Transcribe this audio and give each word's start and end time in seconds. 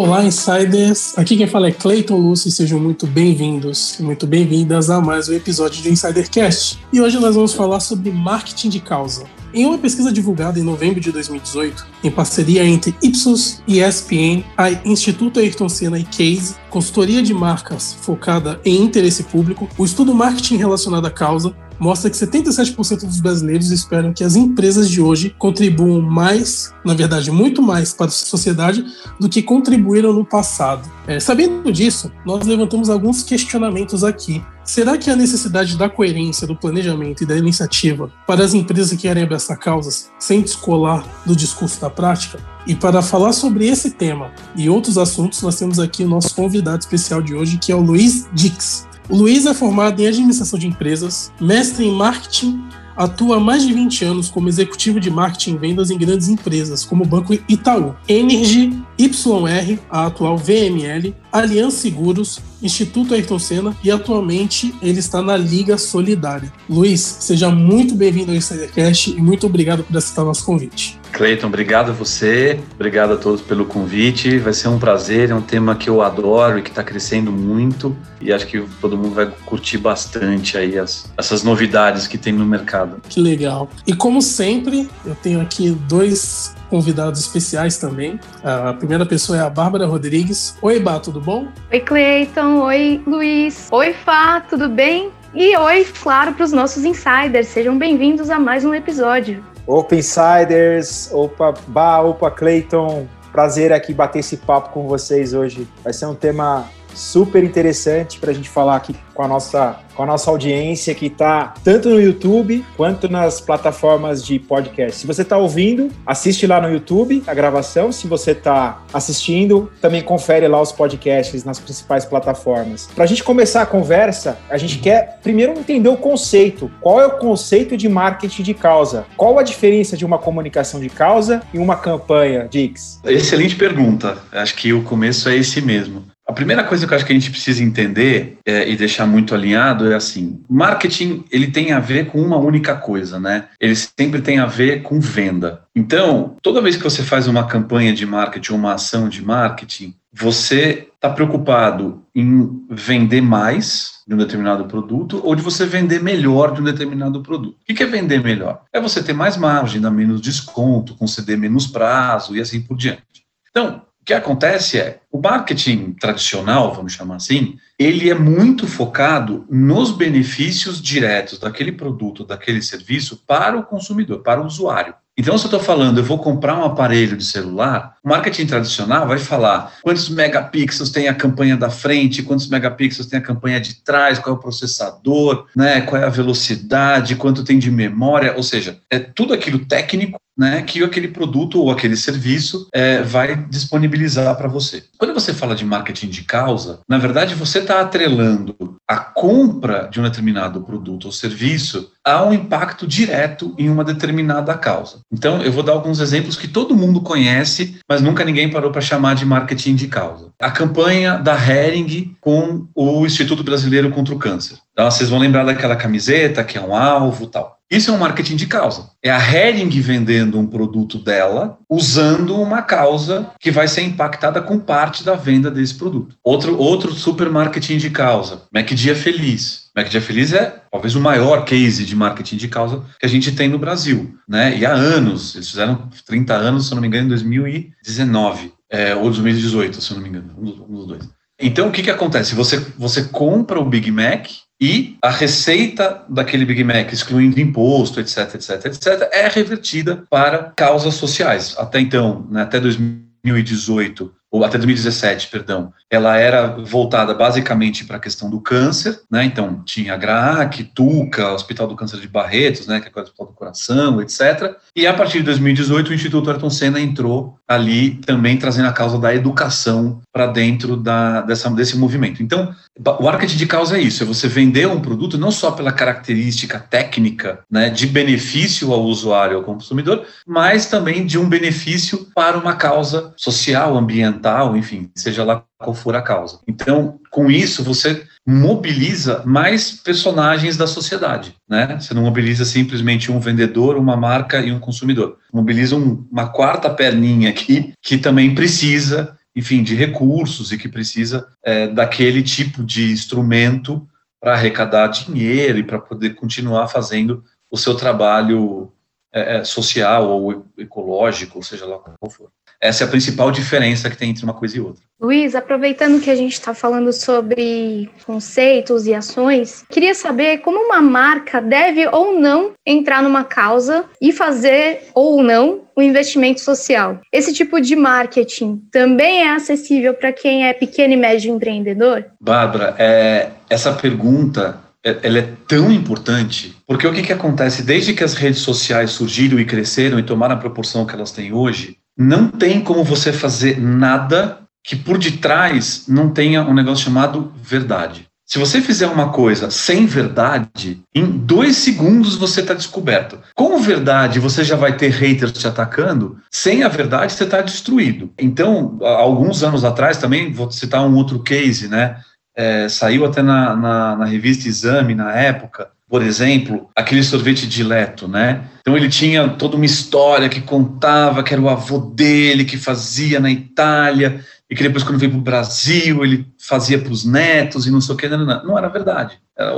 Olá, 0.00 0.24
insiders! 0.24 1.12
Aqui 1.18 1.36
quem 1.36 1.48
fala 1.48 1.66
é 1.66 1.72
Clayton 1.72 2.18
Lucy, 2.18 2.52
sejam 2.52 2.78
muito 2.78 3.04
bem-vindos 3.04 3.98
e 3.98 4.02
muito 4.04 4.28
bem-vindas 4.28 4.90
a 4.90 5.00
mais 5.00 5.28
um 5.28 5.32
episódio 5.32 5.82
do 5.82 5.88
Insidercast. 5.88 6.78
E 6.92 7.00
hoje 7.00 7.18
nós 7.18 7.34
vamos 7.34 7.52
falar 7.52 7.80
sobre 7.80 8.12
marketing 8.12 8.68
de 8.68 8.78
causa. 8.78 9.24
Em 9.52 9.66
uma 9.66 9.76
pesquisa 9.76 10.12
divulgada 10.12 10.60
em 10.60 10.62
novembro 10.62 11.00
de 11.00 11.10
2018, 11.10 11.84
em 12.04 12.12
parceria 12.12 12.64
entre 12.64 12.94
Ipsos, 13.02 13.60
ESPN, 13.66 14.44
a 14.56 14.70
Instituto 14.88 15.40
Ayrton 15.40 15.68
Senna 15.68 15.98
e 15.98 16.04
Case, 16.04 16.54
consultoria 16.70 17.20
de 17.20 17.34
marcas 17.34 17.96
focada 18.00 18.60
em 18.64 18.80
interesse 18.80 19.24
público, 19.24 19.68
o 19.76 19.84
estudo 19.84 20.14
Marketing 20.14 20.58
relacionado 20.58 21.06
à 21.06 21.10
causa 21.10 21.52
mostra 21.78 22.10
que 22.10 22.16
77% 22.16 23.06
dos 23.06 23.20
brasileiros 23.20 23.70
esperam 23.70 24.12
que 24.12 24.24
as 24.24 24.36
empresas 24.36 24.90
de 24.90 25.00
hoje 25.00 25.34
contribuam 25.38 26.00
mais, 26.00 26.72
na 26.84 26.94
verdade, 26.94 27.30
muito 27.30 27.62
mais 27.62 27.92
para 27.92 28.06
a 28.06 28.10
sociedade 28.10 28.84
do 29.18 29.28
que 29.28 29.42
contribuíram 29.42 30.12
no 30.12 30.24
passado. 30.24 30.88
É, 31.06 31.18
sabendo 31.20 31.72
disso, 31.72 32.10
nós 32.24 32.46
levantamos 32.46 32.90
alguns 32.90 33.22
questionamentos 33.22 34.04
aqui. 34.04 34.42
Será 34.64 34.98
que 34.98 35.08
a 35.08 35.16
necessidade 35.16 35.78
da 35.78 35.88
coerência 35.88 36.46
do 36.46 36.54
planejamento 36.54 37.22
e 37.22 37.26
da 37.26 37.36
iniciativa 37.36 38.10
para 38.26 38.44
as 38.44 38.52
empresas 38.52 38.90
que 38.90 38.98
querem 38.98 39.22
abraçar 39.22 39.58
causas 39.58 40.10
sem 40.18 40.42
descolar 40.42 41.02
do 41.24 41.34
discurso 41.34 41.80
da 41.80 41.88
prática? 41.88 42.38
E 42.66 42.74
para 42.74 43.00
falar 43.00 43.32
sobre 43.32 43.66
esse 43.66 43.92
tema 43.92 44.30
e 44.54 44.68
outros 44.68 44.98
assuntos, 44.98 45.40
nós 45.40 45.56
temos 45.56 45.78
aqui 45.78 46.04
o 46.04 46.08
nosso 46.08 46.34
convidado 46.34 46.80
especial 46.80 47.22
de 47.22 47.34
hoje, 47.34 47.56
que 47.56 47.72
é 47.72 47.74
o 47.74 47.80
Luiz 47.80 48.28
Dix. 48.34 48.87
Luiz 49.10 49.46
é 49.46 49.54
formado 49.54 50.00
em 50.00 50.06
administração 50.06 50.58
de 50.58 50.66
empresas, 50.66 51.32
mestre 51.40 51.86
em 51.86 51.92
marketing, 51.92 52.62
atua 52.94 53.36
há 53.36 53.40
mais 53.40 53.62
de 53.62 53.72
20 53.72 54.04
anos 54.04 54.28
como 54.28 54.48
executivo 54.48 54.98
de 54.98 55.10
marketing 55.10 55.54
e 55.54 55.58
vendas 55.58 55.90
em 55.90 55.96
grandes 55.96 56.28
empresas, 56.28 56.84
como 56.84 57.04
o 57.04 57.06
Banco 57.06 57.32
Itaú, 57.48 57.94
Energy, 58.08 58.76
YR, 58.98 59.78
a 59.88 60.06
atual 60.06 60.36
VML, 60.36 61.14
Aliança 61.32 61.78
Seguros, 61.78 62.40
Instituto 62.60 63.14
Ayrton 63.14 63.38
Senna 63.38 63.76
e 63.84 63.90
atualmente 63.90 64.74
ele 64.82 64.98
está 64.98 65.22
na 65.22 65.36
Liga 65.36 65.78
Solidária. 65.78 66.52
Luiz, 66.68 67.00
seja 67.00 67.48
muito 67.48 67.94
bem-vindo 67.94 68.32
ao 68.32 68.36
Insidercast 68.36 69.10
e 69.10 69.22
muito 69.22 69.46
obrigado 69.46 69.84
por 69.84 69.96
aceitar 69.96 70.24
nosso 70.24 70.44
convite. 70.44 70.97
Cleiton, 71.12 71.48
obrigado 71.48 71.90
a 71.90 71.92
você, 71.92 72.60
obrigado 72.74 73.14
a 73.14 73.16
todos 73.16 73.40
pelo 73.40 73.64
convite. 73.64 74.38
Vai 74.38 74.52
ser 74.52 74.68
um 74.68 74.78
prazer, 74.78 75.30
é 75.30 75.34
um 75.34 75.42
tema 75.42 75.74
que 75.74 75.88
eu 75.88 76.02
adoro 76.02 76.58
e 76.58 76.62
que 76.62 76.70
está 76.70 76.82
crescendo 76.82 77.32
muito 77.32 77.96
e 78.20 78.32
acho 78.32 78.46
que 78.46 78.60
todo 78.80 78.96
mundo 78.96 79.14
vai 79.14 79.26
curtir 79.46 79.78
bastante 79.78 80.56
aí 80.56 80.78
as, 80.78 81.10
essas 81.16 81.42
novidades 81.42 82.06
que 82.06 82.18
tem 82.18 82.32
no 82.32 82.44
mercado. 82.44 83.00
Que 83.08 83.20
legal. 83.20 83.68
E 83.86 83.94
como 83.94 84.20
sempre, 84.20 84.88
eu 85.04 85.14
tenho 85.14 85.40
aqui 85.40 85.70
dois 85.70 86.54
convidados 86.68 87.20
especiais 87.20 87.78
também. 87.78 88.20
A 88.42 88.72
primeira 88.74 89.06
pessoa 89.06 89.38
é 89.38 89.40
a 89.40 89.50
Bárbara 89.50 89.86
Rodrigues. 89.86 90.56
Oi, 90.60 90.78
Bá, 90.78 91.00
tudo 91.00 91.20
bom? 91.20 91.48
Oi, 91.72 91.80
Cleiton. 91.80 92.60
Oi, 92.62 93.02
Luiz. 93.06 93.68
Oi, 93.70 93.92
Fá, 93.92 94.40
tudo 94.40 94.68
bem? 94.68 95.10
E 95.34 95.56
oi, 95.56 95.86
claro, 96.02 96.32
para 96.32 96.44
os 96.44 96.52
nossos 96.52 96.84
insiders. 96.84 97.48
Sejam 97.48 97.76
bem-vindos 97.76 98.30
a 98.30 98.38
mais 98.38 98.64
um 98.64 98.74
episódio. 98.74 99.44
Opa, 99.68 99.94
insiders. 99.94 101.10
Opa, 101.12 101.52
Bá, 101.66 102.00
opa, 102.00 102.30
Cleiton. 102.30 103.06
Prazer 103.30 103.70
aqui 103.70 103.92
bater 103.92 104.20
esse 104.20 104.38
papo 104.38 104.70
com 104.70 104.88
vocês 104.88 105.34
hoje. 105.34 105.68
Vai 105.84 105.92
ser 105.92 106.06
um 106.06 106.14
tema 106.14 106.66
super 106.94 107.42
interessante 107.44 108.18
para 108.18 108.30
a 108.30 108.34
gente 108.34 108.48
falar 108.48 108.76
aqui 108.76 108.94
com 109.18 109.24
a 109.24 109.28
nossa, 109.28 109.80
com 109.96 110.04
a 110.04 110.06
nossa 110.06 110.30
audiência 110.30 110.94
que 110.94 111.06
está 111.06 111.52
tanto 111.64 111.88
no 111.88 112.00
YouTube 112.00 112.64
quanto 112.76 113.08
nas 113.08 113.40
plataformas 113.40 114.24
de 114.24 114.38
podcast. 114.38 115.00
Se 115.00 115.08
você 115.08 115.22
está 115.22 115.36
ouvindo, 115.36 115.90
assiste 116.06 116.46
lá 116.46 116.60
no 116.60 116.72
YouTube 116.72 117.24
a 117.26 117.34
gravação. 117.34 117.90
Se 117.90 118.06
você 118.06 118.30
está 118.30 118.80
assistindo, 118.92 119.72
também 119.80 120.02
confere 120.02 120.46
lá 120.46 120.62
os 120.62 120.70
podcasts 120.70 121.42
nas 121.42 121.58
principais 121.58 122.04
plataformas. 122.04 122.88
Para 122.94 123.02
a 123.02 123.06
gente 123.08 123.24
começar 123.24 123.62
a 123.62 123.66
conversa, 123.66 124.38
a 124.48 124.56
gente 124.56 124.78
quer 124.78 125.18
primeiro 125.20 125.52
entender 125.58 125.88
o 125.88 125.96
conceito. 125.96 126.70
Qual 126.80 127.00
é 127.00 127.06
o 127.06 127.18
conceito 127.18 127.76
de 127.76 127.88
marketing 127.88 128.44
de 128.44 128.54
causa? 128.54 129.04
Qual 129.16 129.36
a 129.36 129.42
diferença 129.42 129.96
de 129.96 130.04
uma 130.04 130.18
comunicação 130.18 130.78
de 130.78 130.88
causa 130.88 131.42
e 131.52 131.58
uma 131.58 131.74
campanha, 131.74 132.46
Dix? 132.48 133.00
Excelente 133.04 133.56
pergunta. 133.56 134.16
Acho 134.30 134.54
que 134.54 134.72
o 134.72 134.84
começo 134.84 135.28
é 135.28 135.36
esse 135.36 135.60
mesmo. 135.60 136.04
A 136.28 136.32
primeira 136.34 136.62
coisa 136.62 136.86
que 136.86 136.92
eu 136.92 136.96
acho 136.96 137.06
que 137.06 137.12
a 137.12 137.14
gente 137.14 137.30
precisa 137.30 137.64
entender 137.64 138.36
é, 138.44 138.68
e 138.68 138.76
deixar 138.76 139.06
muito 139.06 139.34
alinhado 139.34 139.90
é 139.90 139.94
assim: 139.94 140.42
marketing 140.46 141.24
ele 141.30 141.46
tem 141.46 141.72
a 141.72 141.80
ver 141.80 142.08
com 142.08 142.20
uma 142.20 142.36
única 142.36 142.76
coisa, 142.76 143.18
né? 143.18 143.48
Ele 143.58 143.74
sempre 143.74 144.20
tem 144.20 144.38
a 144.38 144.44
ver 144.44 144.82
com 144.82 145.00
venda. 145.00 145.62
Então, 145.74 146.36
toda 146.42 146.60
vez 146.60 146.76
que 146.76 146.84
você 146.84 147.02
faz 147.02 147.26
uma 147.26 147.46
campanha 147.46 147.94
de 147.94 148.04
marketing, 148.04 148.52
uma 148.52 148.74
ação 148.74 149.08
de 149.08 149.24
marketing, 149.24 149.94
você 150.12 150.88
está 150.94 151.08
preocupado 151.08 152.02
em 152.14 152.62
vender 152.68 153.22
mais 153.22 154.02
de 154.06 154.14
um 154.14 154.18
determinado 154.18 154.66
produto 154.66 155.22
ou 155.24 155.34
de 155.34 155.40
você 155.40 155.64
vender 155.64 156.02
melhor 156.02 156.52
de 156.52 156.60
um 156.60 156.64
determinado 156.64 157.22
produto. 157.22 157.56
O 157.70 157.74
que 157.74 157.82
é 157.82 157.86
vender 157.86 158.22
melhor? 158.22 158.64
É 158.70 158.78
você 158.78 159.02
ter 159.02 159.14
mais 159.14 159.38
margem, 159.38 159.80
dar 159.80 159.90
menos 159.90 160.20
desconto, 160.20 160.94
conceder 160.94 161.38
menos 161.38 161.66
prazo 161.66 162.36
e 162.36 162.40
assim 162.40 162.60
por 162.60 162.76
diante. 162.76 163.24
Então, 163.50 163.82
que 164.08 164.14
acontece 164.14 164.78
é, 164.78 165.00
o 165.12 165.20
marketing 165.20 165.92
tradicional, 165.92 166.72
vamos 166.72 166.94
chamar 166.94 167.16
assim, 167.16 167.58
ele 167.78 168.08
é 168.08 168.14
muito 168.14 168.66
focado 168.66 169.44
nos 169.50 169.90
benefícios 169.90 170.80
diretos 170.80 171.38
daquele 171.38 171.72
produto, 171.72 172.24
daquele 172.24 172.62
serviço 172.62 173.22
para 173.26 173.58
o 173.58 173.62
consumidor, 173.62 174.22
para 174.22 174.40
o 174.40 174.46
usuário. 174.46 174.94
Então, 175.14 175.36
se 175.36 175.44
eu 175.44 175.48
estou 175.48 175.60
falando, 175.60 175.98
eu 175.98 176.04
vou 176.04 176.16
comprar 176.16 176.56
um 176.56 176.64
aparelho 176.64 177.18
de 177.18 177.24
celular, 177.24 177.96
o 178.02 178.08
marketing 178.08 178.46
tradicional 178.46 179.06
vai 179.06 179.18
falar 179.18 179.74
quantos 179.82 180.08
megapixels 180.08 180.88
tem 180.88 181.08
a 181.08 181.14
campanha 181.14 181.56
da 181.56 181.68
frente, 181.68 182.22
quantos 182.22 182.48
megapixels 182.48 183.08
tem 183.08 183.18
a 183.18 183.22
campanha 183.22 183.60
de 183.60 183.74
trás, 183.82 184.18
qual 184.18 184.36
é 184.36 184.38
o 184.38 184.40
processador, 184.40 185.46
né, 185.54 185.82
qual 185.82 186.00
é 186.00 186.06
a 186.06 186.08
velocidade, 186.08 187.16
quanto 187.16 187.44
tem 187.44 187.58
de 187.58 187.70
memória, 187.70 188.34
ou 188.36 188.42
seja, 188.42 188.78
é 188.88 188.98
tudo 188.98 189.34
aquilo 189.34 189.66
técnico 189.66 190.18
né, 190.38 190.62
que 190.62 190.82
aquele 190.84 191.08
produto 191.08 191.60
ou 191.60 191.70
aquele 191.70 191.96
serviço 191.96 192.68
é, 192.72 193.02
vai 193.02 193.36
disponibilizar 193.36 194.36
para 194.36 194.48
você. 194.48 194.84
Quando 194.96 195.12
você 195.12 195.34
fala 195.34 195.54
de 195.54 195.64
marketing 195.64 196.08
de 196.08 196.22
causa, 196.22 196.80
na 196.88 196.96
verdade 196.96 197.34
você 197.34 197.58
está 197.58 197.80
atrelando 197.80 198.54
a 198.86 198.96
compra 198.96 199.88
de 199.90 199.98
um 199.98 200.04
determinado 200.04 200.62
produto 200.62 201.06
ou 201.06 201.12
serviço 201.12 201.90
a 202.04 202.24
um 202.24 202.32
impacto 202.32 202.86
direto 202.86 203.54
em 203.58 203.68
uma 203.68 203.84
determinada 203.84 204.54
causa. 204.54 205.00
Então, 205.12 205.42
eu 205.42 205.52
vou 205.52 205.62
dar 205.62 205.72
alguns 205.72 206.00
exemplos 206.00 206.36
que 206.36 206.48
todo 206.48 206.74
mundo 206.74 207.02
conhece, 207.02 207.78
mas 207.88 208.00
nunca 208.00 208.24
ninguém 208.24 208.50
parou 208.50 208.70
para 208.70 208.80
chamar 208.80 209.14
de 209.14 209.26
marketing 209.26 209.74
de 209.74 209.88
causa. 209.88 210.30
A 210.40 210.50
campanha 210.50 211.18
da 211.18 211.34
Hering 211.34 212.16
com 212.20 212.66
o 212.74 213.04
Instituto 213.04 213.44
Brasileiro 213.44 213.90
contra 213.90 214.14
o 214.14 214.18
Câncer. 214.18 214.56
Então, 214.72 214.90
vocês 214.90 215.10
vão 215.10 215.18
lembrar 215.18 215.44
daquela 215.44 215.76
camiseta 215.76 216.44
que 216.44 216.56
é 216.56 216.60
um 216.60 216.74
alvo 216.74 217.26
tal. 217.26 217.57
Isso 217.70 217.90
é 217.90 217.94
um 217.94 217.98
marketing 217.98 218.36
de 218.36 218.46
causa. 218.46 218.90
É 219.02 219.10
a 219.10 219.18
Hering 219.18 219.68
vendendo 219.80 220.38
um 220.38 220.46
produto 220.46 220.98
dela 220.98 221.58
usando 221.68 222.34
uma 222.40 222.62
causa 222.62 223.30
que 223.38 223.50
vai 223.50 223.68
ser 223.68 223.82
impactada 223.82 224.40
com 224.40 224.58
parte 224.58 225.04
da 225.04 225.14
venda 225.14 225.50
desse 225.50 225.74
produto. 225.74 226.16
Outro, 226.24 226.56
outro 226.56 226.92
super 226.92 227.28
marketing 227.28 227.76
de 227.76 227.90
causa, 227.90 228.42
Mac 228.52 228.68
Dia 228.68 228.96
Feliz. 228.96 229.68
Mac 229.76 229.88
Dia 229.88 230.00
Feliz 230.00 230.32
é 230.32 230.62
talvez 230.72 230.94
o 230.94 231.00
maior 231.00 231.44
case 231.44 231.84
de 231.84 231.94
marketing 231.94 232.36
de 232.36 232.48
causa 232.48 232.84
que 232.98 233.04
a 233.04 233.08
gente 233.08 233.32
tem 233.32 233.48
no 233.48 233.58
Brasil. 233.58 234.14
Né? 234.26 234.56
E 234.56 234.64
há 234.64 234.72
anos, 234.72 235.34
eles 235.34 235.50
fizeram 235.50 235.90
30 236.06 236.34
anos, 236.34 236.68
se 236.68 236.74
não 236.74 236.80
me 236.80 236.88
engano, 236.88 237.04
em 237.04 237.10
2019, 237.10 238.52
é, 238.70 238.94
ou 238.94 239.04
2018, 239.04 239.80
se 239.80 239.94
não 239.94 240.00
me 240.00 240.08
engano, 240.08 240.34
um 240.38 240.74
dos 240.74 240.86
dois. 240.86 241.08
Então, 241.40 241.68
o 241.68 241.70
que, 241.70 241.82
que 241.82 241.90
acontece? 241.90 242.34
Você, 242.34 242.56
você 242.76 243.04
compra 243.04 243.60
o 243.60 243.64
Big 243.64 243.90
Mac 243.92 244.26
e 244.60 244.96
a 245.00 245.10
receita 245.10 246.04
daquele 246.08 246.44
Big 246.44 246.64
Mac, 246.64 246.92
excluindo 246.92 247.40
imposto, 247.40 248.00
etc, 248.00 248.34
etc, 248.34 248.66
etc, 248.66 249.08
é 249.12 249.28
revertida 249.28 250.04
para 250.10 250.52
causas 250.56 250.94
sociais. 250.94 251.54
Até 251.58 251.80
então, 251.80 252.26
né, 252.30 252.42
até 252.42 252.58
2018, 252.58 254.12
ou 254.30 254.44
até 254.44 254.58
2017, 254.58 255.28
perdão, 255.28 255.72
ela 255.90 256.16
era 256.18 256.48
voltada 256.48 257.14
basicamente 257.14 257.84
para 257.84 257.96
a 257.96 258.00
questão 258.00 258.28
do 258.28 258.40
câncer, 258.40 259.00
né? 259.10 259.24
Então 259.24 259.62
tinha 259.64 259.94
a 259.94 259.96
GRAAC, 259.96 260.64
TUCA, 260.74 261.32
Hospital 261.32 261.66
do 261.66 261.76
Câncer 261.76 261.98
de 261.98 262.08
Barretos, 262.08 262.66
né? 262.66 262.78
Que 262.78 262.88
é 262.88 262.92
o 262.94 263.02
Hospital 263.02 263.26
do 263.26 263.32
Coração, 263.32 264.02
etc. 264.02 264.54
E 264.76 264.86
a 264.86 264.92
partir 264.92 265.18
de 265.18 265.24
2018 265.24 265.90
o 265.90 265.94
Instituto 265.94 266.30
Ayrton 266.30 266.50
Senna 266.50 266.78
entrou 266.78 267.38
ali 267.48 267.94
também 267.94 268.36
trazendo 268.36 268.68
a 268.68 268.72
causa 268.72 268.98
da 268.98 269.14
educação 269.14 270.02
para 270.12 270.26
dentro 270.26 270.76
da, 270.76 271.22
dessa, 271.22 271.48
desse 271.50 271.78
movimento. 271.78 272.22
Então 272.22 272.54
o 272.84 273.02
marketing 273.02 273.36
de 273.36 273.46
causa 273.46 273.76
é 273.76 273.80
isso, 273.80 274.02
é 274.02 274.06
você 274.06 274.28
vender 274.28 274.68
um 274.68 274.80
produto 274.80 275.18
não 275.18 275.30
só 275.30 275.50
pela 275.50 275.72
característica 275.72 276.58
técnica, 276.58 277.40
né? 277.50 277.70
De 277.70 277.86
benefício 277.86 278.72
ao 278.72 278.84
usuário, 278.84 279.36
ao 279.36 279.42
consumidor, 279.42 280.06
mas 280.26 280.66
também 280.66 281.04
de 281.04 281.18
um 281.18 281.28
benefício 281.28 282.06
para 282.14 282.38
uma 282.38 282.54
causa 282.54 283.12
social, 283.16 283.76
ambiental 283.76 284.56
enfim, 284.56 284.90
seja 284.94 285.24
lá 285.24 285.44
qual 285.58 285.74
for 285.74 285.96
a 285.96 286.02
causa. 286.02 286.38
Então, 286.46 287.00
com 287.10 287.30
isso, 287.30 287.64
você 287.64 288.04
mobiliza 288.24 289.22
mais 289.24 289.72
personagens 289.72 290.56
da 290.56 290.66
sociedade, 290.66 291.34
né? 291.48 291.78
Você 291.80 291.94
não 291.94 292.02
mobiliza 292.02 292.44
simplesmente 292.44 293.10
um 293.10 293.18
vendedor, 293.18 293.76
uma 293.76 293.96
marca 293.96 294.40
e 294.40 294.52
um 294.52 294.60
consumidor. 294.60 295.16
Mobiliza 295.32 295.74
um, 295.74 296.06
uma 296.12 296.28
quarta 296.28 296.68
perninha 296.68 297.30
aqui 297.30 297.72
que 297.82 297.96
também 297.96 298.34
precisa 298.34 299.17
enfim, 299.38 299.62
de 299.62 299.76
recursos 299.76 300.50
e 300.50 300.58
que 300.58 300.68
precisa 300.68 301.28
é, 301.44 301.68
daquele 301.68 302.24
tipo 302.24 302.64
de 302.64 302.90
instrumento 302.90 303.88
para 304.20 304.32
arrecadar 304.32 304.88
dinheiro 304.88 305.58
e 305.58 305.62
para 305.62 305.78
poder 305.78 306.16
continuar 306.16 306.66
fazendo 306.66 307.22
o 307.48 307.56
seu 307.56 307.76
trabalho 307.76 308.72
é, 309.18 309.36
é, 309.38 309.44
social 309.44 310.08
ou 310.08 310.46
ecológico, 310.56 311.38
ou 311.38 311.42
seja 311.42 311.66
lá 311.66 311.78
qual 311.78 312.10
for. 312.10 312.28
Essa 312.60 312.82
é 312.82 312.86
a 312.86 312.90
principal 312.90 313.30
diferença 313.30 313.88
que 313.88 313.96
tem 313.96 314.10
entre 314.10 314.24
uma 314.24 314.34
coisa 314.34 314.56
e 314.56 314.60
outra. 314.60 314.82
Luiz, 315.00 315.36
aproveitando 315.36 316.00
que 316.02 316.10
a 316.10 316.16
gente 316.16 316.32
está 316.32 316.52
falando 316.52 316.92
sobre 316.92 317.88
conceitos 318.04 318.84
e 318.86 318.94
ações, 318.94 319.64
queria 319.70 319.94
saber 319.94 320.38
como 320.38 320.58
uma 320.58 320.80
marca 320.80 321.40
deve 321.40 321.86
ou 321.86 322.18
não 322.18 322.52
entrar 322.66 323.00
numa 323.00 323.22
causa 323.22 323.84
e 324.02 324.12
fazer 324.12 324.88
ou 324.92 325.22
não 325.22 325.68
o 325.76 325.80
um 325.80 325.82
investimento 325.82 326.40
social. 326.40 327.00
Esse 327.12 327.32
tipo 327.32 327.60
de 327.60 327.76
marketing 327.76 328.60
também 328.72 329.22
é 329.22 329.34
acessível 329.34 329.94
para 329.94 330.12
quem 330.12 330.48
é 330.48 330.52
pequeno 330.52 330.94
e 330.94 330.96
médio 330.96 331.32
empreendedor? 331.32 332.06
Bárbara, 332.20 332.74
é, 332.76 333.30
essa 333.48 333.72
pergunta 333.72 334.58
é, 334.84 334.98
ela 335.02 335.18
é 335.18 335.28
tão 335.46 335.70
importante, 335.70 336.56
porque 336.68 336.86
o 336.86 336.92
que, 336.92 337.02
que 337.02 337.12
acontece 337.14 337.62
desde 337.62 337.94
que 337.94 338.04
as 338.04 338.12
redes 338.12 338.40
sociais 338.40 338.90
surgiram 338.90 339.40
e 339.40 339.44
cresceram 339.46 339.98
e 339.98 340.02
tomaram 340.02 340.34
a 340.34 340.38
proporção 340.38 340.84
que 340.84 340.94
elas 340.94 341.10
têm 341.10 341.32
hoje, 341.32 341.78
não 341.96 342.28
tem 342.28 342.60
como 342.60 342.84
você 342.84 343.10
fazer 343.10 343.58
nada 343.58 344.40
que 344.62 344.76
por 344.76 344.98
detrás 344.98 345.84
não 345.88 346.10
tenha 346.10 346.42
um 346.42 346.52
negócio 346.52 346.84
chamado 346.84 347.32
verdade. 347.42 348.06
Se 348.26 348.38
você 348.38 348.60
fizer 348.60 348.86
uma 348.86 349.08
coisa 349.08 349.50
sem 349.50 349.86
verdade, 349.86 350.82
em 350.94 351.06
dois 351.06 351.56
segundos 351.56 352.14
você 352.16 352.42
está 352.42 352.52
descoberto. 352.52 353.18
Com 353.34 353.58
verdade, 353.58 354.20
você 354.20 354.44
já 354.44 354.54
vai 354.54 354.76
ter 354.76 354.90
haters 354.90 355.32
te 355.32 355.48
atacando. 355.48 356.18
Sem 356.30 356.62
a 356.62 356.68
verdade, 356.68 357.14
você 357.14 357.24
está 357.24 357.40
destruído. 357.40 358.12
Então, 358.18 358.78
alguns 358.82 359.42
anos 359.42 359.64
atrás, 359.64 359.96
também 359.96 360.30
vou 360.30 360.50
citar 360.50 360.86
um 360.86 360.94
outro 360.94 361.22
case, 361.22 361.68
né? 361.68 362.02
é, 362.38 362.68
saiu 362.68 363.04
até 363.04 363.20
na, 363.20 363.56
na, 363.56 363.96
na, 363.96 364.04
revista 364.04 364.46
Exame 364.46 364.94
na 364.94 365.12
época, 365.12 365.68
por 365.88 366.02
exemplo, 366.02 366.68
aquele 366.76 367.02
sorvete 367.02 367.46
dileto, 367.46 368.06
né? 368.06 368.44
Então 368.60 368.76
ele 368.76 368.88
tinha 368.88 369.26
toda 369.28 369.56
uma 369.56 369.64
história 369.64 370.28
que 370.28 370.42
contava 370.42 371.22
que 371.22 371.32
era 371.32 371.40
o 371.40 371.48
avô 371.48 371.78
dele 371.78 372.44
que 372.44 372.58
fazia 372.58 373.18
na 373.18 373.30
Itália 373.30 374.22
e 374.50 374.54
que 374.54 374.62
depois 374.62 374.84
quando 374.84 374.98
veio 374.98 375.12
para 375.12 375.18
o 375.18 375.22
Brasil 375.22 376.04
ele 376.04 376.26
fazia 376.38 376.78
para 376.78 376.92
os 376.92 377.04
netos 377.04 377.66
e 377.66 377.70
não 377.70 377.80
sei 377.80 377.94
o 377.94 377.98
que, 377.98 378.08
não, 378.08 378.24
não, 378.24 378.44
não 378.44 378.58
era 378.58 378.68
verdade. 378.68 379.18
Era 379.36 379.52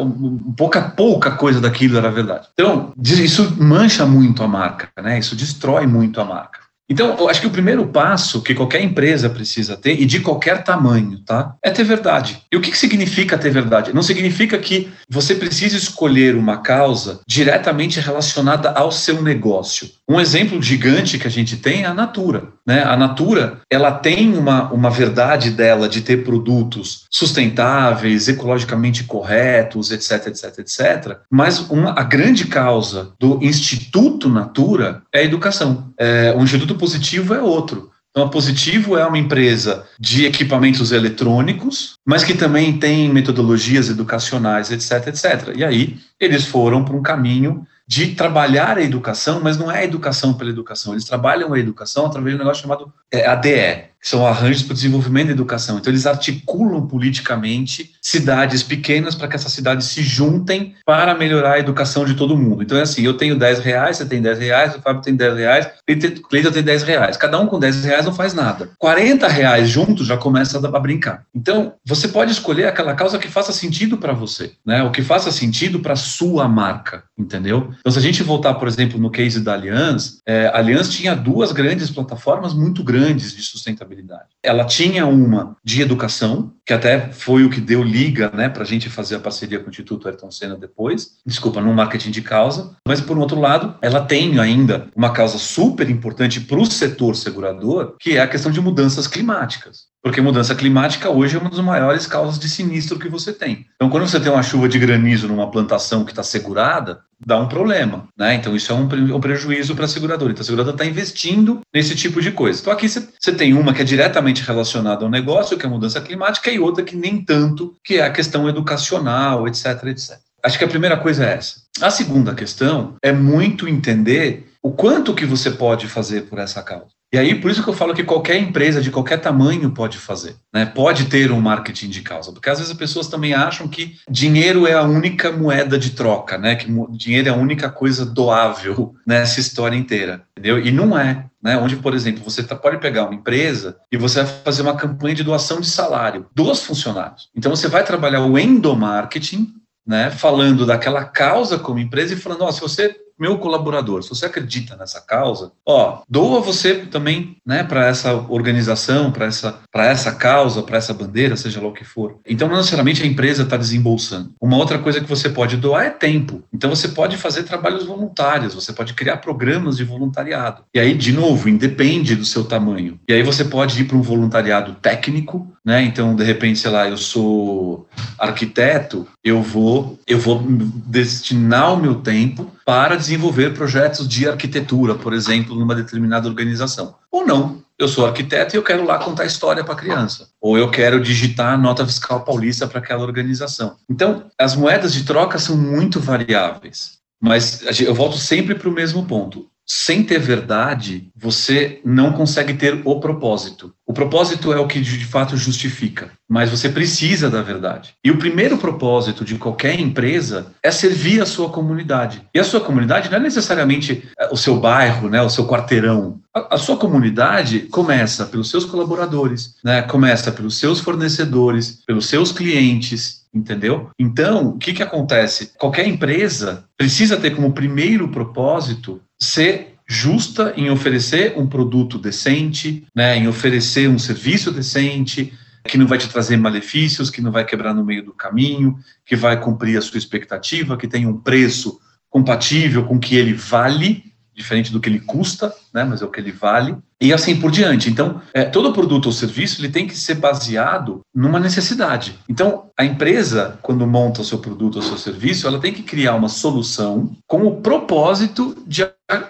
pouca, 0.57 0.83
pouca 0.83 1.33
coisa 1.33 1.61
daquilo 1.61 1.99
era 1.99 2.11
verdade. 2.11 2.47
Então, 2.53 2.93
isso 3.03 3.57
mancha 3.59 4.07
muito 4.07 4.43
a 4.43 4.49
marca, 4.49 4.89
né? 5.03 5.19
Isso 5.19 5.35
destrói 5.35 5.87
muito 5.87 6.21
a 6.21 6.25
marca. 6.25 6.60
Então, 6.91 7.17
eu 7.17 7.29
acho 7.29 7.41
que 7.41 7.47
o 7.47 7.51
primeiro 7.51 7.87
passo 7.87 8.43
que 8.43 8.53
qualquer 8.53 8.83
empresa 8.83 9.31
precisa 9.31 9.77
ter, 9.77 10.01
e 10.01 10.05
de 10.05 10.19
qualquer 10.19 10.65
tamanho, 10.65 11.21
tá? 11.21 11.55
É 11.63 11.71
ter 11.71 11.85
verdade. 11.85 12.43
E 12.51 12.57
o 12.57 12.61
que, 12.61 12.73
que 12.73 12.77
significa 12.77 13.39
ter 13.39 13.51
verdade? 13.51 13.95
Não 13.95 14.03
significa 14.03 14.59
que 14.59 14.91
você 15.09 15.37
precisa 15.37 15.77
escolher 15.77 16.35
uma 16.35 16.59
causa 16.59 17.21
diretamente 17.29 18.01
relacionada 18.01 18.71
ao 18.73 18.91
seu 18.91 19.23
negócio. 19.23 19.89
Um 20.11 20.21
exemplo 20.21 20.61
gigante 20.61 21.21
que 21.21 21.29
a 21.29 21.31
gente 21.31 21.57
tem 21.57 21.85
é 21.85 21.87
a 21.87 21.95
Natura. 21.95 22.49
Né? 22.67 22.83
A 22.83 22.97
Natura, 22.97 23.61
ela 23.71 23.93
tem 23.93 24.37
uma, 24.37 24.69
uma 24.73 24.91
verdade 24.91 25.53
dela 25.53 25.89
de 25.89 26.01
ter 26.01 26.25
produtos 26.25 27.05
sustentáveis, 27.09 28.27
ecologicamente 28.27 29.05
corretos, 29.05 29.93
etc, 29.93 30.27
etc, 30.27 30.59
etc. 30.59 31.19
Mas 31.31 31.61
uma, 31.71 31.93
a 31.97 32.03
grande 32.03 32.49
causa 32.49 33.13
do 33.21 33.39
Instituto 33.41 34.29
Natura 34.29 35.01
é 35.15 35.21
a 35.21 35.25
educação. 35.25 35.93
É, 35.97 36.35
o 36.37 36.43
Instituto 36.43 36.75
Positivo 36.75 37.33
é 37.33 37.41
outro. 37.41 37.93
Então, 38.11 38.25
a 38.25 38.29
Positivo 38.29 38.99
é 38.99 39.07
uma 39.07 39.19
empresa 39.19 39.85
de 39.97 40.27
equipamentos 40.27 40.91
eletrônicos, 40.91 41.93
mas 42.05 42.25
que 42.25 42.35
também 42.35 42.77
tem 42.77 43.09
metodologias 43.09 43.89
educacionais, 43.89 44.73
etc, 44.73 45.07
etc. 45.07 45.55
E 45.55 45.63
aí, 45.63 45.97
eles 46.19 46.45
foram 46.47 46.85
para 46.85 46.97
um 46.97 47.03
caminho 47.03 47.65
de 47.91 48.15
trabalhar 48.15 48.79
a 48.79 48.83
educação, 48.83 49.41
mas 49.43 49.59
não 49.59 49.69
é 49.69 49.81
a 49.81 49.85
educação 49.85 50.33
pela 50.33 50.49
educação. 50.49 50.95
Eles 50.95 51.05
trabalham 51.05 51.53
a 51.53 51.59
educação 51.59 52.07
através 52.07 52.37
de 52.37 52.41
um 52.41 52.45
negócio 52.45 52.63
chamado 52.63 52.93
é, 53.11 53.27
ADE, 53.27 53.90
que 54.01 54.09
são 54.09 54.27
arranjos 54.27 54.63
para 54.63 54.73
o 54.73 54.75
desenvolvimento 54.75 55.27
da 55.27 55.33
educação. 55.33 55.79
Então, 55.79 55.93
eles 55.93 56.07
articulam 56.07 56.87
politicamente 56.87 57.93
cidades 58.01 58.63
pequenas 58.63 59.15
para 59.15 59.29
que 59.29 59.37
essas 59.37 59.53
cidades 59.53 59.89
se 59.89 60.03
juntem 60.03 60.75
para 60.87 61.15
melhorar 61.15 61.55
a 61.55 61.59
educação 61.59 62.05
de 62.05 62.15
todo 62.15 62.37
mundo. 62.37 62.63
Então, 62.63 62.79
é 62.79 62.83
assim: 62.83 63.03
eu 63.03 63.15
tenho 63.15 63.39
10 63.39 63.59
reais, 63.59 63.99
você 63.99 64.07
tem 64.07 64.23
10 64.23 64.39
reais, 64.39 64.75
o 64.75 64.81
Fábio 64.81 65.03
tem 65.03 65.15
10 65.15 65.37
reais, 65.37 65.67
o 65.67 66.29
Cleiton 66.29 66.51
tem 66.51 66.63
10 66.63 66.83
reais. 66.83 67.17
Cada 67.17 67.39
um 67.39 67.47
com 67.47 67.59
10 67.59 67.85
reais 67.85 68.07
não 68.07 68.15
faz 68.15 68.33
nada. 68.33 68.71
40 68.79 69.29
reais 69.29 69.69
juntos 69.69 70.07
já 70.07 70.17
começa 70.17 70.59
a 70.59 70.81
brincar. 70.81 71.25
Então, 71.35 71.75
você 71.85 72.09
pode 72.09 72.33
escolher 72.33 72.67
aquela 72.67 72.95
causa 72.95 73.19
que 73.19 73.29
faça 73.29 73.53
sentido 73.53 73.99
para 73.99 74.13
você, 74.13 74.53
né? 74.65 74.83
o 74.83 74.91
que 74.91 75.03
faça 75.03 75.31
sentido 75.31 75.81
para 75.81 75.95
sua 75.95 76.49
marca, 76.49 77.05
entendeu? 77.19 77.71
Então, 77.81 77.93
se 77.93 77.99
a 77.99 78.03
gente 78.03 78.23
voltar, 78.23 78.55
por 78.55 78.67
exemplo, 78.67 78.99
no 78.99 79.11
case 79.11 79.41
da 79.41 79.53
Allianz, 79.53 80.21
é, 80.27 80.47
a 80.47 80.59
Allianz 80.59 80.89
tinha 80.89 81.15
duas 81.15 81.53
grandes 81.53 81.91
plataformas 81.91 82.55
muito 82.55 82.83
grandes 82.83 83.35
de 83.37 83.43
sustentabilidade 83.43 83.90
sustentabilidade. 83.91 84.29
Ela 84.43 84.65
tinha 84.65 85.07
uma 85.07 85.57
de 85.63 85.83
educação, 85.83 86.55
que 86.65 86.73
até 86.73 87.13
foi 87.13 87.45
o 87.45 87.51
que 87.51 87.61
deu 87.61 87.83
liga 87.83 88.31
né, 88.33 88.49
para 88.49 88.63
a 88.63 88.67
gente 88.67 88.89
fazer 88.89 89.17
a 89.17 89.21
parceria 89.21 89.59
com 89.59 89.67
o 89.67 89.71
Instituto 89.71 90.09
Ayrton 90.09 90.31
Senna 90.31 90.57
depois, 90.57 91.19
desculpa, 91.27 91.61
no 91.61 91.75
marketing 91.75 92.11
de 92.11 92.23
causa, 92.23 92.77
mas 92.87 93.01
por 93.01 93.19
um 93.19 93.21
outro 93.21 93.41
lado, 93.41 93.77
ela 93.83 94.05
tem 94.05 94.39
ainda 94.39 94.89
uma 94.95 95.13
causa 95.13 95.39
super 95.39 95.91
importante 95.91 96.41
para 96.41 96.59
o 96.59 96.67
setor 96.67 97.17
segurador, 97.17 97.97
que 97.99 98.17
é 98.17 98.21
a 98.21 98.29
questão 98.29 98.51
de 98.51 98.61
mudanças 98.61 99.07
climáticas. 99.07 99.90
Porque 100.03 100.21
mudança 100.21 100.55
climática 100.55 101.11
hoje 101.11 101.37
é 101.37 101.39
uma 101.39 101.51
das 101.51 101.61
maiores 101.61 102.07
causas 102.07 102.39
de 102.39 102.49
sinistro 102.49 102.99
que 102.99 103.09
você 103.09 103.33
tem. 103.33 103.67
Então, 103.75 103.91
quando 103.91 104.09
você 104.09 104.19
tem 104.19 104.33
uma 104.33 104.43
chuva 104.43 104.69
de 104.69 104.79
granizo 104.79 105.29
numa 105.29 105.51
plantação 105.51 106.05
que 106.05 106.13
está 106.13 106.23
segurada, 106.23 107.01
dá 107.25 107.39
um 107.39 107.47
problema, 107.47 108.09
né? 108.17 108.35
Então, 108.35 108.57
isso 108.57 108.73
é 108.73 108.75
um, 108.75 109.21
prejuízo 109.21 109.77
para 109.77 109.85
a 109.85 109.89
seguradora. 109.89 110.33
Então, 110.33 110.41
a 110.41 110.45
seguradora 110.45 110.75
está 110.75 110.87
investindo 110.87 111.61
nesse 111.73 111.95
tipo 111.95 112.23
de 112.23 112.33
coisa. 112.33 112.61
Então, 112.61 112.73
aqui 112.73 112.89
você 112.89 113.33
tem 113.37 113.53
uma 113.53 113.75
que 113.75 113.83
é 113.83 113.85
diretamente 113.85 114.43
relacionada 114.43 115.05
ao 115.05 115.11
negócio, 115.11 115.59
que 115.59 115.67
é 115.67 115.69
a 115.69 115.73
mudança 115.73 116.01
climática, 116.01 116.51
e 116.51 116.59
outra 116.59 116.83
que 116.83 116.97
nem 116.97 117.23
tanto, 117.23 117.75
que 117.85 117.97
é 117.97 118.03
a 118.03 118.11
questão 118.11 118.49
educacional, 118.49 119.47
etc, 119.47 119.85
etc. 119.85 120.19
Acho 120.43 120.59
que 120.59 120.65
a 120.65 120.69
primeira 120.69 120.97
coisa 120.97 121.27
é 121.27 121.35
essa. 121.35 121.57
A 121.83 121.91
segunda 121.91 122.35
questão 122.35 122.95
é 123.03 123.13
muito 123.13 123.69
entender 123.69 124.50
o 124.63 124.71
quanto 124.71 125.15
que 125.15 125.25
você 125.25 125.51
pode 125.51 125.89
fazer 125.89 126.23
por 126.23 126.39
essa 126.39 126.63
causa. 126.63 126.89
E 127.13 127.19
aí, 127.19 127.35
por 127.35 127.51
isso 127.51 127.63
que 127.63 127.69
eu 127.69 127.75
falo 127.75 127.93
que 127.93 128.05
qualquer 128.05 128.37
empresa 128.37 128.81
de 128.81 128.89
qualquer 128.89 129.21
tamanho 129.21 129.73
pode 129.73 129.99
fazer, 129.99 130.37
né? 130.55 130.65
Pode 130.65 131.07
ter 131.07 131.33
um 131.33 131.41
marketing 131.41 131.89
de 131.89 132.03
causa, 132.03 132.31
porque 132.31 132.49
às 132.49 132.59
vezes 132.59 132.71
as 132.71 132.79
pessoas 132.79 133.09
também 133.09 133.35
acham 133.35 133.67
que 133.67 133.97
dinheiro 134.09 134.65
é 134.65 134.75
a 134.75 134.85
única 134.85 135.33
moeda 135.33 135.77
de 135.77 135.91
troca, 135.91 136.39
né? 136.39 136.55
Que 136.55 136.69
dinheiro 136.91 137.29
é 137.29 137.33
a 137.33 137.37
única 137.37 137.69
coisa 137.69 138.07
doável 138.07 138.95
nessa 139.05 139.41
história 139.41 139.77
inteira, 139.77 140.23
entendeu? 140.31 140.65
E 140.65 140.71
não 140.71 140.97
é, 140.97 141.27
né? 141.43 141.59
Onde, 141.59 141.75
por 141.75 141.95
exemplo, 141.95 142.23
você 142.23 142.45
tá, 142.45 142.55
pode 142.55 142.79
pegar 142.79 143.07
uma 143.07 143.15
empresa 143.15 143.77
e 143.91 143.97
você 143.97 144.23
vai 144.23 144.33
fazer 144.45 144.63
uma 144.63 144.77
campanha 144.77 145.17
de 145.17 145.25
doação 145.25 145.61
de 145.61 145.69
salário 145.69 146.27
dos 146.33 146.63
funcionários. 146.63 147.29
Então 147.35 147.51
você 147.51 147.67
vai 147.67 147.83
trabalhar 147.83 148.25
o 148.25 148.39
endomarketing, 148.39 149.53
né? 149.85 150.13
Falando 150.13 150.65
daquela 150.65 151.05
causa 151.05 151.59
como 151.59 151.81
empresa 151.81 152.15
e 152.15 152.17
falando, 152.17 152.45
oh, 152.45 152.53
se 152.53 152.61
você 152.61 152.95
meu 153.21 153.37
colaborador, 153.37 154.03
se 154.03 154.09
você 154.09 154.25
acredita 154.25 154.75
nessa 154.77 155.01
causa, 155.03 155.53
ó, 155.67 156.01
doa 156.09 156.41
você 156.41 156.75
também, 156.75 157.37
né, 157.47 157.63
para 157.63 157.87
essa 157.87 158.15
organização, 158.15 159.13
para 159.13 159.27
essa, 159.27 159.61
para 159.71 159.87
essa 159.87 160.13
causa, 160.13 160.63
para 160.63 160.79
essa 160.79 160.95
bandeira, 160.95 161.37
seja 161.37 161.61
lá 161.61 161.69
o 161.69 161.73
que 161.73 161.85
for. 161.85 162.17
Então, 162.27 162.49
não 162.49 162.57
necessariamente 162.57 163.03
a 163.03 163.07
empresa 163.07 163.43
está 163.43 163.59
desembolsando. 163.59 164.33
Uma 164.41 164.57
outra 164.57 164.79
coisa 164.79 165.01
que 165.01 165.09
você 165.09 165.29
pode 165.29 165.59
doar 165.59 165.85
é 165.85 165.91
tempo. 165.91 166.43
Então, 166.53 166.71
você 166.71 166.89
pode 166.89 167.19
fazer 167.19 167.43
trabalhos 167.43 167.85
voluntários, 167.85 168.55
você 168.55 168.73
pode 168.73 168.95
criar 168.95 169.19
programas 169.19 169.77
de 169.77 169.85
voluntariado. 169.85 170.63
E 170.75 170.81
aí, 170.81 170.95
de 170.95 171.13
novo, 171.13 171.49
independe 171.49 172.17
do 172.17 172.25
seu 172.25 172.45
tamanho. 172.45 172.99
E 173.07 173.13
aí 173.13 173.23
você 173.23 173.45
pode 173.45 173.79
ir 173.81 173.85
para 173.85 173.97
um 173.99 174.03
voluntariado 174.03 174.75
técnico, 174.81 175.47
né? 175.65 175.83
Então, 175.83 176.17
de 176.17 176.25
repente, 176.25 176.59
sei 176.59 176.71
lá, 176.71 176.89
eu 176.89 176.97
sou 176.97 177.87
arquiteto, 178.19 179.07
eu 179.23 179.43
vou, 179.43 179.99
eu 180.07 180.19
vou 180.19 180.43
destinar 180.87 181.75
o 181.75 181.77
meu 181.77 181.97
tempo 181.97 182.51
para 182.65 182.97
desenvolver 182.97 183.10
projetos 183.55 184.07
de 184.09 184.29
arquitetura, 184.29 184.95
por 184.95 185.13
exemplo, 185.13 185.55
numa 185.55 185.75
determinada 185.75 186.29
organização. 186.29 186.95
Ou 187.11 187.27
não, 187.27 187.63
eu 187.79 187.89
sou 187.89 188.07
arquiteto 188.07 188.55
e 188.55 188.59
eu 188.59 188.63
quero 188.63 188.85
lá 188.85 188.99
contar 188.99 189.25
história 189.25 189.65
para 189.65 189.75
a 189.75 189.77
criança. 189.77 190.29
Ou 190.41 190.59
eu 190.59 190.71
quero 190.71 191.01
digitar 191.01 191.55
a 191.55 191.59
nota 191.59 191.87
fiscal 191.87 192.25
paulista 192.25 192.67
para 192.67 192.79
aquela 192.79 193.03
organização. 193.03 193.77
Então, 193.89 194.25
as 194.39 194.55
moedas 194.55 194.93
de 194.93 195.05
troca 195.05 195.39
são 195.39 195.57
muito 195.57 195.99
variáveis. 195.99 196.99
Mas 197.21 197.81
eu 197.81 197.95
volto 197.95 198.17
sempre 198.17 198.55
para 198.55 198.69
o 198.69 198.73
mesmo 198.73 199.05
ponto 199.05 199.51
sem 199.73 200.03
ter 200.03 200.19
verdade, 200.19 201.10
você 201.21 201.81
não 201.85 202.13
consegue 202.13 202.55
ter 202.55 202.81
o 202.83 202.99
propósito. 202.99 203.75
O 203.87 203.93
propósito 203.93 204.53
é 204.53 204.59
o 204.59 204.67
que 204.67 204.81
de 204.81 205.05
fato 205.05 205.37
justifica, 205.37 206.11
mas 206.27 206.49
você 206.49 206.69
precisa 206.69 207.29
da 207.29 207.43
verdade. 207.43 207.95
E 208.03 208.11
o 208.11 208.17
primeiro 208.17 208.57
propósito 208.57 209.23
de 209.25 209.35
qualquer 209.35 209.79
empresa 209.79 210.47
é 210.63 210.71
servir 210.71 211.21
a 211.21 211.27
sua 211.27 211.51
comunidade. 211.51 212.23
E 212.35 212.39
a 212.39 212.45
sua 212.45 212.61
comunidade 212.61 213.11
não 213.11 213.19
é 213.19 213.21
necessariamente 213.21 214.09
é, 214.19 214.29
o 214.33 214.37
seu 214.37 214.59
bairro, 214.59 215.11
né, 215.11 215.21
o 215.21 215.29
seu 215.29 215.47
quarteirão. 215.47 216.21
A, 216.35 216.55
a 216.55 216.59
sua 216.59 216.79
comunidade 216.79 217.61
começa 217.71 218.25
pelos 218.25 218.49
seus 218.49 218.65
colaboradores, 218.65 219.57
né, 219.63 219.83
começa 219.83 220.33
pelos 220.33 220.59
seus 220.59 220.81
fornecedores, 220.81 221.83
pelos 221.87 222.07
seus 222.07 222.33
clientes, 222.33 223.27
entendeu? 223.35 223.91
Então, 223.99 224.49
o 224.49 224.59
que, 224.59 224.73
que 224.73 224.83
acontece? 224.83 225.53
Qualquer 225.59 225.87
empresa 225.87 226.65
precisa 226.79 227.17
ter 227.17 227.35
como 227.35 227.53
primeiro 227.53 228.09
propósito 228.09 229.01
ser 229.19 229.80
justa 229.91 230.55
em 230.57 230.71
oferecer 230.71 231.35
um 231.37 231.49
produto 231.49 231.99
decente, 231.99 232.87
né, 232.95 233.17
em 233.17 233.27
oferecer 233.27 233.91
um 233.91 233.99
serviço 233.99 234.53
decente, 234.53 235.33
que 235.65 235.77
não 235.77 235.85
vai 235.85 235.99
te 235.99 236.09
trazer 236.09 236.37
malefícios, 236.37 237.11
que 237.11 237.21
não 237.21 237.33
vai 237.33 237.45
quebrar 237.45 237.75
no 237.75 237.85
meio 237.85 238.05
do 238.05 238.13
caminho, 238.13 238.79
que 239.05 239.17
vai 239.17 239.41
cumprir 239.41 239.77
a 239.77 239.83
sua 239.83 239.99
expectativa, 239.99 240.77
que 240.77 240.87
tem 240.87 241.09
um 241.09 241.19
preço 241.19 241.81
compatível 242.09 242.85
com 242.85 242.95
o 242.95 243.01
que 243.01 243.17
ele 243.17 243.35
vale, 243.35 244.05
diferente 244.33 244.71
do 244.71 244.79
que 244.79 244.89
ele 244.89 245.01
custa, 245.01 245.53
né, 245.75 245.83
mas 245.83 246.01
é 246.01 246.05
o 246.05 246.09
que 246.09 246.21
ele 246.21 246.31
vale, 246.31 246.77
e 247.01 247.13
assim 247.13 247.41
por 247.41 247.51
diante. 247.51 247.91
Então, 247.91 248.23
é, 248.33 248.45
todo 248.45 248.73
produto 248.73 249.07
ou 249.07 249.13
serviço 249.13 249.61
ele 249.61 249.71
tem 249.71 249.89
que 249.89 249.97
ser 249.97 250.15
baseado 250.15 251.01
numa 251.13 251.41
necessidade. 251.41 252.17
Então, 252.29 252.71
a 252.79 252.85
empresa, 252.85 253.59
quando 253.61 253.85
monta 253.89 254.21
o 254.21 254.25
seu 254.25 254.39
produto 254.39 254.77
ou 254.77 254.83
seu 254.83 254.97
serviço, 254.97 255.49
ela 255.49 255.59
tem 255.59 255.73
que 255.73 255.83
criar 255.83 256.15
uma 256.15 256.29
solução 256.29 257.17
com 257.27 257.45
o 257.45 257.61
propósito 257.61 258.57
de 258.67 258.85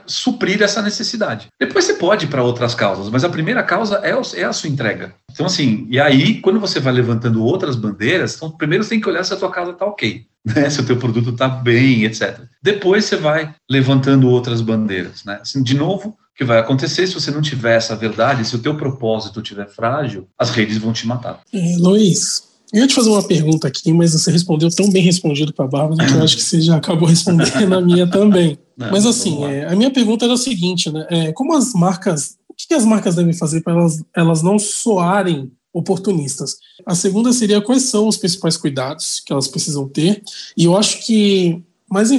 suprir 0.07 0.63
essa 0.63 0.83
necessidade. 0.83 1.49
Depois 1.59 1.85
você 1.85 1.95
pode 1.95 2.27
ir 2.27 2.29
para 2.29 2.43
outras 2.43 2.75
causas, 2.75 3.09
mas 3.09 3.25
a 3.25 3.29
primeira 3.29 3.63
causa 3.63 4.01
é, 4.03 4.11
é, 4.41 4.45
a 4.45 4.53
sua 4.53 4.69
entrega. 4.69 5.15
Então, 5.31 5.47
assim, 5.47 5.87
e 5.91 5.99
aí, 6.01 6.41
quando 6.41 6.61
você 6.61 6.81
vai 6.81 6.93
levantando 6.93 7.45
outras 7.45 7.77
bandeiras, 7.77 8.37
então, 8.37 8.51
primeiro 8.51 8.85
você 8.85 8.91
tem 8.91 9.01
que 9.01 9.09
olhar 9.09 9.25
se 9.25 9.33
a 9.33 9.37
tua 9.37 9.51
casa 9.51 9.71
está 9.73 9.85
ok, 9.87 10.25
né? 10.45 10.69
se 10.69 10.81
o 10.81 10.87
teu 10.87 10.97
produto 10.97 11.31
está 11.31 11.49
bem, 11.49 12.05
etc. 12.05 12.41
Depois 12.63 13.05
você 13.05 13.17
vai 13.17 13.55
levantando 13.69 14.29
outras 14.29 14.61
bandeiras. 14.61 15.25
Né? 15.25 15.39
Assim, 15.41 15.63
de 15.63 15.77
novo, 15.77 16.11
o 16.11 16.17
que 16.37 16.45
vai 16.45 16.59
acontecer 16.59 17.07
se 17.07 17.15
você 17.15 17.31
não 17.31 17.43
tiver 17.43 17.77
essa 17.77 17.95
verdade, 17.95 18.45
se 18.45 18.57
o 18.57 18.61
teu 18.61 18.77
propósito 18.77 19.41
estiver 19.41 19.69
frágil, 19.69 20.29
as 20.39 20.51
redes 20.51 20.79
vão 20.79 20.93
te 20.93 21.07
matar. 21.07 21.41
É, 21.53 21.77
Luiz, 21.79 22.50
eu 22.73 22.81
ia 22.81 22.87
te 22.87 22.95
fazer 22.95 23.11
uma 23.11 23.23
pergunta 23.23 23.67
aqui, 23.67 23.93
mas 23.93 24.13
você 24.13 24.31
respondeu 24.31 24.71
tão 24.71 24.89
bem 24.91 25.03
respondido 25.03 25.53
para 25.53 25.65
a 25.65 25.69
Bárbara 25.69 26.07
que 26.07 26.15
eu 26.15 26.23
acho 26.23 26.37
que 26.37 26.43
você 26.43 26.61
já 26.61 26.77
acabou 26.77 27.09
respondendo 27.09 27.75
a 27.75 27.81
minha 27.81 28.07
também. 28.07 28.59
Não, 28.77 28.91
mas 28.91 29.05
assim, 29.05 29.45
é, 29.45 29.67
a 29.67 29.75
minha 29.75 29.91
pergunta 29.91 30.25
era 30.25 30.35
a 30.35 30.39
seguinte, 30.39 30.91
né? 30.91 31.07
É, 31.11 31.33
como 31.33 31.55
as 31.55 31.73
marcas, 31.73 32.37
o 32.49 32.55
que 32.55 32.73
as 32.73 32.85
marcas 32.85 33.17
devem 33.17 33.33
fazer 33.33 33.61
para 33.63 33.73
elas, 33.73 34.03
elas 34.17 34.43
não 34.43 34.59
soarem 34.59 35.51
oportunistas? 35.73 36.57
A 36.87 36.95
segunda 36.95 37.33
seria 37.33 37.61
quais 37.61 37.85
são 37.85 38.07
os 38.07 38.17
principais 38.17 38.57
cuidados 38.57 39.21
que 39.25 39.33
elas 39.33 39.49
precisam 39.49 39.89
ter? 39.89 40.23
E 40.57 40.65
eu 40.65 40.77
acho 40.77 41.05
que 41.05 41.63
mais 41.91 42.11